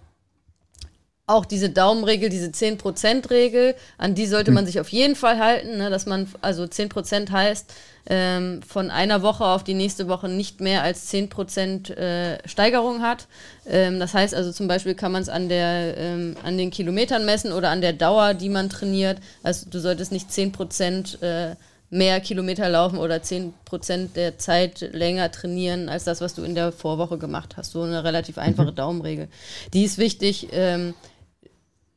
auch 1.27 1.45
diese 1.45 1.69
Daumenregel, 1.69 2.29
diese 2.29 2.47
10%-Regel, 2.47 3.75
an 3.99 4.15
die 4.15 4.25
sollte 4.25 4.51
man 4.51 4.63
mhm. 4.63 4.67
sich 4.67 4.79
auf 4.79 4.89
jeden 4.89 5.15
Fall 5.15 5.37
halten, 5.37 5.77
ne, 5.77 5.91
dass 5.91 6.07
man, 6.07 6.27
also 6.41 6.63
10% 6.63 7.29
heißt, 7.31 7.71
ähm, 8.09 8.61
von 8.63 8.89
einer 8.89 9.21
Woche 9.21 9.45
auf 9.45 9.63
die 9.63 9.75
nächste 9.75 10.07
Woche 10.07 10.27
nicht 10.27 10.61
mehr 10.61 10.81
als 10.81 11.11
10% 11.13 11.93
äh, 11.95 12.47
Steigerung 12.47 13.01
hat. 13.01 13.27
Ähm, 13.67 13.99
das 13.99 14.13
heißt 14.13 14.33
also 14.33 14.51
zum 14.51 14.67
Beispiel 14.67 14.95
kann 14.95 15.11
man 15.11 15.21
es 15.21 15.29
an, 15.29 15.47
ähm, 15.51 16.35
an 16.43 16.57
den 16.57 16.71
Kilometern 16.71 17.25
messen 17.25 17.53
oder 17.53 17.69
an 17.69 17.81
der 17.81 17.93
Dauer, 17.93 18.33
die 18.33 18.49
man 18.49 18.69
trainiert. 18.69 19.19
Also 19.43 19.69
du 19.69 19.79
solltest 19.79 20.11
nicht 20.11 20.29
10% 20.29 21.21
äh, 21.21 21.55
mehr 21.91 22.19
Kilometer 22.19 22.67
laufen 22.67 22.97
oder 22.97 23.17
10% 23.17 24.13
der 24.15 24.37
Zeit 24.37 24.81
länger 24.91 25.31
trainieren 25.31 25.89
als 25.89 26.03
das, 26.03 26.21
was 26.21 26.33
du 26.33 26.43
in 26.43 26.55
der 26.55 26.71
Vorwoche 26.71 27.17
gemacht 27.17 27.57
hast. 27.57 27.71
So 27.71 27.83
eine 27.83 28.03
relativ 28.03 28.37
einfache 28.37 28.71
mhm. 28.71 28.75
Daumenregel. 28.75 29.27
Die 29.73 29.83
ist 29.83 29.97
wichtig. 29.97 30.49
Ähm, 30.51 30.93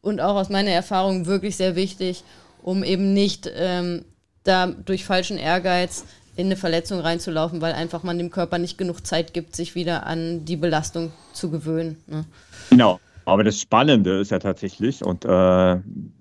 und 0.03 0.21
auch 0.21 0.35
aus 0.35 0.49
meiner 0.49 0.73
Erfahrung 0.73 1.27
wirklich 1.27 1.57
sehr 1.57 1.77
wichtig, 1.77 2.25
um 2.63 2.83
eben 2.83 3.15
nicht 3.15 3.51
ähm, 3.55 4.05
da 4.45 4.67
durch 4.67 5.05
falschen 5.05 5.39
Ehrgeiz 5.39 6.05
in 6.37 6.47
eine 6.47 6.57
Verletzung 6.57 7.01
reinzulaufen, 7.01 7.61
weil 7.61 7.75
einfach 7.75 8.03
man 8.03 8.19
dem 8.19 8.31
Körper 8.31 8.59
nicht 8.59 8.79
genug 8.79 9.07
Zeit 9.07 9.35
gibt, 9.35 9.55
sich 9.55 9.75
wieder 9.75 10.07
an 10.07 10.45
die 10.45 10.57
Belastung 10.57 11.13
zu 11.33 11.51
gewöhnen. 11.51 11.97
Ne? 12.07 12.25
Genau. 12.71 13.01
Aber 13.25 13.45
das 13.45 13.61
Spannende 13.61 14.19
ist 14.19 14.31
ja 14.31 14.41
tatsächlich, 14.41 15.05
und 15.05 15.25
äh, 15.25 15.79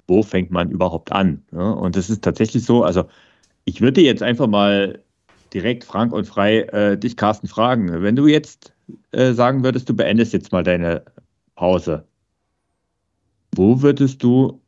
wo 0.08 0.22
fängt 0.22 0.52
man 0.52 0.70
überhaupt 0.70 1.12
an? 1.12 1.42
Ne? 1.52 1.76
Und 1.76 1.98
es 1.98 2.10
ist 2.10 2.24
tatsächlich 2.24 2.64
so, 2.64 2.84
also 2.84 3.06
ich 3.66 3.82
würde 3.82 4.02
jetzt 4.02 4.22
einfach 4.22 4.48
mal 4.48 5.00
direkt 5.54 5.84
frank 5.84 6.14
und 6.14 6.26
frei 6.26 6.62
äh, 6.62 6.98
dich, 6.98 7.18
Carsten, 7.18 7.48
fragen. 7.48 8.04
Wenn 8.04 8.16
du 8.16 8.28
jetzt 8.28 8.74
äh, 9.12 9.34
sagen 9.34 9.64
würdest, 9.64 9.90
du 9.90 9.96
beendest 9.96 10.34
jetzt 10.34 10.52
mal 10.52 10.64
deine 10.64 11.04
Pause, 11.56 12.06
wo 13.56 13.82
würdest 13.82 14.22
du 14.24 14.62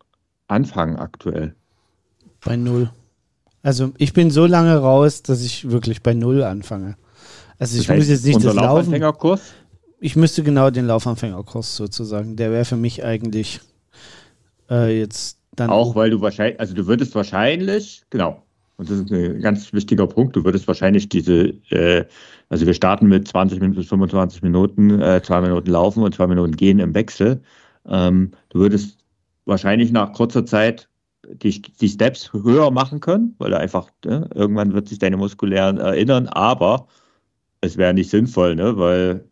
anfangen 0.47 0.97
aktuell? 0.97 1.55
Bei 2.43 2.55
null. 2.55 2.89
Also 3.63 3.91
ich 3.97 4.13
bin 4.13 4.29
so 4.29 4.45
lange 4.45 4.77
raus, 4.77 5.23
dass 5.23 5.43
ich 5.43 5.71
wirklich 5.71 6.03
bei 6.03 6.13
null 6.13 6.43
anfange. 6.43 6.97
Also 7.57 7.77
ich 7.77 7.87
das 7.87 7.89
heißt, 7.89 7.99
muss 7.99 8.09
jetzt 8.09 8.25
nicht 8.25 8.43
das 8.43 8.53
Laufen. 8.53 9.01
Ich 9.99 10.17
müsste 10.17 10.43
genau 10.43 10.69
den 10.69 10.85
Laufanfängerkurs 10.85 11.77
sozusagen. 11.77 12.35
Der 12.35 12.51
wäre 12.51 12.65
für 12.65 12.75
mich 12.75 13.05
eigentlich 13.05 13.61
äh, 14.69 14.99
jetzt 14.99 15.39
dann. 15.55 15.69
Auch 15.69 15.95
weil 15.95 16.09
du 16.09 16.19
wahrscheinlich, 16.19 16.59
also 16.59 16.73
du 16.73 16.87
würdest 16.87 17.15
wahrscheinlich, 17.15 18.03
genau, 18.09 18.43
und 18.75 18.89
das 18.89 18.99
ist 18.99 19.11
ein 19.11 19.39
ganz 19.41 19.71
wichtiger 19.71 20.07
Punkt, 20.07 20.35
du 20.35 20.43
würdest 20.43 20.67
wahrscheinlich 20.67 21.07
diese, 21.07 21.53
äh, 21.69 22.05
also 22.49 22.65
wir 22.65 22.73
starten 22.73 23.07
mit 23.07 23.29
20 23.29 23.59
bis 23.75 23.87
25 23.87 24.41
Minuten, 24.41 24.99
äh, 24.99 25.21
zwei 25.23 25.39
Minuten 25.39 25.69
laufen 25.69 26.03
und 26.03 26.13
zwei 26.13 26.27
Minuten 26.27 26.55
gehen 26.55 26.79
im 26.79 26.93
Wechsel. 26.93 27.41
Ähm, 27.87 28.31
du 28.49 28.59
würdest 28.59 28.97
wahrscheinlich 29.45 29.91
nach 29.91 30.11
kurzer 30.11 30.45
Zeit 30.45 30.89
die, 31.27 31.61
die 31.61 31.89
Steps 31.89 32.31
höher 32.33 32.71
machen 32.71 32.99
können, 32.99 33.35
weil 33.37 33.53
einfach, 33.53 33.87
ne, 34.05 34.29
irgendwann 34.33 34.73
wird 34.73 34.89
sich 34.89 34.99
deine 34.99 35.17
muskulären 35.17 35.77
erinnern, 35.77 36.27
aber 36.27 36.87
es 37.61 37.77
wäre 37.77 37.93
nicht 37.93 38.09
sinnvoll, 38.09 38.55
ne, 38.55 38.77
weil 38.77 39.25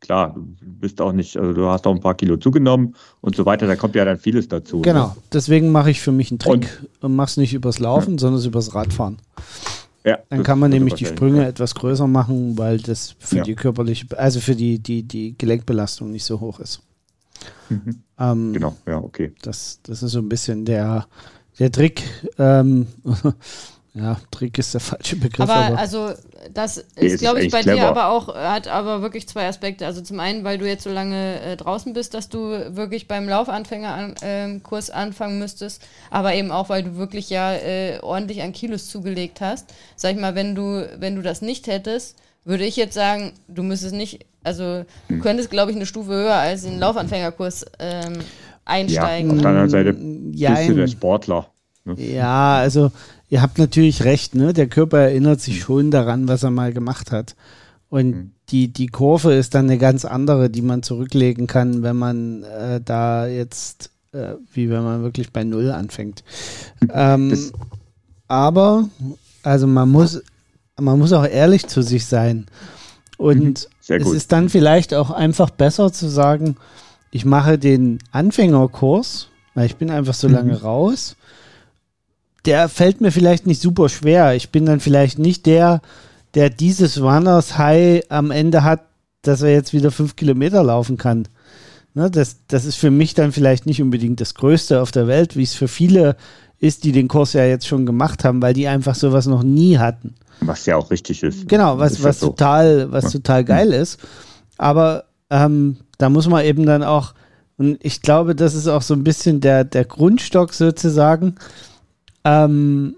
klar, 0.00 0.34
du 0.34 0.46
bist 0.60 1.00
auch 1.00 1.12
nicht, 1.12 1.36
also 1.36 1.52
du 1.52 1.66
hast 1.66 1.86
auch 1.86 1.94
ein 1.94 2.00
paar 2.00 2.14
Kilo 2.14 2.36
zugenommen 2.36 2.94
und 3.20 3.34
so 3.34 3.46
weiter, 3.46 3.66
da 3.66 3.76
kommt 3.76 3.94
ja 3.94 4.04
dann 4.04 4.18
vieles 4.18 4.48
dazu. 4.48 4.82
Genau, 4.82 5.08
ne? 5.08 5.16
deswegen 5.32 5.72
mache 5.72 5.90
ich 5.90 6.00
für 6.00 6.12
mich 6.12 6.30
einen 6.30 6.38
Trick 6.38 6.52
und, 6.52 7.04
und 7.04 7.16
mache 7.16 7.30
es 7.30 7.36
nicht 7.36 7.54
übers 7.54 7.78
Laufen, 7.78 8.12
ja. 8.12 8.18
sondern 8.18 8.44
übers 8.44 8.74
Radfahren. 8.74 9.18
Ja, 10.04 10.18
dann 10.30 10.42
kann 10.42 10.58
man 10.58 10.70
nämlich 10.70 10.94
die 10.94 11.04
Sprünge 11.04 11.42
ja. 11.42 11.48
etwas 11.48 11.74
größer 11.74 12.06
machen, 12.06 12.56
weil 12.56 12.78
das 12.78 13.16
für 13.18 13.38
ja. 13.38 13.42
die 13.42 13.54
körperliche, 13.54 14.06
also 14.16 14.40
für 14.40 14.54
die, 14.54 14.78
die, 14.78 15.02
die 15.02 15.36
Gelenkbelastung 15.36 16.12
nicht 16.12 16.24
so 16.24 16.40
hoch 16.40 16.60
ist. 16.60 16.80
Mhm. 17.68 18.02
Ähm, 18.18 18.52
genau, 18.52 18.76
ja, 18.86 18.98
okay. 18.98 19.32
Das, 19.42 19.80
das 19.82 20.02
ist 20.02 20.12
so 20.12 20.20
ein 20.20 20.28
bisschen 20.28 20.64
der, 20.64 21.06
der 21.58 21.72
Trick. 21.72 22.02
Ähm, 22.38 22.86
ja, 23.94 24.16
Trick 24.30 24.58
ist 24.58 24.74
der 24.74 24.80
falsche 24.80 25.16
Begriff. 25.16 25.48
Aber, 25.48 25.54
aber 25.54 25.78
also 25.78 26.12
das 26.54 26.78
ist, 26.96 27.20
glaube 27.20 27.42
ich, 27.42 27.50
bei 27.50 27.62
clever. 27.62 27.76
dir 27.76 27.88
aber 27.88 28.08
auch, 28.08 28.34
hat 28.34 28.68
aber 28.68 29.02
wirklich 29.02 29.28
zwei 29.28 29.46
Aspekte. 29.48 29.86
Also 29.86 30.00
zum 30.00 30.20
einen, 30.20 30.44
weil 30.44 30.58
du 30.58 30.66
jetzt 30.66 30.84
so 30.84 30.90
lange 30.90 31.40
äh, 31.40 31.56
draußen 31.56 31.92
bist, 31.92 32.14
dass 32.14 32.28
du 32.28 32.76
wirklich 32.76 33.08
beim 33.08 33.28
Laufanfängerkurs 33.28 34.90
an, 34.90 34.96
äh, 34.96 35.08
anfangen 35.08 35.38
müsstest, 35.38 35.82
aber 36.10 36.34
eben 36.34 36.50
auch, 36.50 36.68
weil 36.68 36.84
du 36.84 36.96
wirklich 36.96 37.30
ja 37.30 37.52
äh, 37.54 37.98
ordentlich 38.00 38.42
an 38.42 38.52
Kilos 38.52 38.88
zugelegt 38.88 39.40
hast. 39.40 39.66
Sag 39.96 40.12
ich 40.12 40.20
mal, 40.20 40.34
wenn 40.34 40.54
du, 40.54 40.88
wenn 40.98 41.16
du 41.16 41.22
das 41.22 41.42
nicht 41.42 41.66
hättest, 41.66 42.16
würde 42.44 42.64
ich 42.64 42.76
jetzt 42.76 42.94
sagen, 42.94 43.32
du 43.48 43.62
müsstest 43.62 43.94
nicht, 43.94 44.24
also 44.42 44.84
du 45.08 45.14
hm. 45.14 45.20
könntest, 45.20 45.50
glaube 45.50 45.70
ich, 45.70 45.76
eine 45.76 45.86
Stufe 45.86 46.12
höher 46.12 46.34
als 46.34 46.62
den 46.62 46.78
Laufanfängerkurs 46.78 47.66
ähm, 47.78 48.20
einsteigen. 48.68 49.30
Ja, 49.30 49.36
auf 49.36 49.40
der 49.42 49.50
anderen 49.50 49.70
Seite 49.70 49.96
ja, 50.32 50.54
bist 50.54 50.68
du 50.68 50.74
der 50.74 50.86
Sportler. 50.86 51.46
Ne? 51.84 51.94
Ja, 51.98 52.56
also 52.56 52.92
ihr 53.28 53.42
habt 53.42 53.58
natürlich 53.58 54.04
recht, 54.04 54.34
ne? 54.34 54.52
Der 54.52 54.68
Körper 54.68 54.98
erinnert 54.98 55.40
sich 55.40 55.56
hm. 55.56 55.62
schon 55.62 55.90
daran, 55.90 56.28
was 56.28 56.42
er 56.42 56.50
mal 56.50 56.72
gemacht 56.72 57.10
hat. 57.12 57.34
Und 57.88 58.10
mhm. 58.10 58.30
die, 58.50 58.68
die 58.68 58.88
Kurve 58.88 59.32
ist 59.32 59.54
dann 59.54 59.64
eine 59.64 59.78
ganz 59.78 60.04
andere, 60.04 60.50
die 60.50 60.62
man 60.62 60.82
zurücklegen 60.82 61.46
kann, 61.46 61.82
wenn 61.82 61.96
man 61.96 62.42
äh, 62.42 62.80
da 62.84 63.26
jetzt, 63.26 63.90
äh, 64.12 64.34
wie 64.52 64.68
wenn 64.68 64.82
man 64.82 65.02
wirklich 65.02 65.32
bei 65.32 65.44
Null 65.44 65.70
anfängt. 65.70 66.22
Ähm, 66.92 67.32
aber, 68.26 68.90
also 69.42 69.66
man 69.66 69.88
muss, 69.88 70.22
man 70.78 70.98
muss 70.98 71.14
auch 71.14 71.26
ehrlich 71.26 71.66
zu 71.66 71.80
sich 71.82 72.04
sein. 72.04 72.46
Und 73.16 73.68
mhm. 73.88 73.94
es 73.96 74.12
ist 74.12 74.32
dann 74.32 74.50
vielleicht 74.50 74.92
auch 74.92 75.10
einfach 75.10 75.48
besser 75.48 75.90
zu 75.90 76.08
sagen, 76.08 76.56
ich 77.10 77.24
mache 77.24 77.58
den 77.58 77.98
Anfängerkurs, 78.12 79.28
weil 79.54 79.66
ich 79.66 79.76
bin 79.76 79.90
einfach 79.90 80.14
so 80.14 80.28
lange 80.28 80.52
mhm. 80.52 80.58
raus 80.58 81.16
der 82.48 82.70
fällt 82.70 83.02
mir 83.02 83.12
vielleicht 83.12 83.46
nicht 83.46 83.60
super 83.60 83.90
schwer. 83.90 84.34
Ich 84.34 84.48
bin 84.50 84.64
dann 84.64 84.80
vielleicht 84.80 85.18
nicht 85.18 85.44
der, 85.44 85.82
der 86.34 86.48
dieses 86.48 86.98
Runners 86.98 87.58
High 87.58 88.04
am 88.08 88.30
Ende 88.30 88.64
hat, 88.64 88.86
dass 89.20 89.42
er 89.42 89.52
jetzt 89.52 89.74
wieder 89.74 89.90
fünf 89.90 90.16
Kilometer 90.16 90.62
laufen 90.62 90.96
kann. 90.96 91.28
Ne, 91.92 92.10
das, 92.10 92.36
das 92.48 92.64
ist 92.64 92.76
für 92.76 92.90
mich 92.90 93.12
dann 93.12 93.32
vielleicht 93.32 93.66
nicht 93.66 93.82
unbedingt 93.82 94.20
das 94.22 94.34
Größte 94.34 94.80
auf 94.80 94.92
der 94.92 95.06
Welt, 95.06 95.36
wie 95.36 95.42
es 95.42 95.52
für 95.52 95.68
viele 95.68 96.16
ist, 96.58 96.84
die 96.84 96.92
den 96.92 97.08
Kurs 97.08 97.34
ja 97.34 97.44
jetzt 97.44 97.66
schon 97.66 97.84
gemacht 97.84 98.24
haben, 98.24 98.40
weil 98.40 98.54
die 98.54 98.66
einfach 98.66 98.94
sowas 98.94 99.26
noch 99.26 99.42
nie 99.42 99.76
hatten. 99.76 100.14
Was 100.40 100.64
ja 100.64 100.76
auch 100.76 100.90
richtig 100.90 101.22
ist. 101.22 101.48
Genau, 101.48 101.78
was, 101.78 101.92
ist 101.92 102.02
was, 102.02 102.20
so. 102.20 102.28
total, 102.28 102.90
was 102.92 103.04
ja. 103.04 103.10
total 103.10 103.44
geil 103.44 103.72
ist. 103.72 103.98
Aber 104.56 105.04
ähm, 105.28 105.76
da 105.98 106.08
muss 106.08 106.28
man 106.28 106.44
eben 106.44 106.64
dann 106.64 106.82
auch, 106.82 107.14
und 107.56 107.78
ich 107.82 108.02
glaube, 108.02 108.34
das 108.34 108.54
ist 108.54 108.68
auch 108.68 108.82
so 108.82 108.94
ein 108.94 109.04
bisschen 109.04 109.40
der, 109.40 109.64
der 109.64 109.84
Grundstock 109.84 110.54
sozusagen, 110.54 111.34
ähm, 112.24 112.94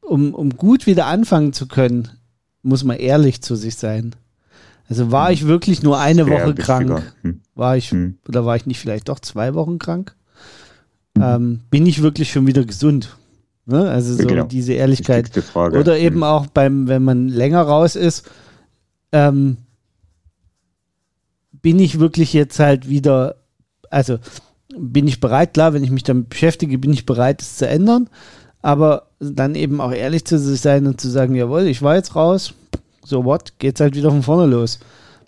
um, 0.00 0.34
um 0.34 0.50
gut 0.50 0.86
wieder 0.86 1.06
anfangen 1.06 1.52
zu 1.52 1.66
können, 1.66 2.08
muss 2.62 2.84
man 2.84 2.96
ehrlich 2.96 3.42
zu 3.42 3.56
sich 3.56 3.76
sein. 3.76 4.14
Also 4.88 5.10
war 5.10 5.32
ich 5.32 5.46
wirklich 5.46 5.82
nur 5.82 5.98
eine 5.98 6.28
Woche 6.28 6.54
krank? 6.54 7.02
Hm. 7.22 7.40
War 7.54 7.76
ich, 7.76 7.90
hm. 7.90 8.18
oder 8.28 8.44
war 8.44 8.56
ich 8.56 8.66
nicht 8.66 8.78
vielleicht 8.78 9.08
doch 9.08 9.18
zwei 9.18 9.54
Wochen 9.54 9.78
krank? 9.78 10.14
Hm. 11.16 11.22
Ähm, 11.22 11.60
bin 11.70 11.86
ich 11.86 12.02
wirklich 12.02 12.30
schon 12.30 12.46
wieder 12.46 12.64
gesund? 12.64 13.16
Ne? 13.66 13.88
Also 13.88 14.14
so 14.14 14.26
genau. 14.26 14.44
diese 14.44 14.74
Ehrlichkeit. 14.74 15.30
Oder 15.54 15.98
eben 15.98 16.16
hm. 16.16 16.22
auch 16.22 16.46
beim, 16.46 16.86
wenn 16.86 17.02
man 17.02 17.28
länger 17.28 17.62
raus 17.62 17.96
ist, 17.96 18.28
ähm, 19.12 19.56
bin 21.64 21.80
ich 21.80 21.98
wirklich 21.98 22.32
jetzt 22.32 22.60
halt 22.60 22.88
wieder, 22.88 23.34
also 23.90 24.18
bin 24.78 25.08
ich 25.08 25.18
bereit, 25.18 25.54
klar, 25.54 25.74
wenn 25.74 25.82
ich 25.82 25.90
mich 25.90 26.04
damit 26.04 26.28
beschäftige, 26.28 26.78
bin 26.78 26.92
ich 26.92 27.06
bereit, 27.06 27.42
es 27.42 27.56
zu 27.56 27.66
ändern 27.66 28.08
aber 28.64 29.08
dann 29.20 29.56
eben 29.56 29.82
auch 29.82 29.92
ehrlich 29.92 30.24
zu 30.24 30.38
sich 30.38 30.58
sein 30.58 30.86
und 30.86 30.98
zu 30.98 31.10
sagen, 31.10 31.34
jawohl, 31.34 31.66
ich 31.66 31.82
war 31.82 31.96
jetzt 31.96 32.16
raus, 32.16 32.54
so 33.04 33.26
what, 33.26 33.52
geht's 33.58 33.78
halt 33.78 33.94
wieder 33.94 34.08
von 34.08 34.22
vorne 34.22 34.46
los. 34.46 34.78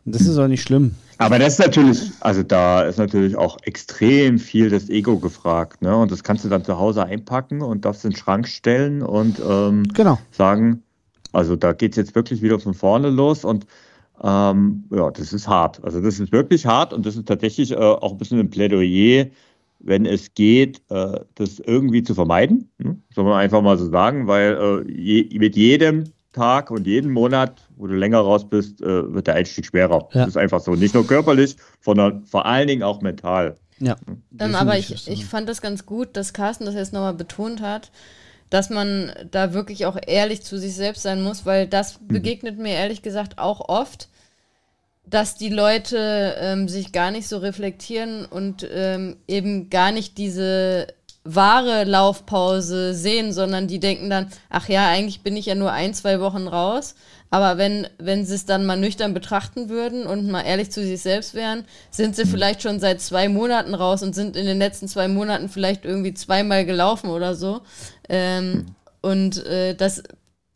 Und 0.07 0.15
das 0.15 0.23
ist 0.23 0.39
auch 0.39 0.49
nicht 0.49 0.63
schlimm. 0.63 0.95
Aber 1.19 1.39
das 1.39 1.55
ist 1.55 1.59
natürlich, 1.59 2.13
also 2.21 2.43
da 2.43 2.81
ist 2.85 2.97
natürlich 2.97 3.37
auch 3.37 3.59
extrem 3.65 4.39
viel 4.39 4.71
das 4.71 4.89
Ego 4.89 5.19
gefragt, 5.19 5.83
ne? 5.83 5.95
Und 5.95 6.11
das 6.13 6.23
kannst 6.23 6.47
du 6.47 6.49
dann 6.49 6.65
zu 6.65 6.79
Hause 6.79 7.05
einpacken 7.05 7.61
und 7.61 7.85
darfst 7.85 8.07
in 8.07 8.13
den 8.13 8.17
Schrank 8.17 8.49
stellen 8.49 9.03
und 9.03 9.39
ähm, 9.47 9.83
genau. 9.93 10.19
sagen, 10.31 10.83
also 11.33 11.57
da 11.57 11.75
geht 11.75 11.93
es 11.93 11.97
jetzt 11.97 12.15
wirklich 12.15 12.41
wieder 12.41 12.59
von 12.59 12.73
vorne 12.73 13.11
los 13.11 13.45
und 13.45 13.67
ähm, 14.23 14.85
ja, 14.91 15.11
das 15.11 15.33
ist 15.33 15.49
hart. 15.49 15.83
Also 15.85 16.01
das 16.01 16.19
ist 16.21 16.33
wirklich 16.33 16.67
hart 16.67 16.93
und 16.93 17.05
das 17.07 17.17
ist 17.17 17.27
tatsächlich 17.27 17.73
äh, 17.73 17.77
auch 17.77 18.13
ein 18.13 18.19
bisschen 18.19 18.41
ein 18.41 18.51
Plädoyer 18.51 19.27
wenn 19.81 20.07
es 20.07 20.35
geht, 20.35 20.83
äh, 20.91 21.21
das 21.35 21.61
irgendwie 21.61 22.03
zu 22.03 22.15
vermeiden. 22.15 22.71
Hm? 22.81 23.03
Soll 23.15 23.25
man 23.25 23.35
einfach 23.35 23.63
mal 23.63 23.79
so 23.79 23.89
sagen, 23.89 24.27
weil 24.27 24.85
äh, 24.87 24.93
je, 24.93 25.39
mit 25.39 25.57
jedem 25.57 26.05
Tag 26.33 26.71
und 26.71 26.87
jeden 26.87 27.13
Monat, 27.13 27.63
wo 27.77 27.87
du 27.87 27.95
länger 27.95 28.19
raus 28.19 28.49
bist, 28.49 28.83
äh, 28.83 29.13
wird 29.15 29.27
der 29.27 29.35
Einstieg 29.35 29.67
schwerer. 29.67 30.09
Ja. 30.13 30.21
Das 30.21 30.29
ist 30.29 30.37
einfach 30.37 30.61
so. 30.61 30.75
Nicht 30.75 30.95
nur 30.95 31.07
körperlich, 31.07 31.57
sondern 31.81 32.25
vor 32.25 32.47
allen 32.47 32.69
Dingen 32.69 32.83
auch 32.83 33.01
mental. 33.01 33.57
Ja. 33.79 33.97
Hm? 34.07 34.23
Dann 34.31 34.55
aber 34.55 34.79
ich, 34.79 35.09
ich 35.09 35.25
fand 35.25 35.49
das 35.49 35.61
ganz 35.61 35.87
gut, 35.87 36.17
dass 36.17 36.33
Carsten 36.33 36.65
das 36.65 36.75
jetzt 36.75 36.93
nochmal 36.93 37.15
betont 37.15 37.61
hat, 37.61 37.91
dass 38.51 38.71
man 38.71 39.13
da 39.31 39.53
wirklich 39.53 39.87
auch 39.87 39.97
ehrlich 40.07 40.43
zu 40.43 40.59
sich 40.59 40.75
selbst 40.75 41.03
sein 41.03 41.23
muss, 41.23 41.47
weil 41.47 41.67
das 41.67 42.01
mhm. 42.01 42.09
begegnet 42.09 42.59
mir 42.59 42.75
ehrlich 42.75 43.03
gesagt 43.03 43.39
auch 43.39 43.69
oft 43.69 44.09
dass 45.09 45.37
die 45.37 45.49
Leute 45.51 46.37
ähm, 46.41 46.69
sich 46.69 46.93
gar 46.93 47.13
nicht 47.13 47.29
so 47.29 47.39
reflektieren 47.39 48.27
und 48.27 48.67
ähm, 48.69 49.17
eben 49.29 49.71
gar 49.71 49.93
nicht 49.93 50.19
diese 50.19 50.89
wahre 51.23 51.85
Laufpause 51.85 52.95
sehen, 52.95 53.33
sondern 53.33 53.69
die 53.69 53.81
denken 53.81 54.11
dann, 54.11 54.29
ach 54.51 54.69
ja, 54.69 54.89
eigentlich 54.89 55.23
bin 55.23 55.37
ich 55.37 55.47
ja 55.47 55.55
nur 55.55 55.73
ein, 55.73 55.95
zwei 55.95 56.21
Wochen 56.21 56.47
raus. 56.47 56.95
Aber 57.31 57.59
wenn, 57.59 57.89
wenn 57.99 58.25
sie 58.25 58.37
es 58.37 58.47
dann 58.47 58.67
mal 58.67 58.77
nüchtern 58.77 59.13
betrachten 59.13 59.69
würden 59.69 60.07
und 60.07 60.31
mal 60.31 60.43
ehrlich 60.43 60.71
zu 60.71 60.83
sich 60.83 61.03
selbst 61.03 61.35
wären, 61.35 61.65
sind 61.91 62.15
sie 62.15 62.25
mhm. 62.25 62.29
vielleicht 62.29 62.63
schon 62.63 62.79
seit 62.79 63.01
zwei 63.01 63.29
Monaten 63.29 63.75
raus 63.75 64.03
und 64.03 64.15
sind 64.15 64.37
in 64.37 64.47
den 64.47 64.59
letzten 64.59 64.87
zwei 64.87 65.09
Monaten 65.09 65.49
vielleicht 65.49 65.85
irgendwie 65.85 66.15
zweimal 66.15 66.65
gelaufen 66.65 67.11
oder 67.11 67.35
so. 67.35 67.63
Ähm, 68.09 68.53
mhm. 68.53 68.67
Und 69.03 69.47
äh, 69.47 69.75
das 69.75 70.03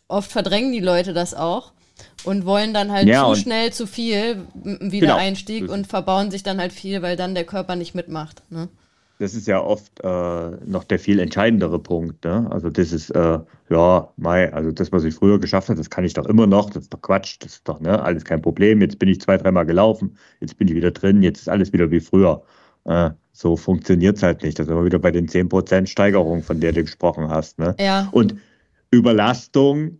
oft 0.09 0.31
verdrängen 0.31 0.73
die 0.73 0.81
Leute 0.81 1.13
das 1.13 1.35
auch 1.35 1.73
und 2.25 2.45
wollen 2.45 2.75
dann 2.75 2.91
halt 2.91 3.07
ja, 3.07 3.27
zu 3.29 3.41
schnell 3.41 3.73
zu 3.73 3.87
viel 3.87 4.43
Wiedereinstieg 4.65 5.63
genau. 5.63 5.75
und 5.75 5.87
verbauen 5.87 6.31
sich 6.31 6.43
dann 6.43 6.59
halt 6.59 6.73
viel, 6.73 7.03
weil 7.03 7.17
dann 7.17 7.35
der 7.35 7.45
Körper 7.45 7.77
nicht 7.77 7.95
mitmacht. 7.95 8.43
Ne? 8.51 8.69
Das 9.19 9.35
ist 9.35 9.47
ja 9.47 9.63
oft 9.63 10.01
äh, 10.03 10.51
noch 10.65 10.85
der 10.85 10.99
viel 10.99 11.19
entscheidendere 11.19 11.79
Punkt. 11.79 12.25
Ne? 12.25 12.49
Also 12.51 12.71
das 12.71 12.91
ist, 12.91 13.11
äh, 13.11 13.39
ja, 13.69 14.09
Mai, 14.17 14.53
also 14.53 14.73
das, 14.73 14.93
was 14.93 15.05
ich 15.05 15.15
früher 15.15 15.39
geschafft 15.39 15.69
habe, 15.69 15.79
das 15.79 15.91
kann 15.91 16.05
ich 16.05 16.15
doch 16.15 16.27
immer 16.27 16.47
noch, 16.47 16.71
das 16.71 16.85
ist 16.85 16.95
doch 16.95 17.03
Quatsch, 17.03 17.37
das 17.41 17.57
ist 17.57 17.69
doch 17.69 17.81
ne, 17.81 18.03
alles 18.03 18.25
kein 18.25 18.41
Problem. 18.41 18.81
Jetzt 18.81 18.99
bin 18.99 19.09
ich 19.09 19.21
zwei, 19.21 19.37
dreimal 19.37 19.67
gelaufen, 19.67 20.17
jetzt 20.41 20.57
bin 20.57 20.69
ich 20.69 20.75
wieder 20.75 20.91
drin, 20.91 21.23
jetzt 21.23 21.41
ist 21.43 21.49
alles 21.49 21.73
wieder 21.73 21.91
wie 21.91 22.01
früher. 22.01 22.43
Äh, 22.85 23.11
so 23.33 23.57
funktioniert 23.57 24.17
es 24.17 24.23
halt 24.23 24.43
nicht. 24.43 24.59
Da 24.59 24.65
sind 24.65 24.75
wir 24.75 24.85
wieder 24.85 24.99
bei 24.99 25.11
den 25.11 25.29
10% 25.29 25.87
Steigerungen, 25.87 26.43
von 26.43 26.61
der 26.61 26.73
du 26.73 26.83
gesprochen 26.83 27.29
hast. 27.29 27.59
Ne? 27.59 27.75
Ja. 27.79 28.09
Und 28.13 28.35
Überlastung 28.91 29.99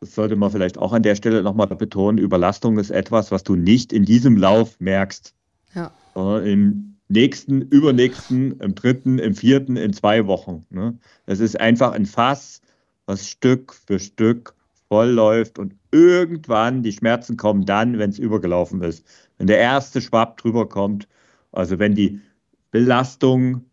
das 0.00 0.14
sollte 0.14 0.36
man 0.36 0.50
vielleicht 0.50 0.78
auch 0.78 0.92
an 0.92 1.02
der 1.02 1.14
Stelle 1.14 1.42
nochmal 1.42 1.68
betonen, 1.68 2.18
Überlastung 2.18 2.78
ist 2.78 2.90
etwas, 2.90 3.30
was 3.30 3.44
du 3.44 3.56
nicht 3.56 3.92
in 3.92 4.04
diesem 4.04 4.36
Lauf 4.36 4.78
merkst. 4.78 5.34
Ja. 5.74 5.92
Im 6.38 6.96
nächsten, 7.08 7.62
übernächsten, 7.62 8.60
im 8.60 8.74
dritten, 8.74 9.18
im 9.18 9.34
vierten, 9.34 9.76
in 9.76 9.92
zwei 9.92 10.26
Wochen. 10.26 10.64
Ne? 10.70 10.98
Das 11.26 11.40
ist 11.40 11.58
einfach 11.58 11.92
ein 11.92 12.06
Fass, 12.06 12.60
was 13.06 13.28
Stück 13.28 13.74
für 13.74 13.98
Stück 13.98 14.54
voll 14.88 15.08
läuft 15.08 15.58
und 15.58 15.74
irgendwann 15.90 16.82
die 16.82 16.92
Schmerzen 16.92 17.36
kommen 17.36 17.64
dann, 17.64 17.98
wenn 17.98 18.10
es 18.10 18.18
übergelaufen 18.18 18.82
ist. 18.82 19.04
Wenn 19.38 19.46
der 19.46 19.58
erste 19.58 20.00
Schwapp 20.00 20.36
drüber 20.38 20.68
kommt, 20.68 21.08
also 21.56 21.78
wenn 21.78 21.94
die 21.94 22.20
Belastung, 22.70 23.64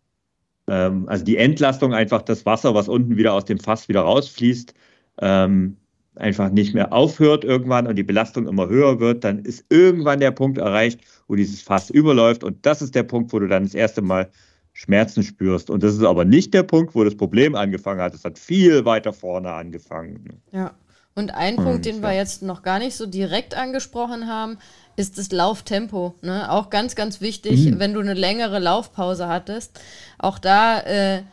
ähm, 0.67 1.07
also 1.07 1.23
die 1.23 1.37
Entlastung 1.37 1.93
einfach 1.93 2.21
das 2.21 2.45
Wasser, 2.45 2.73
was 2.73 2.87
unten 2.87 3.17
wieder 3.17 3.33
aus 3.33 3.45
dem 3.45 3.59
Fass 3.59 3.87
wieder 3.87 4.01
rausfließt, 4.01 4.73
ähm, 5.19 5.77
einfach 6.15 6.51
nicht 6.51 6.73
mehr 6.73 6.93
aufhört 6.93 7.43
irgendwann 7.43 7.87
und 7.87 7.95
die 7.95 8.03
Belastung 8.03 8.47
immer 8.47 8.67
höher 8.67 8.99
wird, 8.99 9.23
dann 9.23 9.39
ist 9.39 9.65
irgendwann 9.69 10.19
der 10.19 10.31
Punkt 10.31 10.57
erreicht, 10.57 11.01
wo 11.27 11.35
dieses 11.35 11.61
Fass 11.61 11.89
überläuft 11.89 12.43
und 12.43 12.65
das 12.65 12.81
ist 12.81 12.93
der 12.95 13.03
Punkt, 13.03 13.33
wo 13.33 13.39
du 13.39 13.47
dann 13.47 13.63
das 13.63 13.73
erste 13.73 14.01
Mal 14.01 14.29
Schmerzen 14.73 15.23
spürst. 15.23 15.69
Und 15.69 15.83
das 15.83 15.93
ist 15.93 16.03
aber 16.03 16.25
nicht 16.25 16.53
der 16.53 16.63
Punkt, 16.63 16.95
wo 16.95 17.03
das 17.03 17.15
Problem 17.15 17.55
angefangen 17.55 18.01
hat. 18.01 18.15
Es 18.15 18.25
hat 18.25 18.39
viel 18.39 18.85
weiter 18.85 19.13
vorne 19.13 19.51
angefangen. 19.51 20.41
Ja. 20.51 20.73
Und 21.15 21.33
ein 21.33 21.55
Mhm, 21.55 21.63
Punkt, 21.63 21.85
den 21.85 22.01
wir 22.01 22.11
ja. 22.11 22.19
jetzt 22.19 22.41
noch 22.41 22.63
gar 22.63 22.79
nicht 22.79 22.95
so 22.95 23.05
direkt 23.05 23.55
angesprochen 23.55 24.27
haben, 24.27 24.57
ist 24.95 25.17
das 25.17 25.31
Lauftempo. 25.31 26.15
Ne? 26.21 26.51
Auch 26.51 26.69
ganz, 26.69 26.95
ganz 26.95 27.21
wichtig, 27.21 27.65
Mhm. 27.65 27.79
wenn 27.79 27.93
du 27.93 27.99
eine 27.99 28.13
längere 28.13 28.59
Laufpause 28.59 29.27
hattest. 29.27 29.79
Auch 30.17 30.39
da 30.39 30.79
äh, 30.79 31.23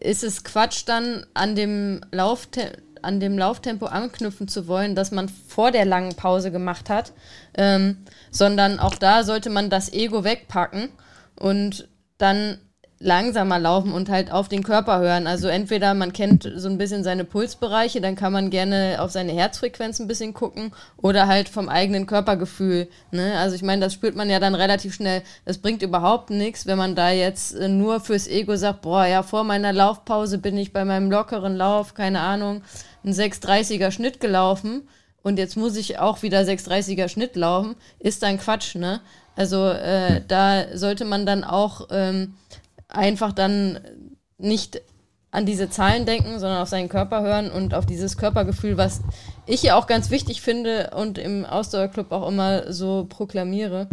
ist 0.00 0.24
es 0.24 0.44
Quatsch, 0.44 0.82
dann 0.86 1.26
an 1.34 1.54
dem, 1.56 2.00
Laufte 2.12 2.72
an 3.02 3.20
dem 3.20 3.38
Lauftempo 3.38 3.86
anknüpfen 3.86 4.48
zu 4.48 4.66
wollen, 4.66 4.96
das 4.96 5.12
man 5.12 5.28
vor 5.28 5.70
der 5.70 5.84
langen 5.84 6.16
Pause 6.16 6.50
gemacht 6.50 6.90
hat. 6.90 7.12
Ähm, 7.56 7.98
sondern 8.32 8.80
auch 8.80 8.96
da 8.96 9.22
sollte 9.22 9.50
man 9.50 9.70
das 9.70 9.92
Ego 9.92 10.24
wegpacken 10.24 10.88
und 11.36 11.86
dann 12.18 12.58
langsamer 13.00 13.58
laufen 13.60 13.92
und 13.92 14.08
halt 14.08 14.32
auf 14.32 14.48
den 14.48 14.64
Körper 14.64 14.98
hören. 14.98 15.26
Also 15.26 15.46
entweder 15.48 15.94
man 15.94 16.12
kennt 16.12 16.50
so 16.56 16.68
ein 16.68 16.78
bisschen 16.78 17.04
seine 17.04 17.24
Pulsbereiche, 17.24 18.00
dann 18.00 18.16
kann 18.16 18.32
man 18.32 18.50
gerne 18.50 18.96
auf 18.98 19.12
seine 19.12 19.32
Herzfrequenz 19.32 20.00
ein 20.00 20.08
bisschen 20.08 20.34
gucken 20.34 20.72
oder 20.96 21.28
halt 21.28 21.48
vom 21.48 21.68
eigenen 21.68 22.06
Körpergefühl. 22.06 22.88
Ne? 23.12 23.38
Also 23.38 23.54
ich 23.54 23.62
meine, 23.62 23.82
das 23.82 23.94
spürt 23.94 24.16
man 24.16 24.28
ja 24.28 24.40
dann 24.40 24.56
relativ 24.56 24.94
schnell. 24.94 25.22
Das 25.44 25.58
bringt 25.58 25.82
überhaupt 25.82 26.30
nichts, 26.30 26.66
wenn 26.66 26.78
man 26.78 26.96
da 26.96 27.10
jetzt 27.10 27.54
äh, 27.54 27.68
nur 27.68 28.00
fürs 28.00 28.26
Ego 28.26 28.56
sagt, 28.56 28.82
boah, 28.82 29.06
ja, 29.06 29.22
vor 29.22 29.44
meiner 29.44 29.72
Laufpause 29.72 30.38
bin 30.38 30.56
ich 30.58 30.72
bei 30.72 30.84
meinem 30.84 31.10
lockeren 31.10 31.56
Lauf, 31.56 31.94
keine 31.94 32.20
Ahnung, 32.20 32.62
einen 33.04 33.14
630er 33.14 33.92
Schnitt 33.92 34.18
gelaufen 34.18 34.88
und 35.22 35.38
jetzt 35.38 35.56
muss 35.56 35.76
ich 35.76 35.98
auch 35.98 36.22
wieder 36.22 36.40
630er 36.40 37.08
Schnitt 37.08 37.36
laufen, 37.36 37.76
ist 38.00 38.22
dann 38.22 38.38
Quatsch, 38.38 38.74
ne? 38.74 39.00
Also 39.36 39.68
äh, 39.68 40.20
da 40.26 40.76
sollte 40.76 41.04
man 41.04 41.24
dann 41.24 41.44
auch 41.44 41.88
ähm, 41.92 42.34
einfach 42.88 43.32
dann 43.32 43.80
nicht 44.38 44.80
an 45.30 45.44
diese 45.44 45.68
Zahlen 45.68 46.06
denken, 46.06 46.38
sondern 46.38 46.62
auf 46.62 46.70
seinen 46.70 46.88
Körper 46.88 47.20
hören 47.20 47.50
und 47.50 47.74
auf 47.74 47.84
dieses 47.84 48.16
Körpergefühl, 48.16 48.78
was 48.78 49.02
ich 49.44 49.62
ja 49.62 49.76
auch 49.76 49.86
ganz 49.86 50.10
wichtig 50.10 50.40
finde 50.40 50.90
und 50.96 51.18
im 51.18 51.44
Ausdauerclub 51.44 52.12
auch 52.12 52.26
immer 52.28 52.72
so 52.72 53.06
proklamiere, 53.06 53.88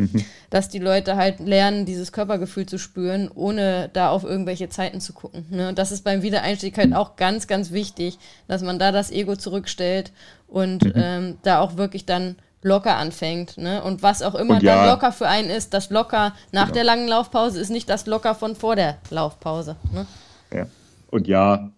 dass 0.50 0.70
die 0.70 0.80
Leute 0.80 1.18
halt 1.18 1.42
lernen, 1.42 1.86
dieses 1.86 2.14
Körpergefühl 2.14 2.68
zu 2.68 2.78
spüren, 2.78 3.30
ohne 3.36 3.90
da 3.92 4.12
auf 4.12 4.24
irgendwelche 4.24 4.70
Zeiten 4.70 5.02
zu 5.02 5.12
gucken. 5.12 5.46
Ne? 5.50 5.68
Und 5.68 5.78
das 5.78 5.92
ist 5.92 6.06
beim 6.06 6.22
Wiedereinstieg 6.22 6.78
halt 6.78 6.94
auch 6.94 7.18
ganz, 7.18 7.48
ganz 7.48 7.72
wichtig, 7.72 8.18
dass 8.48 8.62
man 8.62 8.80
da 8.80 8.94
das 8.94 9.12
Ego 9.12 9.36
zurückstellt 9.36 10.14
und 10.48 10.94
ähm, 10.96 11.38
da 11.44 11.60
auch 11.60 11.76
wirklich 11.76 12.06
dann 12.06 12.38
locker 12.66 12.98
anfängt. 12.98 13.58
Ne? 13.58 13.82
Und 13.84 14.04
was 14.04 14.22
auch 14.22 14.36
immer 14.36 14.62
ja- 14.62 14.76
dann 14.76 14.90
locker 14.90 15.12
für 15.12 15.28
einen 15.28 15.50
ist, 15.50 15.74
das 15.74 15.90
locker 15.92 16.34
nach 16.52 16.64
Genau. 16.66 16.74
der 16.74 16.84
langen 16.84 17.08
Laufpause 17.08 17.60
ist 17.62 17.70
nicht 17.70 17.90
das 17.90 18.06
locker 18.08 18.36
von 18.36 18.56
vor 18.56 18.76
der 18.76 18.98
Laufpause. 19.12 19.76
Ne? 19.94 20.06
Ja. 20.54 20.66
Und 21.12 21.28
ja, 21.28 21.70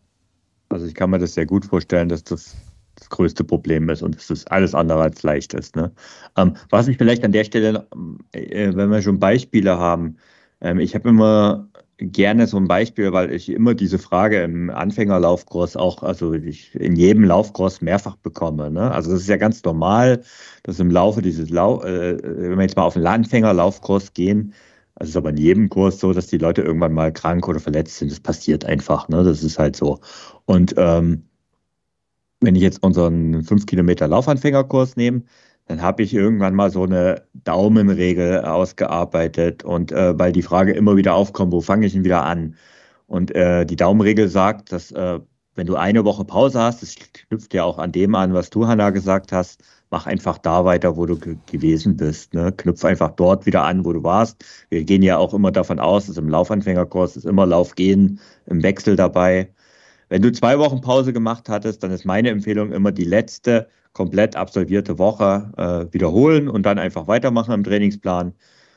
also 0.69 0.85
ich 0.85 0.95
kann 0.95 1.09
mir 1.09 1.19
das 1.19 1.33
sehr 1.33 1.45
gut 1.45 1.65
vorstellen, 1.65 2.09
dass 2.09 2.23
das 2.23 2.55
das 2.99 3.09
größte 3.09 3.43
Problem 3.43 3.89
ist 3.89 4.01
und 4.01 4.15
dass 4.15 4.25
das 4.25 4.47
alles 4.47 4.73
andere 4.73 5.03
als 5.03 5.21
leicht 5.21 5.53
ist. 5.53 5.75
Ne? 5.75 5.91
Ähm, 6.35 6.55
was 6.71 6.87
ich 6.87 6.97
vielleicht 6.97 7.23
an 7.23 7.31
der 7.31 7.43
Stelle, 7.43 7.85
äh, 8.31 8.71
wenn 8.73 8.89
wir 8.89 9.03
schon 9.03 9.19
Beispiele 9.19 9.77
haben, 9.77 10.17
ähm, 10.61 10.79
ich 10.79 10.95
habe 10.95 11.09
immer 11.09 11.66
gerne 11.97 12.47
so 12.47 12.57
ein 12.57 12.67
Beispiel, 12.67 13.11
weil 13.11 13.33
ich 13.33 13.49
immer 13.49 13.73
diese 13.73 13.97
Frage 13.97 14.41
im 14.43 14.69
Anfängerlaufkurs 14.69 15.75
auch, 15.75 16.03
also 16.03 16.33
ich 16.33 16.75
in 16.75 16.95
jedem 16.95 17.23
Laufkurs 17.23 17.81
mehrfach 17.81 18.15
bekomme. 18.17 18.69
Ne? 18.69 18.91
Also 18.91 19.11
das 19.11 19.21
ist 19.21 19.29
ja 19.29 19.37
ganz 19.37 19.63
normal, 19.63 20.23
dass 20.63 20.79
im 20.79 20.91
Laufe 20.91 21.21
dieses 21.21 21.49
Lau 21.49 21.81
äh, 21.81 22.17
wenn 22.23 22.57
wir 22.57 22.61
jetzt 22.63 22.77
mal 22.77 22.83
auf 22.83 22.95
einen 22.95 23.07
Anfängerlaufkurs 23.07 24.13
gehen, 24.13 24.53
also 24.99 25.09
es 25.09 25.09
ist 25.11 25.17
aber 25.17 25.29
in 25.29 25.37
jedem 25.37 25.69
Kurs 25.69 25.99
so, 25.99 26.11
dass 26.11 26.27
die 26.27 26.39
Leute 26.39 26.63
irgendwann 26.63 26.93
mal 26.93 27.13
krank 27.13 27.47
oder 27.47 27.59
verletzt 27.59 27.97
sind. 27.97 28.11
Das 28.11 28.19
passiert 28.19 28.65
einfach, 28.65 29.07
ne? 29.09 29.23
Das 29.23 29.43
ist 29.43 29.59
halt 29.59 29.75
so. 29.75 29.99
Und 30.45 30.73
ähm, 30.77 31.23
wenn 32.41 32.55
ich 32.55 32.63
jetzt 32.63 32.81
unseren 32.81 33.43
5 33.43 33.67
Kilometer 33.67 34.07
Laufanfängerkurs 34.07 34.95
nehme, 34.95 35.23
dann 35.67 35.81
habe 35.81 36.03
ich 36.03 36.13
irgendwann 36.13 36.55
mal 36.55 36.71
so 36.71 36.83
eine 36.83 37.23
Daumenregel 37.33 38.41
ausgearbeitet 38.41 39.63
und 39.63 39.91
äh, 39.91 40.17
weil 40.17 40.31
die 40.31 40.41
Frage 40.41 40.73
immer 40.73 40.95
wieder 40.95 41.13
aufkommt, 41.15 41.51
wo 41.51 41.61
fange 41.61 41.85
ich 41.85 41.93
denn 41.93 42.05
wieder 42.05 42.23
an? 42.23 42.55
Und 43.07 43.35
äh, 43.35 43.65
die 43.65 43.75
Daumenregel 43.75 44.29
sagt, 44.29 44.71
dass 44.71 44.91
äh, 44.91 45.19
wenn 45.55 45.67
du 45.67 45.75
eine 45.75 46.05
Woche 46.05 46.23
Pause 46.23 46.59
hast, 46.61 46.83
das 46.83 46.95
knüpft 46.95 47.53
ja 47.53 47.63
auch 47.63 47.79
an 47.79 47.91
dem 47.91 48.15
an, 48.15 48.33
was 48.33 48.49
du, 48.49 48.67
Hanna, 48.67 48.91
gesagt 48.91 49.31
hast, 49.31 49.61
mach 49.89 50.05
einfach 50.05 50.37
da 50.37 50.65
weiter, 50.65 50.97
wo 50.97 51.05
du 51.05 51.17
ge 51.17 51.37
gewesen 51.47 51.97
bist. 51.97 52.33
Ne? 52.33 52.51
Knüpf 52.51 52.85
einfach 52.85 53.11
dort 53.11 53.45
wieder 53.45 53.63
an, 53.63 53.83
wo 53.83 53.93
du 53.93 54.03
warst. 54.03 54.43
Wir 54.69 54.83
gehen 54.83 55.01
ja 55.01 55.17
auch 55.17 55.33
immer 55.33 55.51
davon 55.51 55.79
aus, 55.79 56.07
dass 56.07 56.17
im 56.17 56.29
Laufanfängerkurs 56.29 57.17
ist 57.17 57.25
immer 57.25 57.45
Laufgehen 57.45 58.19
im 58.45 58.63
Wechsel 58.63 58.95
dabei. 58.95 59.49
Wenn 60.09 60.21
du 60.21 60.31
zwei 60.31 60.57
Wochen 60.59 60.81
Pause 60.81 61.13
gemacht 61.13 61.49
hattest, 61.49 61.83
dann 61.83 61.91
ist 61.91 62.05
meine 62.05 62.29
Empfehlung 62.29 62.71
immer 62.71 62.91
die 62.91 63.03
letzte 63.03 63.67
komplett 63.93 64.35
absolvierte 64.35 64.99
Woche 64.99 65.51
äh, 65.57 65.93
wiederholen 65.93 66.47
und 66.49 66.63
dann 66.65 66.79
einfach 66.79 67.07
weitermachen 67.07 67.53
im 67.53 67.63
Trainingsplan. 67.63 68.33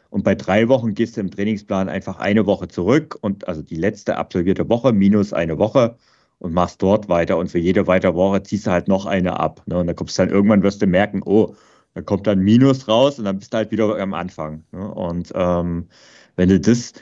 Und 0.09 0.25
bei 0.25 0.35
drei 0.35 0.69
Wochen 0.69 0.95
gehst 0.95 1.17
du 1.17 1.21
im 1.21 1.31
Trainingsplan 1.31 1.89
einfach 1.89 2.19
eine 2.19 2.47
Woche 2.47 2.69
zurück 2.69 3.17
und 3.21 3.47
also 3.47 3.63
die 3.63 3.77
letzte 3.77 4.17
absolvierte 4.17 4.69
Woche 4.69 4.93
minus 4.93 5.33
eine 5.33 5.59
Woche 5.59 5.97
und 6.39 6.53
machst 6.53 6.83
dort 6.83 7.09
weiter. 7.09 7.37
Und 7.37 7.51
für 7.51 7.59
jede 7.59 7.87
weitere 7.87 8.15
Woche 8.15 8.43
ziehst 8.43 8.67
du 8.67 8.73
halt 8.73 8.89
noch 8.89 9.07
eine 9.07 9.39
ab. 9.39 9.63
Ne? 9.67 9.79
Und 9.79 9.87
dann 9.87 9.95
kommst 9.95 10.19
du 10.19 10.23
dann 10.23 10.31
irgendwann, 10.31 10.63
wirst 10.63 10.83
du 10.83 10.87
merken, 10.87 11.23
oh, 11.25 11.55
da 11.95 12.03
kommt 12.03 12.27
dann 12.27 12.41
Minus 12.41 12.89
raus 12.89 13.19
und 13.19 13.27
dann 13.27 13.39
bist 13.39 13.53
du 13.53 13.59
halt 13.59 13.71
wieder 13.71 13.97
am 13.99 14.15
Anfang. 14.15 14.65
Ne? 14.73 14.93
Und 14.93 15.33
ähm, 15.35 15.89
wenn 16.37 16.49
du 16.49 16.59
das 16.59 16.95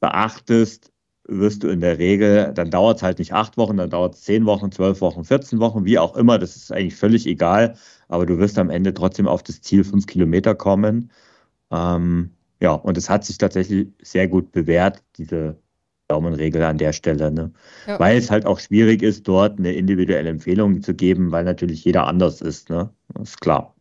beachtest, 0.00 0.93
wirst 1.26 1.62
du 1.62 1.68
in 1.68 1.80
der 1.80 1.98
Regel, 1.98 2.52
dann 2.54 2.70
dauert 2.70 2.98
es 2.98 3.02
halt 3.02 3.18
nicht 3.18 3.32
acht 3.32 3.56
Wochen, 3.56 3.76
dann 3.76 3.90
dauert 3.90 4.14
es 4.14 4.22
zehn 4.22 4.44
Wochen, 4.46 4.70
zwölf 4.72 5.00
Wochen, 5.00 5.24
14 5.24 5.58
Wochen, 5.58 5.84
wie 5.84 5.98
auch 5.98 6.16
immer, 6.16 6.38
das 6.38 6.56
ist 6.56 6.72
eigentlich 6.72 6.96
völlig 6.96 7.26
egal, 7.26 7.76
aber 8.08 8.26
du 8.26 8.38
wirst 8.38 8.58
am 8.58 8.70
Ende 8.70 8.92
trotzdem 8.92 9.26
auf 9.26 9.42
das 9.42 9.62
Ziel 9.62 9.84
fünf 9.84 10.06
Kilometer 10.06 10.54
kommen. 10.54 11.10
Ähm, 11.70 12.30
ja, 12.60 12.72
und 12.72 12.96
es 12.98 13.08
hat 13.08 13.24
sich 13.24 13.38
tatsächlich 13.38 13.88
sehr 14.02 14.28
gut 14.28 14.52
bewährt, 14.52 15.02
diese 15.16 15.56
Daumenregel 16.08 16.62
an 16.62 16.78
der 16.78 16.92
Stelle, 16.92 17.30
ne? 17.30 17.52
Ja. 17.86 17.98
weil 17.98 18.18
es 18.18 18.30
halt 18.30 18.44
auch 18.44 18.60
schwierig 18.60 19.02
ist, 19.02 19.26
dort 19.26 19.58
eine 19.58 19.72
individuelle 19.72 20.28
Empfehlung 20.28 20.82
zu 20.82 20.94
geben, 20.94 21.32
weil 21.32 21.44
natürlich 21.44 21.84
jeder 21.84 22.06
anders 22.06 22.42
ist, 22.42 22.68
ne? 22.68 22.90
Das 23.14 23.30
ist 23.30 23.40
klar. 23.40 23.74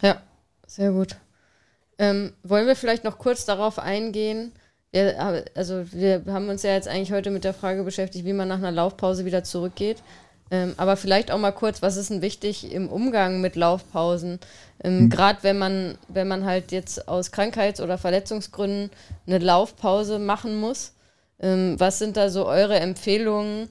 Ja, 0.00 0.22
sehr 0.66 0.92
gut. 0.92 1.16
Ähm, 1.98 2.32
wollen 2.44 2.68
wir 2.68 2.76
vielleicht 2.76 3.02
noch 3.02 3.18
kurz 3.18 3.44
darauf 3.44 3.80
eingehen? 3.80 4.52
Wir, 4.90 5.44
also 5.54 5.84
wir 5.92 6.22
haben 6.28 6.48
uns 6.48 6.62
ja 6.62 6.72
jetzt 6.72 6.88
eigentlich 6.88 7.12
heute 7.12 7.30
mit 7.30 7.44
der 7.44 7.54
Frage 7.54 7.82
beschäftigt, 7.82 8.24
wie 8.24 8.32
man 8.32 8.48
nach 8.48 8.58
einer 8.58 8.72
Laufpause 8.72 9.24
wieder 9.24 9.44
zurückgeht. 9.44 9.98
Ähm, 10.50 10.72
aber 10.78 10.96
vielleicht 10.96 11.30
auch 11.30 11.38
mal 11.38 11.52
kurz, 11.52 11.82
was 11.82 11.96
ist 11.96 12.08
denn 12.10 12.22
wichtig 12.22 12.72
im 12.72 12.88
Umgang 12.88 13.40
mit 13.40 13.54
Laufpausen? 13.54 14.38
Ähm, 14.82 15.10
Gerade 15.10 15.42
wenn 15.42 15.58
man, 15.58 15.98
wenn 16.08 16.26
man 16.26 16.46
halt 16.46 16.72
jetzt 16.72 17.06
aus 17.06 17.32
Krankheits- 17.32 17.82
oder 17.82 17.98
Verletzungsgründen 17.98 18.90
eine 19.26 19.38
Laufpause 19.38 20.18
machen 20.18 20.58
muss. 20.58 20.94
Ähm, 21.40 21.78
was 21.78 21.98
sind 21.98 22.16
da 22.16 22.30
so 22.30 22.46
eure 22.46 22.80
Empfehlungen, 22.80 23.68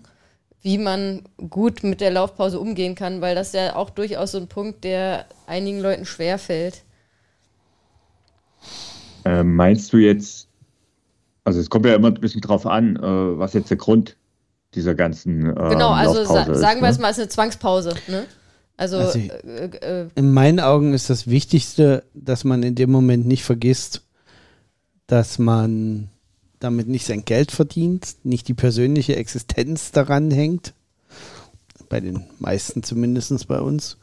wie 0.61 0.77
man 0.77 1.23
gut 1.49 1.83
mit 1.83 1.99
der 1.99 2.11
Laufpause 2.11 2.59
umgehen 2.59 2.93
kann? 2.93 3.21
Weil 3.21 3.33
das 3.33 3.53
ja 3.53 3.75
auch 3.75 3.89
durchaus 3.89 4.33
so 4.33 4.37
ein 4.37 4.47
Punkt, 4.47 4.83
der 4.83 5.25
einigen 5.47 5.79
Leuten 5.79 6.05
schwerfällt. 6.05 6.83
Ähm, 9.25 9.55
meinst 9.55 9.91
du 9.91 9.97
jetzt, 9.97 10.46
also 11.47 11.61
es 11.61 11.69
kommt 11.69 11.85
ja 11.85 11.95
immer 11.95 12.09
ein 12.09 12.15
bisschen 12.15 12.41
drauf 12.41 12.65
an, 12.65 12.97
äh, 12.97 13.01
was 13.39 13.53
jetzt 13.53 13.69
der 13.69 13.77
Grund 13.77 14.17
dieser 14.75 14.95
ganzen 14.95 15.45
äh, 15.49 15.69
Genau, 15.69 15.91
also 15.91 16.25
sa 16.25 16.53
sagen 16.53 16.81
wir 16.81 16.89
ist, 16.89 16.95
es 16.97 17.01
mal, 17.01 17.09
es 17.09 17.17
ist 17.17 17.21
eine 17.21 17.29
Zwangspause. 17.29 17.95
Ne? 18.09 18.25
Also, 18.75 18.97
Also- 18.97 19.17
äh, 19.17 19.67
äh, 19.77 20.07
In 20.15 20.33
meinen 20.33 20.59
Augen 20.59 20.93
ist 20.93 21.09
das 21.09 21.27
Wichtigste, 21.27 22.03
dass 22.13 22.43
man 22.43 22.63
in 22.63 22.75
dem 22.75 22.91
Moment 22.91 23.25
nicht 23.27 23.45
vergisst, 23.45 24.01
dass 25.07 25.39
man 25.39 26.09
damit 26.59 26.89
nicht 26.89 27.05
sein 27.05 27.23
Geld 27.23 27.53
verdient, 27.53 28.17
nicht 28.23 28.49
die 28.49 28.53
persönliche 28.53 29.15
Existenz 29.15 29.93
daran 29.93 30.29
hängt. 30.31 30.73
Bei 31.87 32.01
den 32.01 32.25
meisten 32.39 32.83
zumindest 32.83 33.47
bei 33.47 33.61
uns. 33.61 33.95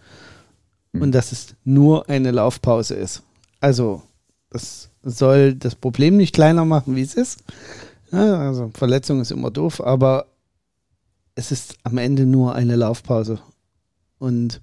Und 0.94 1.12
dass 1.12 1.30
es 1.30 1.48
nur 1.64 2.08
eine 2.08 2.30
Laufpause 2.30 2.94
ist. 2.94 3.22
Also, 3.60 4.00
das 4.48 4.88
soll 5.04 5.54
das 5.54 5.74
Problem 5.74 6.16
nicht 6.16 6.34
kleiner 6.34 6.64
machen, 6.64 6.96
wie 6.96 7.02
es 7.02 7.14
ist. 7.14 7.44
Ja, 8.10 8.38
also, 8.38 8.70
Verletzung 8.74 9.20
ist 9.20 9.30
immer 9.30 9.50
doof, 9.50 9.80
aber 9.80 10.26
es 11.34 11.52
ist 11.52 11.76
am 11.82 11.98
Ende 11.98 12.26
nur 12.26 12.54
eine 12.54 12.76
Laufpause. 12.76 13.40
Und 14.18 14.60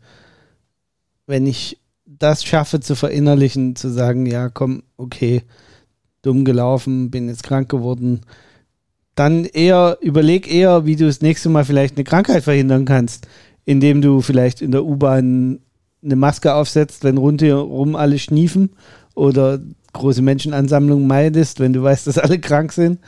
wenn 1.28 1.46
ich 1.46 1.80
das 2.06 2.44
schaffe 2.44 2.80
zu 2.80 2.96
verinnerlichen, 2.96 3.76
zu 3.76 3.90
sagen, 3.90 4.26
ja, 4.26 4.50
komm, 4.50 4.84
okay, 4.98 5.44
dumm 6.22 6.46
gelaufen, 6.46 7.12
bin 7.12 7.28
jetzt 7.28 7.44
krank 7.44 7.70
geworden, 7.70 8.22
dann 9.16 9.46
eher, 9.46 9.98
überleg 10.02 10.52
eher, 10.52 10.86
wie 10.86 10.96
du 10.96 11.06
das 11.06 11.22
nächste 11.22 11.50
Mal 11.50 11.66
vielleicht 11.66 11.98
eine 11.98 12.04
Krankheit 12.04 12.44
verhindern 12.44 12.86
kannst, 12.86 13.28
indem 13.66 14.02
du 14.02 14.22
vielleicht 14.22 14.62
in 14.62 14.72
der 14.72 14.86
U-Bahn 14.86 15.60
eine 16.04 16.16
Maske 16.16 16.54
aufsetzt, 16.54 17.04
wenn 17.04 17.18
rundherum 17.18 17.96
alle 17.96 18.18
schniefen 18.18 18.72
oder 19.14 19.60
große 19.94 20.22
Menschenansammlungen 20.22 21.08
meidest, 21.08 21.60
wenn 21.60 21.74
du 21.74 21.84
weißt, 21.84 22.08
dass 22.08 22.18
alle 22.18 22.40
krank 22.40 22.72
sind. 22.72 23.00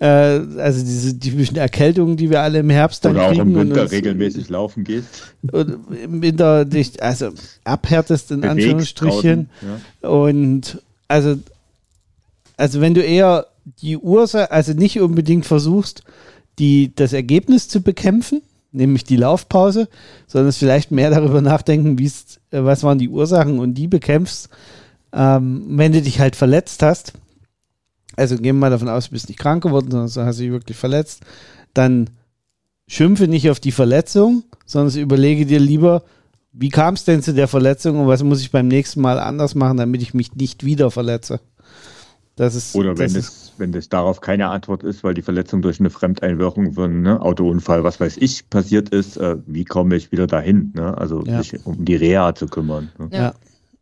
Äh, 0.00 0.06
also 0.06 0.84
diese 0.84 1.18
typischen 1.18 1.56
Erkältungen, 1.56 2.16
die 2.16 2.30
wir 2.30 2.40
alle 2.40 2.60
im 2.60 2.70
Herbst 2.70 3.04
dann 3.04 3.16
Oder 3.16 3.24
auch 3.26 3.28
kriegen. 3.30 3.50
im 3.50 3.54
Winter 3.56 3.82
uns, 3.82 3.90
regelmäßig 3.92 4.48
laufen 4.48 4.84
gehst. 4.84 5.34
und 5.50 5.76
im 6.04 6.22
Winter 6.22 6.64
dich, 6.64 7.02
also 7.02 7.30
abhärtest 7.64 8.30
in 8.30 8.42
bewegst 8.42 8.50
Anführungsstrichen. 8.52 9.48
draußen, 9.60 9.68
Ja. 10.02 10.08
Und 10.08 10.80
also, 11.08 11.36
also 12.56 12.80
wenn 12.80 12.94
du 12.94 13.02
eher 13.02 13.46
die 13.82 13.96
Ursache, 13.96 14.52
also 14.52 14.72
nicht 14.72 15.00
unbedingt 15.00 15.46
versuchst, 15.46 16.02
die, 16.60 16.92
das 16.94 17.12
Ergebnis 17.12 17.68
zu 17.68 17.80
bekämpfen, 17.82 18.42
nämlich 18.72 19.02
die 19.04 19.16
Laufpause, 19.16 19.88
sondern 20.26 20.48
es 20.48 20.58
vielleicht 20.58 20.90
mehr 20.90 21.10
darüber 21.10 21.40
nachdenken, 21.40 21.98
wie 21.98 22.06
es, 22.06 22.38
äh, 22.52 22.62
was 22.62 22.84
waren 22.84 22.98
die 22.98 23.08
Ursachen 23.08 23.58
und 23.58 23.74
die 23.74 23.88
bekämpfst, 23.88 24.48
ähm, 25.12 25.64
wenn 25.68 25.92
du 25.92 26.02
dich 26.02 26.20
halt 26.20 26.36
verletzt 26.36 26.82
hast. 26.82 27.12
Also 28.16 28.36
gehen 28.36 28.44
wir 28.44 28.52
mal 28.54 28.70
davon 28.70 28.88
aus, 28.88 29.06
du 29.06 29.12
bist 29.12 29.28
nicht 29.28 29.38
krank 29.38 29.62
geworden, 29.62 29.90
sondern 29.90 30.10
du 30.12 30.20
hast 30.22 30.40
dich 30.40 30.50
wirklich 30.50 30.76
verletzt, 30.76 31.22
dann 31.72 32.10
schimpfe 32.88 33.28
nicht 33.28 33.48
auf 33.50 33.60
die 33.60 33.72
Verletzung, 33.72 34.42
sondern 34.66 34.96
überlege 34.98 35.46
dir 35.46 35.60
lieber, 35.60 36.02
wie 36.52 36.70
kam 36.70 36.94
es 36.94 37.04
denn 37.04 37.22
zu 37.22 37.32
der 37.34 37.46
Verletzung 37.46 38.00
und 38.00 38.08
was 38.08 38.22
muss 38.24 38.40
ich 38.40 38.50
beim 38.50 38.66
nächsten 38.66 39.00
Mal 39.00 39.20
anders 39.20 39.54
machen, 39.54 39.76
damit 39.76 40.02
ich 40.02 40.14
mich 40.14 40.34
nicht 40.34 40.64
wieder 40.64 40.90
verletze? 40.90 41.40
Das 42.34 42.54
ist, 42.54 42.74
Oder 42.76 42.96
wenn 42.98 43.12
das 43.12 43.14
es, 43.14 43.28
ist, 43.28 43.52
wenn 43.58 43.72
das 43.72 43.88
darauf 43.88 44.20
keine 44.20 44.48
Antwort 44.48 44.84
ist, 44.84 45.02
weil 45.02 45.12
die 45.12 45.22
Verletzung 45.22 45.60
durch 45.60 45.80
eine 45.80 45.90
Fremdeinwirkung 45.90 46.72
von 46.74 47.02
ne, 47.02 47.20
Autounfall, 47.20 47.82
was 47.82 47.98
weiß 47.98 48.16
ich, 48.18 48.48
passiert 48.48 48.90
ist, 48.90 49.16
äh, 49.16 49.36
wie 49.46 49.64
komme 49.64 49.96
ich 49.96 50.12
wieder 50.12 50.28
dahin? 50.28 50.72
Ne? 50.74 50.96
Also 50.96 51.24
Ja. 51.24 51.42
sich 51.42 51.66
um 51.66 51.84
die 51.84 51.96
Reha 51.96 52.34
zu 52.36 52.46
kümmern. 52.46 52.90
Ne? 52.98 53.08
ja. 53.12 53.34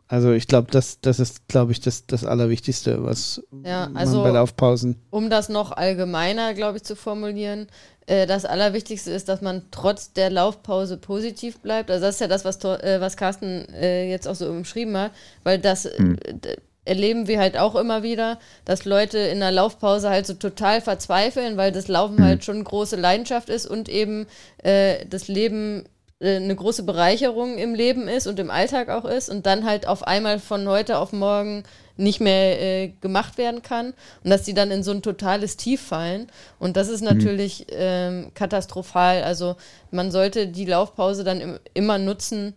Also 0.08 0.32
ich 0.32 0.46
glaube, 0.46 0.70
das, 0.70 1.00
das 1.00 1.18
ist, 1.18 1.48
glaube 1.48 1.72
ich, 1.72 1.80
das, 1.80 2.06
das 2.06 2.24
Allerwichtigste, 2.24 3.02
was 3.04 3.42
Ja, 3.64 3.86
man 3.88 3.96
also- 3.96 4.22
bei 4.22 4.30
Laufpausen. 4.30 5.00
Um 5.10 5.30
das 5.30 5.48
noch 5.48 5.72
allgemeiner, 5.72 6.54
glaube 6.54 6.76
ich, 6.78 6.84
zu 6.84 6.94
formulieren, 6.94 7.66
äh, 8.06 8.26
das 8.26 8.44
Allerwichtigste 8.44 9.10
ist, 9.10 9.28
dass 9.28 9.40
man 9.42 9.62
trotz 9.72 10.12
der 10.12 10.30
Laufpause 10.30 10.96
positiv 10.96 11.58
bleibt. 11.58 11.90
Also 11.90 12.06
das 12.06 12.16
ist 12.16 12.20
ja 12.20 12.28
das, 12.28 12.44
was, 12.44 12.58
Tor- 12.60 12.84
äh, 12.84 13.00
was 13.00 13.16
Carsten 13.16 13.66
äh, 13.74 14.08
jetzt 14.08 14.28
auch 14.28 14.36
so 14.36 14.48
umschrieben 14.48 14.96
hat, 14.96 15.10
weil 15.42 15.58
das 15.58 15.82
d- 15.82 16.56
erleben 16.84 17.26
wir 17.26 17.40
halt 17.40 17.58
auch 17.58 17.74
immer 17.74 18.04
wieder, 18.04 18.38
dass 18.64 18.84
Leute 18.84 19.18
in 19.18 19.40
der 19.40 19.50
Laufpause 19.50 20.08
halt 20.08 20.24
so 20.24 20.34
total 20.34 20.80
verzweifeln, 20.80 21.56
weil 21.56 21.72
das 21.72 21.88
Laufen 21.88 22.22
halt 22.22 22.44
schon 22.44 22.54
eine 22.54 22.64
große 22.64 22.94
Leidenschaft 22.94 23.48
ist 23.48 23.66
und 23.66 23.88
eben 23.88 24.26
äh, 24.62 25.04
das 25.10 25.26
Leben 25.26 25.82
eine 26.18 26.56
große 26.56 26.84
Bereicherung 26.84 27.58
im 27.58 27.74
Leben 27.74 28.08
ist 28.08 28.26
und 28.26 28.38
im 28.38 28.50
Alltag 28.50 28.88
auch 28.88 29.04
ist 29.04 29.28
und 29.28 29.44
dann 29.44 29.66
halt 29.66 29.86
auf 29.86 30.02
einmal 30.02 30.38
von 30.38 30.66
heute 30.66 30.98
auf 30.98 31.12
morgen 31.12 31.64
nicht 31.98 32.20
mehr 32.20 32.60
äh, 32.60 32.88
gemacht 33.00 33.36
werden 33.36 33.62
kann 33.62 33.92
und 34.24 34.30
dass 34.30 34.42
die 34.42 34.54
dann 34.54 34.70
in 34.70 34.82
so 34.82 34.92
ein 34.92 35.02
totales 35.02 35.56
Tief 35.58 35.80
fallen. 35.80 36.28
Und 36.58 36.76
das 36.76 36.88
ist 36.88 37.02
natürlich 37.02 37.66
ähm, 37.70 38.32
katastrophal. 38.34 39.22
Also 39.22 39.56
man 39.90 40.10
sollte 40.10 40.48
die 40.48 40.64
Laufpause 40.64 41.22
dann 41.22 41.40
im, 41.40 41.58
immer 41.74 41.98
nutzen, 41.98 42.54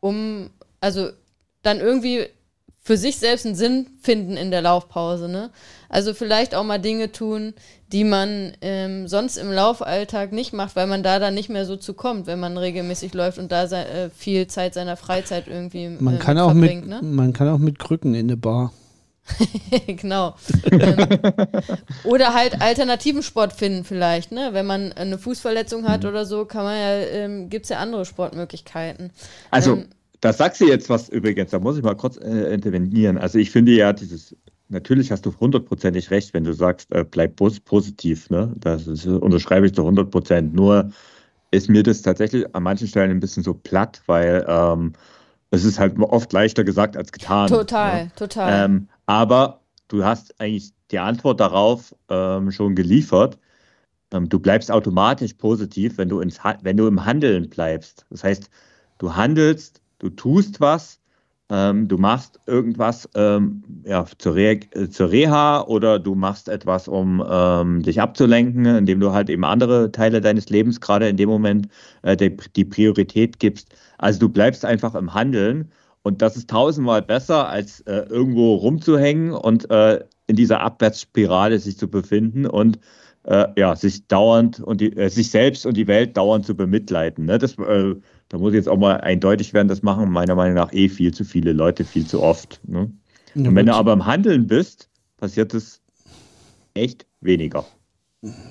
um 0.00 0.50
also 0.80 1.08
dann 1.62 1.80
irgendwie 1.80 2.26
für 2.88 2.96
sich 2.96 3.18
selbst 3.18 3.44
einen 3.44 3.54
Sinn 3.54 3.86
finden 4.00 4.38
in 4.38 4.50
der 4.50 4.62
Laufpause. 4.62 5.28
Ne? 5.28 5.50
Also 5.90 6.14
vielleicht 6.14 6.54
auch 6.54 6.64
mal 6.64 6.78
Dinge 6.78 7.12
tun, 7.12 7.52
die 7.92 8.02
man 8.02 8.54
ähm, 8.62 9.06
sonst 9.08 9.36
im 9.36 9.52
Laufalltag 9.52 10.32
nicht 10.32 10.54
macht, 10.54 10.74
weil 10.74 10.86
man 10.86 11.02
da 11.02 11.18
dann 11.18 11.34
nicht 11.34 11.50
mehr 11.50 11.66
so 11.66 11.76
zu 11.76 11.92
kommt, 11.92 12.26
wenn 12.26 12.40
man 12.40 12.56
regelmäßig 12.56 13.12
läuft 13.12 13.36
und 13.36 13.52
da 13.52 13.66
sei, 13.66 13.82
äh, 13.82 14.08
viel 14.08 14.46
Zeit 14.46 14.72
seiner 14.72 14.96
Freizeit 14.96 15.48
irgendwie 15.48 15.90
Man 16.00 16.14
äh, 16.14 16.18
kann 16.18 16.38
auch 16.38 16.54
mit, 16.54 16.70
verbringt. 16.70 16.88
Ne? 16.88 17.00
man 17.02 17.34
kann 17.34 17.50
auch 17.50 17.58
mit 17.58 17.78
Krücken 17.78 18.14
in 18.14 18.24
eine 18.24 18.38
Bar. 18.38 18.72
genau. 19.86 20.34
ähm, 20.72 20.96
oder 22.04 22.32
halt 22.32 22.62
alternativen 22.62 23.22
Sport 23.22 23.52
finden 23.52 23.84
vielleicht, 23.84 24.32
ne? 24.32 24.48
Wenn 24.52 24.64
man 24.64 24.94
eine 24.94 25.18
Fußverletzung 25.18 25.86
hat 25.86 26.04
Mhm. 26.04 26.08
oder 26.08 26.24
so, 26.24 26.46
kann 26.46 26.64
man 26.64 26.74
ja, 26.74 26.94
ähm, 26.94 27.50
gibt 27.50 27.66
es 27.66 27.68
ja 27.68 27.80
andere 27.80 28.06
Sportmöglichkeiten. 28.06 29.10
Also, 29.50 29.72
Ähm, 29.74 29.88
da 30.20 30.32
sagst 30.32 30.60
du 30.60 30.66
jetzt 30.66 30.88
was 30.90 31.08
übrigens, 31.08 31.50
da 31.50 31.58
muss 31.58 31.76
ich 31.76 31.82
mal 31.82 31.96
kurz 31.96 32.16
äh, 32.18 32.52
intervenieren. 32.52 33.18
Also, 33.18 33.38
ich 33.38 33.50
finde 33.50 33.72
ja, 33.72 33.92
dieses, 33.92 34.36
natürlich 34.68 35.10
hast 35.12 35.26
du 35.26 35.34
hundertprozentig 35.38 36.10
recht, 36.10 36.34
wenn 36.34 36.44
du 36.44 36.52
sagst, 36.52 36.92
äh, 36.92 37.04
bleib 37.04 37.36
pos 37.36 37.60
positiv, 37.60 38.30
ne? 38.30 38.52
Das 38.56 38.86
ist, 38.86 39.06
unterschreibe 39.06 39.66
ich 39.66 39.74
zu 39.74 39.82
100 39.82 40.10
Prozent. 40.10 40.54
Nur 40.54 40.90
ist 41.50 41.68
mir 41.68 41.82
das 41.82 42.02
tatsächlich 42.02 42.54
an 42.54 42.62
manchen 42.62 42.88
Stellen 42.88 43.10
ein 43.10 43.20
bisschen 43.20 43.42
so 43.42 43.54
platt, 43.54 44.02
weil 44.06 44.44
ähm, 44.48 44.92
es 45.50 45.64
ist 45.64 45.78
halt 45.78 45.98
oft 45.98 46.32
leichter 46.32 46.64
gesagt 46.64 46.96
als 46.96 47.12
getan. 47.12 47.48
total, 47.48 48.04
Ne? 48.04 48.10
total. 48.16 48.64
Ähm, 48.64 48.88
aber 49.06 49.60
du 49.88 50.04
hast 50.04 50.38
eigentlich 50.40 50.72
die 50.90 50.98
Antwort 50.98 51.40
darauf 51.40 51.94
ähm, 52.08 52.50
schon 52.50 52.74
geliefert. 52.74 53.38
Ähm, 54.12 54.28
du 54.28 54.38
bleibst 54.38 54.70
automatisch 54.70 55.34
positiv, 55.34 55.98
wenn 55.98 56.08
du, 56.08 56.20
ins, 56.20 56.38
wenn 56.62 56.76
du 56.76 56.86
im 56.86 57.04
Handeln 57.04 57.48
bleibst. 57.48 58.06
Das 58.10 58.24
heißt, 58.24 58.50
du 58.98 59.14
handelst, 59.16 59.80
du 59.98 60.10
tust 60.10 60.60
was, 60.60 61.00
ähm, 61.50 61.88
du 61.88 61.96
machst 61.96 62.40
irgendwas 62.46 63.08
ähm, 63.14 63.62
ja, 63.84 64.04
zur, 64.18 64.34
Re 64.34 64.60
äh, 64.72 64.88
zur 64.88 65.10
Reha 65.10 65.62
oder 65.62 65.98
du 65.98 66.14
machst 66.14 66.48
etwas, 66.48 66.88
um 66.88 67.24
ähm, 67.28 67.82
dich 67.82 68.00
abzulenken, 68.00 68.66
indem 68.66 69.00
du 69.00 69.12
halt 69.12 69.30
eben 69.30 69.44
andere 69.44 69.90
Teile 69.90 70.20
deines 70.20 70.50
Lebens 70.50 70.80
gerade 70.80 71.08
in 71.08 71.16
dem 71.16 71.28
Moment 71.28 71.68
äh, 72.02 72.16
die, 72.16 72.36
die 72.54 72.66
Priorität 72.66 73.38
gibst. 73.38 73.74
Also 73.96 74.20
du 74.20 74.28
bleibst 74.28 74.64
einfach 74.64 74.94
im 74.94 75.14
Handeln 75.14 75.72
und 76.02 76.20
das 76.20 76.36
ist 76.36 76.50
tausendmal 76.50 77.02
besser, 77.02 77.48
als 77.48 77.80
äh, 77.82 78.04
irgendwo 78.10 78.56
rumzuhängen 78.56 79.32
und 79.32 79.70
äh, 79.70 80.04
in 80.26 80.36
dieser 80.36 80.60
Abwärtsspirale 80.60 81.58
sich 81.58 81.78
zu 81.78 81.88
befinden 81.88 82.46
und 82.46 82.78
äh, 83.24 83.46
ja, 83.56 83.76
sich 83.76 84.06
dauernd 84.06 84.60
und 84.60 84.80
die, 84.80 84.96
äh, 84.96 85.08
sich 85.10 85.30
selbst 85.30 85.66
und 85.66 85.76
die 85.76 85.86
Welt 85.86 86.16
dauernd 86.16 86.46
zu 86.46 86.54
bemitleiden. 86.56 87.26
Ne? 87.26 87.38
Das, 87.38 87.58
äh, 87.58 87.94
da 88.28 88.38
muss 88.38 88.54
jetzt 88.54 88.68
auch 88.68 88.78
mal 88.78 89.00
eindeutig 89.00 89.54
werden, 89.54 89.68
das 89.68 89.82
machen 89.82 90.10
meiner 90.10 90.34
Meinung 90.34 90.54
nach 90.54 90.72
eh 90.72 90.88
viel 90.88 91.12
zu 91.12 91.24
viele 91.24 91.52
Leute 91.52 91.84
viel 91.84 92.06
zu 92.06 92.22
oft. 92.22 92.60
Ne? 92.66 92.90
Ja, 93.34 93.50
Und 93.50 93.56
wenn 93.56 93.66
gut. 93.66 93.74
du 93.74 93.74
aber 93.74 93.92
im 93.92 94.06
Handeln 94.06 94.46
bist, 94.46 94.88
passiert 95.16 95.54
es 95.54 95.80
echt 96.74 97.06
weniger. 97.20 97.66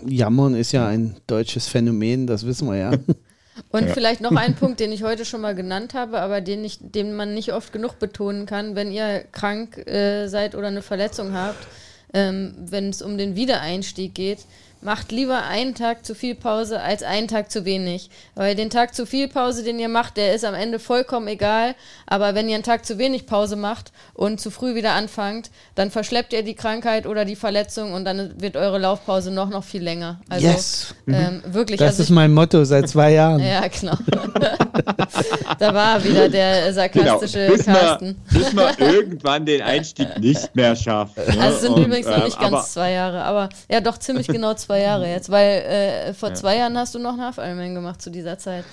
Jammern 0.05 0.55
ist 0.55 0.71
ja 0.71 0.87
ein 0.87 1.17
deutsches 1.27 1.67
Phänomen, 1.67 2.27
das 2.27 2.45
wissen 2.45 2.67
wir 2.69 2.77
ja. 2.77 2.91
Und 3.71 3.89
Ja. 3.89 3.93
vielleicht 3.93 4.21
noch 4.21 4.35
ein 4.35 4.55
Punkt, 4.55 4.79
den 4.79 4.91
ich 4.91 5.03
heute 5.03 5.25
schon 5.25 5.41
mal 5.41 5.55
genannt 5.55 5.93
habe, 5.93 6.19
aber 6.21 6.41
den, 6.41 6.63
ich, 6.63 6.77
den 6.81 7.15
man 7.15 7.33
nicht 7.33 7.53
oft 7.53 7.73
genug 7.73 7.99
betonen 7.99 8.45
kann, 8.45 8.75
wenn 8.75 8.91
ihr 8.91 9.23
krank 9.31 9.77
äh, 9.87 10.27
seid 10.27 10.55
oder 10.55 10.67
eine 10.67 10.81
Verletzung 10.83 11.33
habt, 11.33 11.67
ähm, 12.13 12.53
wenn 12.57 12.89
es 12.89 13.01
um 13.01 13.17
den 13.17 13.35
Wiedereinstieg 13.35 14.13
geht, 14.15 14.39
macht 14.87 15.11
lieber 15.11 15.43
einen 15.43 15.75
Tag 15.75 16.05
zu 16.05 16.15
viel 16.15 16.33
Pause 16.33 16.79
als 16.81 17.03
einen 17.03 17.27
Tag 17.27 17.51
zu 17.51 17.65
wenig. 17.65 18.09
Weil 18.35 18.55
den 18.55 18.69
Tag 18.69 18.95
zu 18.95 19.05
viel 19.05 19.27
Pause, 19.27 19.61
den 19.63 19.79
ihr 19.79 19.89
macht, 19.89 20.15
der 20.15 20.33
ist 20.33 20.45
am 20.45 20.53
Ende 20.53 20.79
vollkommen 20.79 21.27
egal. 21.27 21.75
Aber 22.05 22.35
wenn 22.35 22.47
ihr 22.47 22.55
einen 22.55 22.63
Tag 22.63 22.85
zu 22.85 22.97
wenig 22.97 23.25
Pause 23.25 23.57
macht 23.57 23.91
und 24.13 24.39
zu 24.39 24.49
früh 24.49 24.75
wieder 24.75 24.93
anfangt, 24.93 25.51
dann 25.75 25.91
verschleppt 25.91 26.31
ihr 26.31 26.41
die 26.41 26.53
Krankheit 26.55 27.05
oder 27.05 27.25
die 27.25 27.35
Verletzung 27.35 27.91
und 27.91 28.05
dann 28.05 28.39
wird 28.41 28.55
eure 28.55 28.77
Laufpause 28.79 29.29
noch, 29.29 29.49
noch 29.49 29.65
viel 29.65 29.83
länger. 29.83 30.21
Also 30.29 30.47
yes! 30.47 30.95
ähm, 31.05 31.43
wirklich. 31.45 31.79
Das 31.79 31.89
also 31.89 32.03
ist 32.03 32.09
mein 32.11 32.31
Motto 32.31 32.63
seit 32.63 32.87
zwei 32.87 33.11
Jahren. 33.11 33.41
ja, 33.41 33.67
genau. 33.67 33.97
da 35.59 35.73
war 35.73 36.01
wieder 36.01 36.29
der 36.29 36.73
sarkastische 36.73 37.39
Genau. 37.47 37.57
bis, 37.57 37.65
Carsten. 37.65 38.15
man, 38.31 38.41
bis 38.41 38.53
man 38.53 38.75
irgendwann 38.77 39.45
den 39.45 39.61
Einstieg 39.61 40.17
nicht 40.17 40.55
mehr 40.55 40.75
schafft. 40.77 41.17
Ne? 41.27 41.41
Also 41.41 41.55
es 41.55 41.61
sind 41.61 41.73
Und, 41.73 41.85
übrigens 41.85 42.07
noch 42.07 42.17
ähm, 42.19 42.23
nicht 42.23 42.39
ganz 42.39 42.53
aber- 42.53 42.63
zwei 42.63 42.91
Jahre, 42.91 43.23
aber 43.23 43.49
ja 43.69 43.81
doch 43.81 43.97
ziemlich 43.97 44.27
genau 44.27 44.53
zwei 44.53 44.76
Jahre 44.81 45.07
jetzt, 45.09 45.29
weil 45.29 45.61
äh, 45.61 46.13
vor 46.13 46.33
zwei 46.33 46.57
Jahren 46.57 46.77
hast 46.77 46.95
du 46.95 46.99
noch 46.99 47.13
einen 47.13 47.21
Half-Ironman 47.21 47.75
gemacht 47.75 48.01
zu 48.01 48.09
dieser 48.09 48.37
Zeit. 48.37 48.65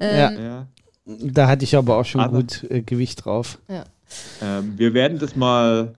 Ja. 0.00 0.30
Ähm, 0.30 0.42
Ja. 0.44 0.66
Da 1.06 1.48
hatte 1.48 1.64
ich 1.64 1.74
aber 1.74 1.96
auch 1.96 2.04
schon 2.04 2.20
Aber- 2.20 2.38
gut 2.38 2.64
äh, 2.70 2.82
Gewicht 2.82 3.24
drauf. 3.24 3.58
ja. 3.68 3.84
Ähm, 4.42 4.74
wir 4.78 4.94
werden 4.94 5.18
das 5.18 5.36
mal 5.36 5.92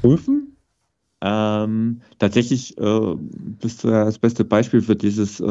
prüfen. 0.00 0.56
Ähm, 1.22 2.00
tatsächlich 2.18 2.78
äh, 2.78 3.14
bist 3.60 3.84
du 3.84 3.88
ja 3.88 4.06
das 4.06 4.18
beste 4.18 4.42
Beispiel 4.44 4.80
für 4.80 4.96
dieses 4.96 5.38
äh, 5.38 5.44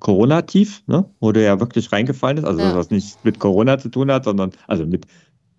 Corona-Tief, 0.00 0.82
ne? 0.88 1.04
wo 1.20 1.30
du 1.30 1.42
ja 1.44 1.60
wirklich 1.60 1.92
reingefallen 1.92 2.38
ist. 2.38 2.44
Also 2.44 2.60
Ja. 2.60 2.74
was 2.74 2.90
nicht 2.90 3.24
mit 3.24 3.38
Corona 3.38 3.78
zu 3.78 3.88
tun 3.88 4.10
hat, 4.10 4.24
sondern 4.24 4.50
also 4.66 4.84
mit 4.84 5.06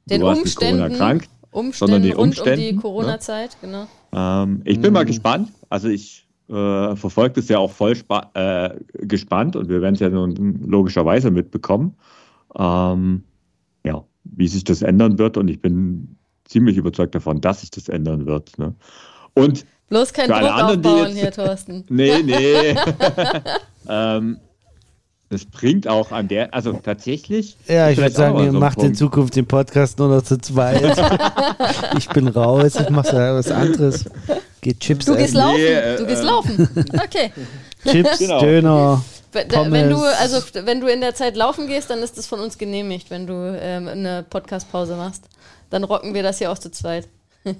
Den 0.05 0.19
du 0.19 0.27
warst 0.27 0.43
mit 0.43 0.53
Corona 0.55 0.73
Umständen, 0.87 0.97
krank. 0.97 1.27
Umständen 1.51 1.77
sondern 1.79 2.01
die 2.01 2.09
rund 2.09 2.17
um 2.19 2.27
Umständen, 2.29 2.59
die 2.61 2.73
ne? 2.73 2.81
Corona-Zeit, 2.81 3.57
genau. 3.61 3.87
Ähm, 4.11 4.61
ich 4.65 4.81
bin 4.81 4.91
mal 4.91 5.03
Mhm. 5.03 5.07
gespannt. 5.07 5.49
Also 5.69 5.87
ich 5.87 6.22
äh, 6.53 6.95
verfolge 6.95 7.35
das 7.35 7.49
ja 7.49 7.57
auch 7.57 7.71
voll 7.71 7.95
spa- 7.95 8.29
äh, 8.33 8.75
gespannt 8.93 9.55
und 9.55 9.69
wir 9.69 9.81
werden 9.81 9.95
es 9.95 9.99
ja 10.01 10.09
nun 10.09 10.61
logischerweise 10.67 11.31
mitbekommen. 11.31 11.95
Ähm, 12.57 13.23
ja, 13.85 14.03
wie 14.23 14.47
sich 14.47 14.63
das 14.63 14.81
ändern 14.81 15.17
wird 15.17 15.37
und 15.37 15.47
ich 15.49 15.61
bin 15.61 16.15
ziemlich 16.45 16.77
überzeugt 16.77 17.15
davon, 17.15 17.41
dass 17.41 17.61
sich 17.61 17.71
das 17.71 17.89
ändern 17.89 18.25
wird. 18.25 18.57
Ne? 18.59 18.75
Und 19.33 19.65
Bloß 19.89 20.13
kein 20.13 20.29
Druck 20.29 20.37
anderen, 20.41 20.81
die 20.81 20.87
aufbauen 20.87 21.07
jetzt- 21.15 21.19
hier, 21.19 21.31
Thorsten. 21.31 21.83
nee, 21.89 22.21
nee. 22.23 22.75
ähm, 23.89 24.37
das 25.29 25.45
bringt 25.45 25.87
auch 25.87 26.11
an 26.11 26.27
der, 26.27 26.53
also 26.53 26.73
tatsächlich. 26.73 27.57
Ja, 27.67 27.89
ich 27.89 27.97
würde 27.97 28.11
sagen, 28.11 28.37
ihr 28.37 28.51
so 28.51 28.59
macht 28.59 28.77
in 28.77 28.83
Punkt. 28.83 28.97
Zukunft 28.97 29.35
den 29.35 29.47
Podcast 29.47 29.97
nur 29.97 30.09
noch 30.09 30.21
zu 30.21 30.37
zweit. 30.37 30.95
ich 31.97 32.07
bin 32.09 32.27
raus, 32.27 32.75
ich 32.79 32.89
mache 32.91 33.15
ja 33.15 33.33
was 33.33 33.49
anderes. 33.49 34.05
Geht 34.63 34.79
Chips 34.79 35.05
Du 35.05 35.13
gehst 35.15 35.35
essen. 35.35 35.37
laufen. 35.37 35.59
Äh, 35.59 35.97
du 35.97 36.05
gehst 36.07 36.21
äh. 36.21 36.25
laufen. 36.25 36.69
Okay. 37.03 37.31
Chips, 37.85 38.17
Genau. 38.17 38.39
Döner. 38.39 39.05
Wenn 39.33 39.71
wenn 39.71 39.89
du, 39.89 39.97
also 39.97 40.41
wenn 40.53 40.79
du 40.79 40.87
in 40.87 41.01
der 41.01 41.15
Zeit 41.15 41.35
laufen 41.35 41.67
gehst, 41.67 41.89
dann 41.89 41.99
ist 41.99 42.17
das 42.17 42.27
von 42.27 42.39
uns 42.39 42.57
genehmigt, 42.57 43.09
wenn 43.09 43.25
du 43.25 43.33
ähm, 43.59 43.87
eine 43.87 44.23
Podcast-Pause 44.29 44.95
machst. 44.95 45.23
Dann 45.71 45.83
rocken 45.83 46.13
wir 46.13 46.21
das 46.23 46.37
hier 46.37 46.51
auch 46.51 46.59
zu 46.59 46.69
zweit. 46.69 47.07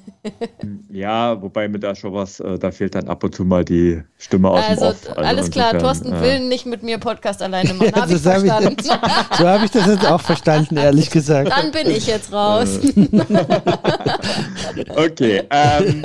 Ja, 0.89 1.41
wobei 1.41 1.67
mit 1.67 1.83
da 1.83 1.95
schon 1.95 2.13
was, 2.13 2.39
äh, 2.39 2.57
da 2.57 2.71
fehlt 2.71 2.95
dann 2.95 3.07
ab 3.07 3.23
und 3.23 3.35
zu 3.35 3.43
mal 3.43 3.65
die 3.65 4.01
Stimme 4.17 4.49
aus 4.49 4.63
Also, 4.63 4.91
dem 4.91 5.11
Off. 5.11 5.17
alles 5.17 5.51
klar, 5.51 5.73
insofern, 5.73 5.79
Thorsten 5.79 6.13
äh, 6.13 6.21
will 6.21 6.47
nicht 6.47 6.65
mit 6.65 6.83
mir 6.83 6.97
Podcast 6.99 7.41
alleine 7.41 7.73
machen. 7.73 7.91
Hab 7.95 8.09
ich 8.09 8.21
das 8.21 8.25
hab 8.25 8.43
ich 8.43 8.51
verstanden. 8.51 8.83
So 9.37 9.47
habe 9.47 9.65
ich 9.65 9.71
das 9.71 9.87
jetzt 9.87 10.05
auch 10.05 10.21
verstanden, 10.21 10.77
ehrlich 10.77 11.09
gesagt. 11.09 11.49
Dann 11.49 11.71
bin 11.71 11.89
ich 11.89 12.07
jetzt 12.07 12.31
raus. 12.31 12.79
Okay, 14.95 15.43
ähm, 15.49 16.03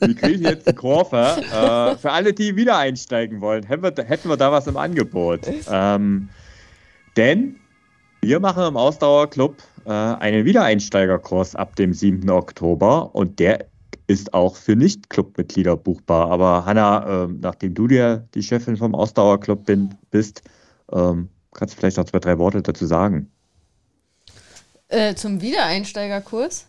wir 0.00 0.14
kriegen 0.14 0.44
jetzt 0.44 0.68
die 0.68 0.74
Kurve. 0.74 1.36
Äh, 1.38 1.96
für 1.96 2.10
alle, 2.10 2.32
die 2.32 2.56
wieder 2.56 2.76
einsteigen 2.76 3.40
wollen, 3.40 3.64
hätten 3.64 3.82
wir, 3.82 3.92
hätten 4.04 4.28
wir 4.28 4.36
da 4.36 4.52
was 4.52 4.66
im 4.66 4.76
Angebot. 4.76 5.40
Ähm, 5.70 6.28
denn 7.16 7.56
wir 8.20 8.40
machen 8.40 8.64
im 8.64 8.76
Ausdauerclub 8.76 9.56
äh, 9.88 9.90
einen 9.90 10.44
Wiedereinsteigerkurs 10.44 11.56
ab 11.56 11.74
dem 11.76 11.94
7. 11.94 12.28
Oktober 12.28 13.14
und 13.14 13.38
der 13.38 13.66
ist 14.06 14.34
auch 14.34 14.54
für 14.56 14.76
Nicht-Clubmitglieder 14.76 15.76
buchbar. 15.76 16.30
Aber 16.30 16.66
Hanna, 16.66 17.24
ähm, 17.24 17.38
nachdem 17.40 17.74
du 17.74 17.86
dir 17.86 18.28
die 18.34 18.42
Chefin 18.42 18.76
vom 18.76 18.94
Ausdauerclub 18.94 19.64
bin, 19.64 19.94
bist, 20.10 20.42
ähm, 20.92 21.28
kannst 21.54 21.74
du 21.74 21.78
vielleicht 21.78 21.96
noch 21.96 22.04
zwei, 22.04 22.18
drei 22.18 22.38
Worte 22.38 22.62
dazu 22.62 22.86
sagen. 22.86 23.30
äh, 24.88 25.14
zum 25.14 25.40
Wiedereinsteigerkurs. 25.40 26.66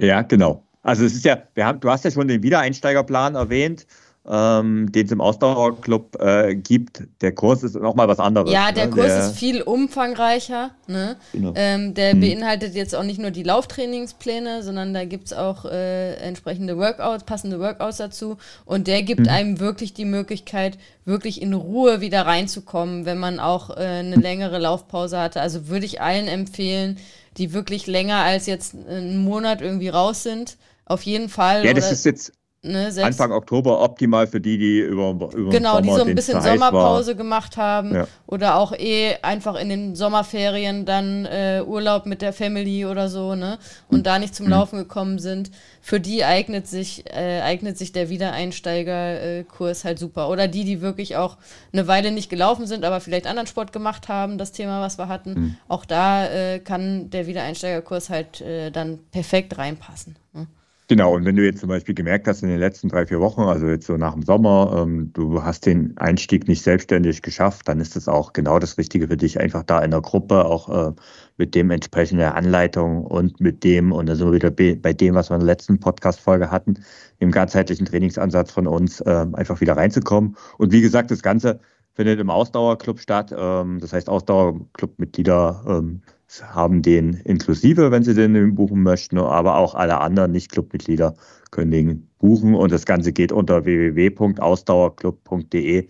Ja, 0.00 0.22
genau. 0.22 0.62
Also 0.82 1.04
es 1.04 1.14
ist 1.14 1.24
ja, 1.24 1.42
wir 1.54 1.66
haben, 1.66 1.80
du 1.80 1.90
hast 1.90 2.04
ja 2.04 2.10
schon 2.10 2.28
den 2.28 2.42
Wiedereinsteigerplan 2.42 3.34
erwähnt, 3.34 3.86
ähm, 4.28 4.90
den 4.90 5.06
es 5.06 5.12
im 5.12 5.20
Ausdauerclub 5.20 6.20
äh, 6.20 6.54
gibt. 6.56 7.04
Der 7.20 7.32
Kurs 7.32 7.62
ist 7.62 7.76
nochmal 7.76 8.08
was 8.08 8.18
anderes. 8.18 8.50
Ja, 8.50 8.72
der 8.72 8.86
ne? 8.86 8.90
Kurs 8.90 9.06
Der- 9.06 9.18
ist 9.26 9.38
viel 9.38 9.62
umfangreicher. 9.62 10.70
Ne? 10.88 11.16
Genau. 11.32 11.52
Ähm, 11.54 11.94
der 11.94 12.12
Hm. 12.12 12.20
beinhaltet 12.20 12.74
jetzt 12.74 12.94
auch 12.94 13.02
nicht 13.04 13.20
nur 13.20 13.30
die 13.30 13.42
Lauftrainingspläne, 13.42 14.62
sondern 14.62 14.92
da 14.94 15.04
gibt 15.04 15.26
es 15.26 15.32
auch 15.32 15.64
äh, 15.64 16.14
entsprechende 16.16 16.76
Workouts, 16.76 17.24
passende 17.24 17.60
Workouts 17.60 17.98
dazu. 17.98 18.36
Und 18.64 18.86
der 18.86 19.02
gibt 19.02 19.20
Mhm. 19.22 19.28
einem 19.28 19.60
wirklich 19.60 19.94
die 19.94 20.04
Möglichkeit, 20.04 20.78
wirklich 21.04 21.40
in 21.40 21.54
Ruhe 21.54 22.00
wieder 22.00 22.22
reinzukommen, 22.26 23.06
wenn 23.06 23.18
man 23.18 23.38
auch 23.40 23.70
äh, 23.70 23.80
eine 23.80 24.16
längere 24.16 24.58
Laufpause 24.58 25.18
hatte. 25.20 25.40
Also 25.40 25.68
würde 25.68 25.86
ich 25.86 26.00
allen 26.00 26.26
empfehlen, 26.28 26.98
die 27.36 27.52
wirklich 27.52 27.86
länger 27.86 28.16
als 28.22 28.46
jetzt 28.46 28.74
einen 28.74 29.18
Monat 29.18 29.60
irgendwie 29.60 29.88
raus 29.88 30.22
sind. 30.22 30.56
Auf 30.84 31.02
jeden 31.02 31.28
Fall. 31.28 31.64
ja, 31.64 31.72
das 31.74 31.90
ist 31.92 32.04
jetzt 32.04 32.32
ne, 32.62 32.92
Anfang 33.02 33.32
Oktober 33.32 33.80
optimal 33.80 34.26
für 34.26 34.40
die, 34.40 34.58
die 34.58 34.80
über, 34.80 35.10
über 35.34 35.50
Genau, 35.50 35.80
die 35.80 35.90
so 35.90 36.02
ein 36.02 36.14
bisschen 36.14 36.36
heiß 36.36 36.44
war. 36.44 36.70
Sommerpause 36.70 37.14
gemacht 37.16 37.56
haben 37.56 37.94
Ja. 37.94 38.08
oder 38.26 38.56
auch 38.56 38.72
eh 38.72 39.14
einfach 39.22 39.54
in 39.54 39.68
den 39.68 39.94
Sommerferien 39.94 40.84
dann 40.84 41.24
äh, 41.26 41.62
Urlaub 41.64 42.06
mit 42.06 42.22
der 42.22 42.32
Family 42.32 42.84
oder 42.86 43.08
so, 43.08 43.34
ne? 43.34 43.58
Und 43.88 44.06
da 44.06 44.18
nicht 44.18 44.32
Mhm. 44.32 44.36
zum 44.36 44.48
Laufen 44.48 44.78
gekommen 44.78 45.18
sind. 45.18 45.50
Für 45.80 46.00
die 46.00 46.24
eignet 46.24 46.66
sich, 46.66 47.04
äh, 47.14 47.40
eignet 47.42 47.78
sich 47.78 47.92
der 47.92 48.08
Wiedereinsteigerkurs 48.10 49.84
halt 49.84 49.98
super. 49.98 50.28
Oder 50.28 50.48
die, 50.48 50.64
die 50.64 50.80
wirklich 50.80 51.16
auch 51.16 51.36
eine 51.72 51.86
Weile 51.86 52.10
nicht 52.10 52.28
gelaufen 52.30 52.66
sind, 52.66 52.84
aber 52.84 53.00
vielleicht 53.00 53.26
anderen 53.26 53.46
Sport 53.46 53.72
gemacht 53.72 54.08
haben, 54.08 54.38
das 54.38 54.52
Thema, 54.52 54.80
was 54.80 54.98
wir 54.98 55.08
hatten. 55.08 55.34
Mhm. 55.34 55.56
Auch 55.68 55.84
da 55.84 56.26
äh, 56.26 56.58
kann 56.58 57.10
der 57.10 57.26
Wiedereinsteigerkurs 57.26 58.10
halt 58.10 58.40
äh, 58.40 58.70
dann 58.70 58.98
perfekt 59.12 59.56
reinpassen. 59.58 60.16
Ne? 60.32 60.46
Genau, 60.88 61.16
und 61.16 61.24
wenn 61.24 61.34
du 61.34 61.44
jetzt 61.44 61.58
zum 61.58 61.68
Beispiel 61.68 61.96
gemerkt 61.96 62.28
hast 62.28 62.44
in 62.44 62.48
den 62.48 62.60
letzten 62.60 62.88
drei, 62.88 63.06
vier 63.06 63.18
Wochen, 63.18 63.40
also 63.40 63.66
jetzt 63.66 63.88
so 63.88 63.96
nach 63.96 64.12
dem 64.12 64.22
Sommer, 64.22 64.84
ähm, 64.84 65.10
du 65.12 65.42
hast 65.42 65.66
den 65.66 65.98
Einstieg 65.98 66.46
nicht 66.46 66.62
selbstständig 66.62 67.22
geschafft, 67.22 67.66
dann 67.66 67.80
ist 67.80 67.96
das 67.96 68.06
auch 68.06 68.32
genau 68.32 68.60
das 68.60 68.78
Richtige 68.78 69.08
für 69.08 69.16
dich, 69.16 69.40
einfach 69.40 69.64
da 69.64 69.80
in 69.80 69.90
der 69.90 70.00
Gruppe 70.00 70.44
auch 70.44 70.68
äh, 70.68 70.92
mit 71.38 71.56
dem 71.56 71.72
entsprechenden 71.72 72.28
Anleitung 72.28 73.04
und 73.04 73.40
mit 73.40 73.64
dem, 73.64 73.90
und 73.90 74.06
da 74.08 74.14
sind 74.14 74.28
wir 74.28 74.34
wieder 74.34 74.50
be- 74.52 74.76
bei 74.76 74.92
dem, 74.92 75.16
was 75.16 75.28
wir 75.28 75.34
in 75.34 75.40
der 75.40 75.48
letzten 75.48 75.80
Podcast-Folge 75.80 76.52
hatten, 76.52 76.74
im 77.18 77.32
ganzheitlichen 77.32 77.86
Trainingsansatz 77.86 78.52
von 78.52 78.68
uns, 78.68 79.02
ähm, 79.06 79.34
einfach 79.34 79.60
wieder 79.60 79.76
reinzukommen. 79.76 80.36
Und 80.56 80.70
wie 80.70 80.82
gesagt, 80.82 81.10
das 81.10 81.20
Ganze 81.20 81.58
findet 81.94 82.20
im 82.20 82.30
Ausdauerclub 82.30 83.00
statt. 83.00 83.34
Ähm, 83.36 83.80
das 83.80 83.92
heißt, 83.92 84.08
Ausdauerclub-Mitglieder 84.08 85.64
ähm, 85.66 86.02
haben 86.42 86.82
den 86.82 87.14
inklusive, 87.24 87.90
wenn 87.90 88.02
sie 88.02 88.14
den 88.14 88.54
buchen 88.54 88.82
möchten, 88.82 89.16
aber 89.18 89.56
auch 89.56 89.74
alle 89.74 90.00
anderen 90.00 90.32
Nicht-Clubmitglieder 90.32 91.14
können 91.50 91.70
den 91.70 92.08
buchen 92.18 92.54
und 92.54 92.70
das 92.72 92.84
Ganze 92.84 93.12
geht 93.12 93.32
unter 93.32 93.64
www.ausdauerclub.de 93.64 95.88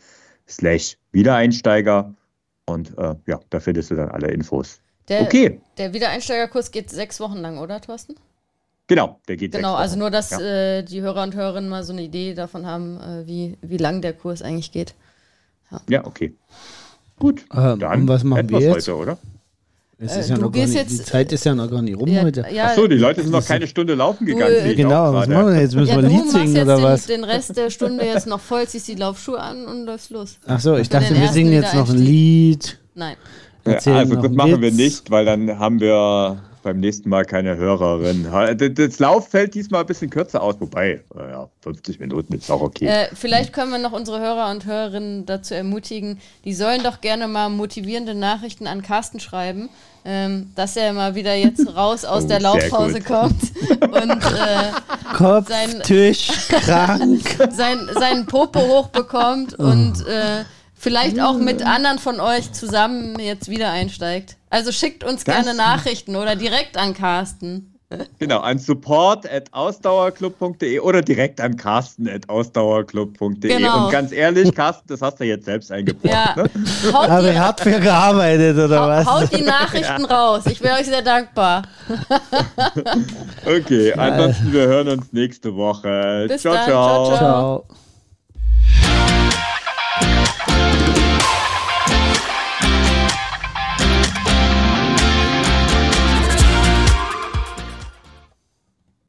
slash 0.48 0.96
Wiedereinsteiger 1.12 2.14
und 2.66 2.96
äh, 2.98 3.14
ja, 3.26 3.40
da 3.50 3.60
findest 3.60 3.90
du 3.90 3.94
dann 3.96 4.10
alle 4.10 4.28
Infos. 4.28 4.80
Der, 5.08 5.22
Okay, 5.22 5.60
Der 5.78 5.92
Wiedereinsteigerkurs 5.94 6.70
geht 6.70 6.90
sechs 6.90 7.18
Wochen 7.20 7.38
lang, 7.38 7.58
oder, 7.58 7.80
Thorsten? 7.80 8.14
genau, 8.88 9.20
der 9.28 9.36
geht 9.36 9.52
Genau, 9.52 9.74
also 9.74 9.96
nur, 9.98 10.10
dass 10.10 10.30
Ja. 10.30 10.40
äh, 10.40 10.82
die 10.82 11.00
Hörer 11.00 11.22
und 11.22 11.34
Hörerinnen 11.34 11.70
mal 11.70 11.84
so 11.84 11.92
eine 11.92 12.02
Idee 12.02 12.34
davon 12.34 12.66
haben, 12.66 13.00
äh, 13.00 13.26
wie, 13.26 13.56
wie 13.62 13.76
lang 13.78 14.02
der 14.02 14.12
Kurs 14.12 14.42
eigentlich 14.42 14.72
geht. 14.72 14.94
Ja, 15.88 16.04
okay. 16.06 16.34
Gut, 17.18 17.44
Ähm, 17.54 17.78
dann 17.80 18.06
was 18.08 18.22
machen 18.24 18.50
wir 18.50 18.60
jetzt? 18.60 18.88
heute, 18.88 18.96
oder? 18.96 19.18
Es 19.98 20.14
Äh, 20.14 20.20
ist 20.20 20.28
ja 20.28 20.34
du 20.36 20.42
noch 20.42 20.52
gar 20.52 20.60
gehst 20.62 20.74
nicht, 20.74 20.90
jetzt- 20.90 20.98
die 21.00 21.04
Zeit 21.10 21.32
ist 21.32 21.44
ja 21.46 21.54
noch 21.54 21.70
gar 21.70 21.80
nicht 21.80 21.96
rum 21.98 22.06
Ja, 22.08 22.22
heute. 22.22 22.44
ja, 22.52 22.66
Achso, 22.66 22.86
die 22.86 22.96
Leute 22.98 23.22
sind 23.22 23.30
noch 23.32 23.46
keine 23.46 23.66
Stunde 23.66 23.94
laufen 23.94 24.26
gegangen. 24.26 24.54
äh, 24.54 24.74
Genau, 24.74 25.14
was 25.14 25.26
machen 25.26 25.54
wir 25.54 25.60
jetzt? 25.62 25.74
Müssen 25.74 25.88
ja, 25.88 25.96
wir 25.96 26.04
ein 26.04 26.10
Lied 26.10 26.18
machst 26.18 26.32
singen 26.32 26.54
jetzt 26.54 26.64
oder 26.64 26.76
den, 26.76 26.84
was? 26.84 27.06
den 27.06 27.24
Rest 27.24 27.56
der 27.56 27.70
Stunde 27.70 28.04
jetzt 28.04 28.26
noch 28.26 28.40
voll, 28.40 28.66
ziehst 28.68 28.88
die 28.88 28.94
Laufschuhe 28.94 29.40
an 29.40 29.64
und 29.64 29.86
läufst 29.86 30.10
los. 30.10 30.36
Achso, 30.46 30.76
ich 30.76 30.90
dachte, 30.90 31.14
wir 31.18 31.28
singen 31.28 31.52
jetzt 31.52 31.74
noch 31.74 31.88
ein. 31.88 31.96
Lied. 31.96 32.78
Nein. 32.94 33.16
Ja, 33.66 33.78
also 33.94 34.16
das 34.16 34.30
machen 34.32 34.50
wir 34.50 34.60
Witz. 34.60 34.74
nicht, 34.76 35.10
weil 35.10 35.24
dann 35.24 35.58
haben 35.58 35.80
wir 35.80 36.42
beim 36.66 36.80
nächsten 36.80 37.08
Mal 37.08 37.24
keine 37.24 37.56
Hörerin. 37.56 38.26
Das- 38.74 38.98
Lauf 38.98 39.28
fällt 39.28 39.54
diesmal 39.54 39.82
ein 39.82 39.86
bisschen 39.86 40.10
kürzer 40.10 40.42
aus, 40.42 40.56
wobei, 40.58 41.00
äh, 41.16 41.30
ja, 41.30 41.48
50 41.62 42.00
Minuten 42.00 42.34
ist 42.34 42.50
auch 42.50 42.60
okay. 42.60 42.86
Äh, 42.86 43.06
vielleicht 43.14 43.52
können 43.52 43.70
wir 43.70 43.78
noch 43.78 43.92
unsere 43.92 44.18
Hörer 44.18 44.50
und 44.50 44.66
Hörerinnen 44.66 45.26
dazu 45.26 45.54
ermutigen, 45.54 46.18
die 46.44 46.54
sollen 46.54 46.82
doch 46.82 47.00
gerne 47.00 47.28
mal 47.28 47.48
motivierende 47.50 48.14
Nachrichten 48.16 48.66
an 48.66 48.82
Carsten 48.82 49.20
schreiben, 49.20 49.68
ähm, 50.04 50.50
dass 50.56 50.76
er 50.76 50.92
mal 50.92 51.14
wieder 51.14 51.34
jetzt 51.36 51.76
raus 51.76 52.04
aus 52.04 52.24
Oh, 52.24 52.28
der 52.28 52.40
Laufpause 52.40 53.00
kommt 53.00 53.40
und 53.80 54.10
äh, 54.10 55.14
Kopf, 55.16 55.48
Sein- 55.48 55.82
Tisch, 55.84 56.28
krank. 56.48 57.20
sein, 57.52 57.78
seinen 57.94 58.26
Popo 58.26 58.58
hochbekommt 58.60 59.54
und 59.54 60.04
äh, 60.06 60.44
vielleicht 60.86 61.20
auch 61.20 61.36
mit 61.38 61.66
anderen 61.66 61.98
von 61.98 62.20
euch 62.20 62.52
zusammen 62.52 63.18
jetzt 63.18 63.48
wieder 63.48 63.70
einsteigt. 63.70 64.36
Also 64.50 64.70
schickt 64.70 65.02
uns 65.02 65.24
Das- 65.24 65.34
gerne 65.34 65.54
Nachrichten 65.56 66.14
oder 66.14 66.36
direkt 66.36 66.76
an 66.78 66.94
Carsten. 66.94 67.72
Genau, 68.18 68.40
an 68.40 68.58
support 68.58 69.30
at 69.32 69.52
ausdauerclub.de 69.52 70.80
oder 70.80 71.02
direkt 71.02 71.40
an 71.40 71.56
carsten 71.56 72.08
at 72.08 72.28
ausdauerclub.de. 72.28 73.48
Genau. 73.56 73.84
Und 73.86 73.92
ganz 73.92 74.10
ehrlich, 74.10 74.52
Carsten, 74.56 74.88
das 74.88 75.00
hast 75.02 75.20
du 75.20 75.24
jetzt 75.24 75.44
selbst 75.44 75.70
eingebracht. 75.70 76.12
Ja, 76.12 76.34
Ne? 76.36 76.50
die, 77.32 77.38
hart 77.38 77.60
für 77.60 77.78
gearbeitet 77.78 78.58
oder 78.58 78.80
hau- 78.82 78.88
was? 78.88 79.06
haut 79.06 79.32
die 79.38 79.42
Nachrichten 79.42 80.04
raus. 80.04 80.42
Ich 80.50 80.60
wäre 80.62 80.78
euch 80.80 80.86
sehr 80.86 81.02
dankbar. 81.02 81.62
Okay, 83.46 83.92
ansonsten 83.92 84.52
wir 84.52 84.66
hören 84.66 84.88
uns 84.88 85.12
nächste 85.12 85.54
Woche. 85.54 86.26
Bis 86.28 86.42
ciao, 86.42 86.54
dann, 86.54 86.64
ciao. 86.64 87.06
ciao, 87.06 87.16
ciao. 87.18 87.64
Ciao. 88.82 89.55
thank 90.72 90.88
you 90.88 90.95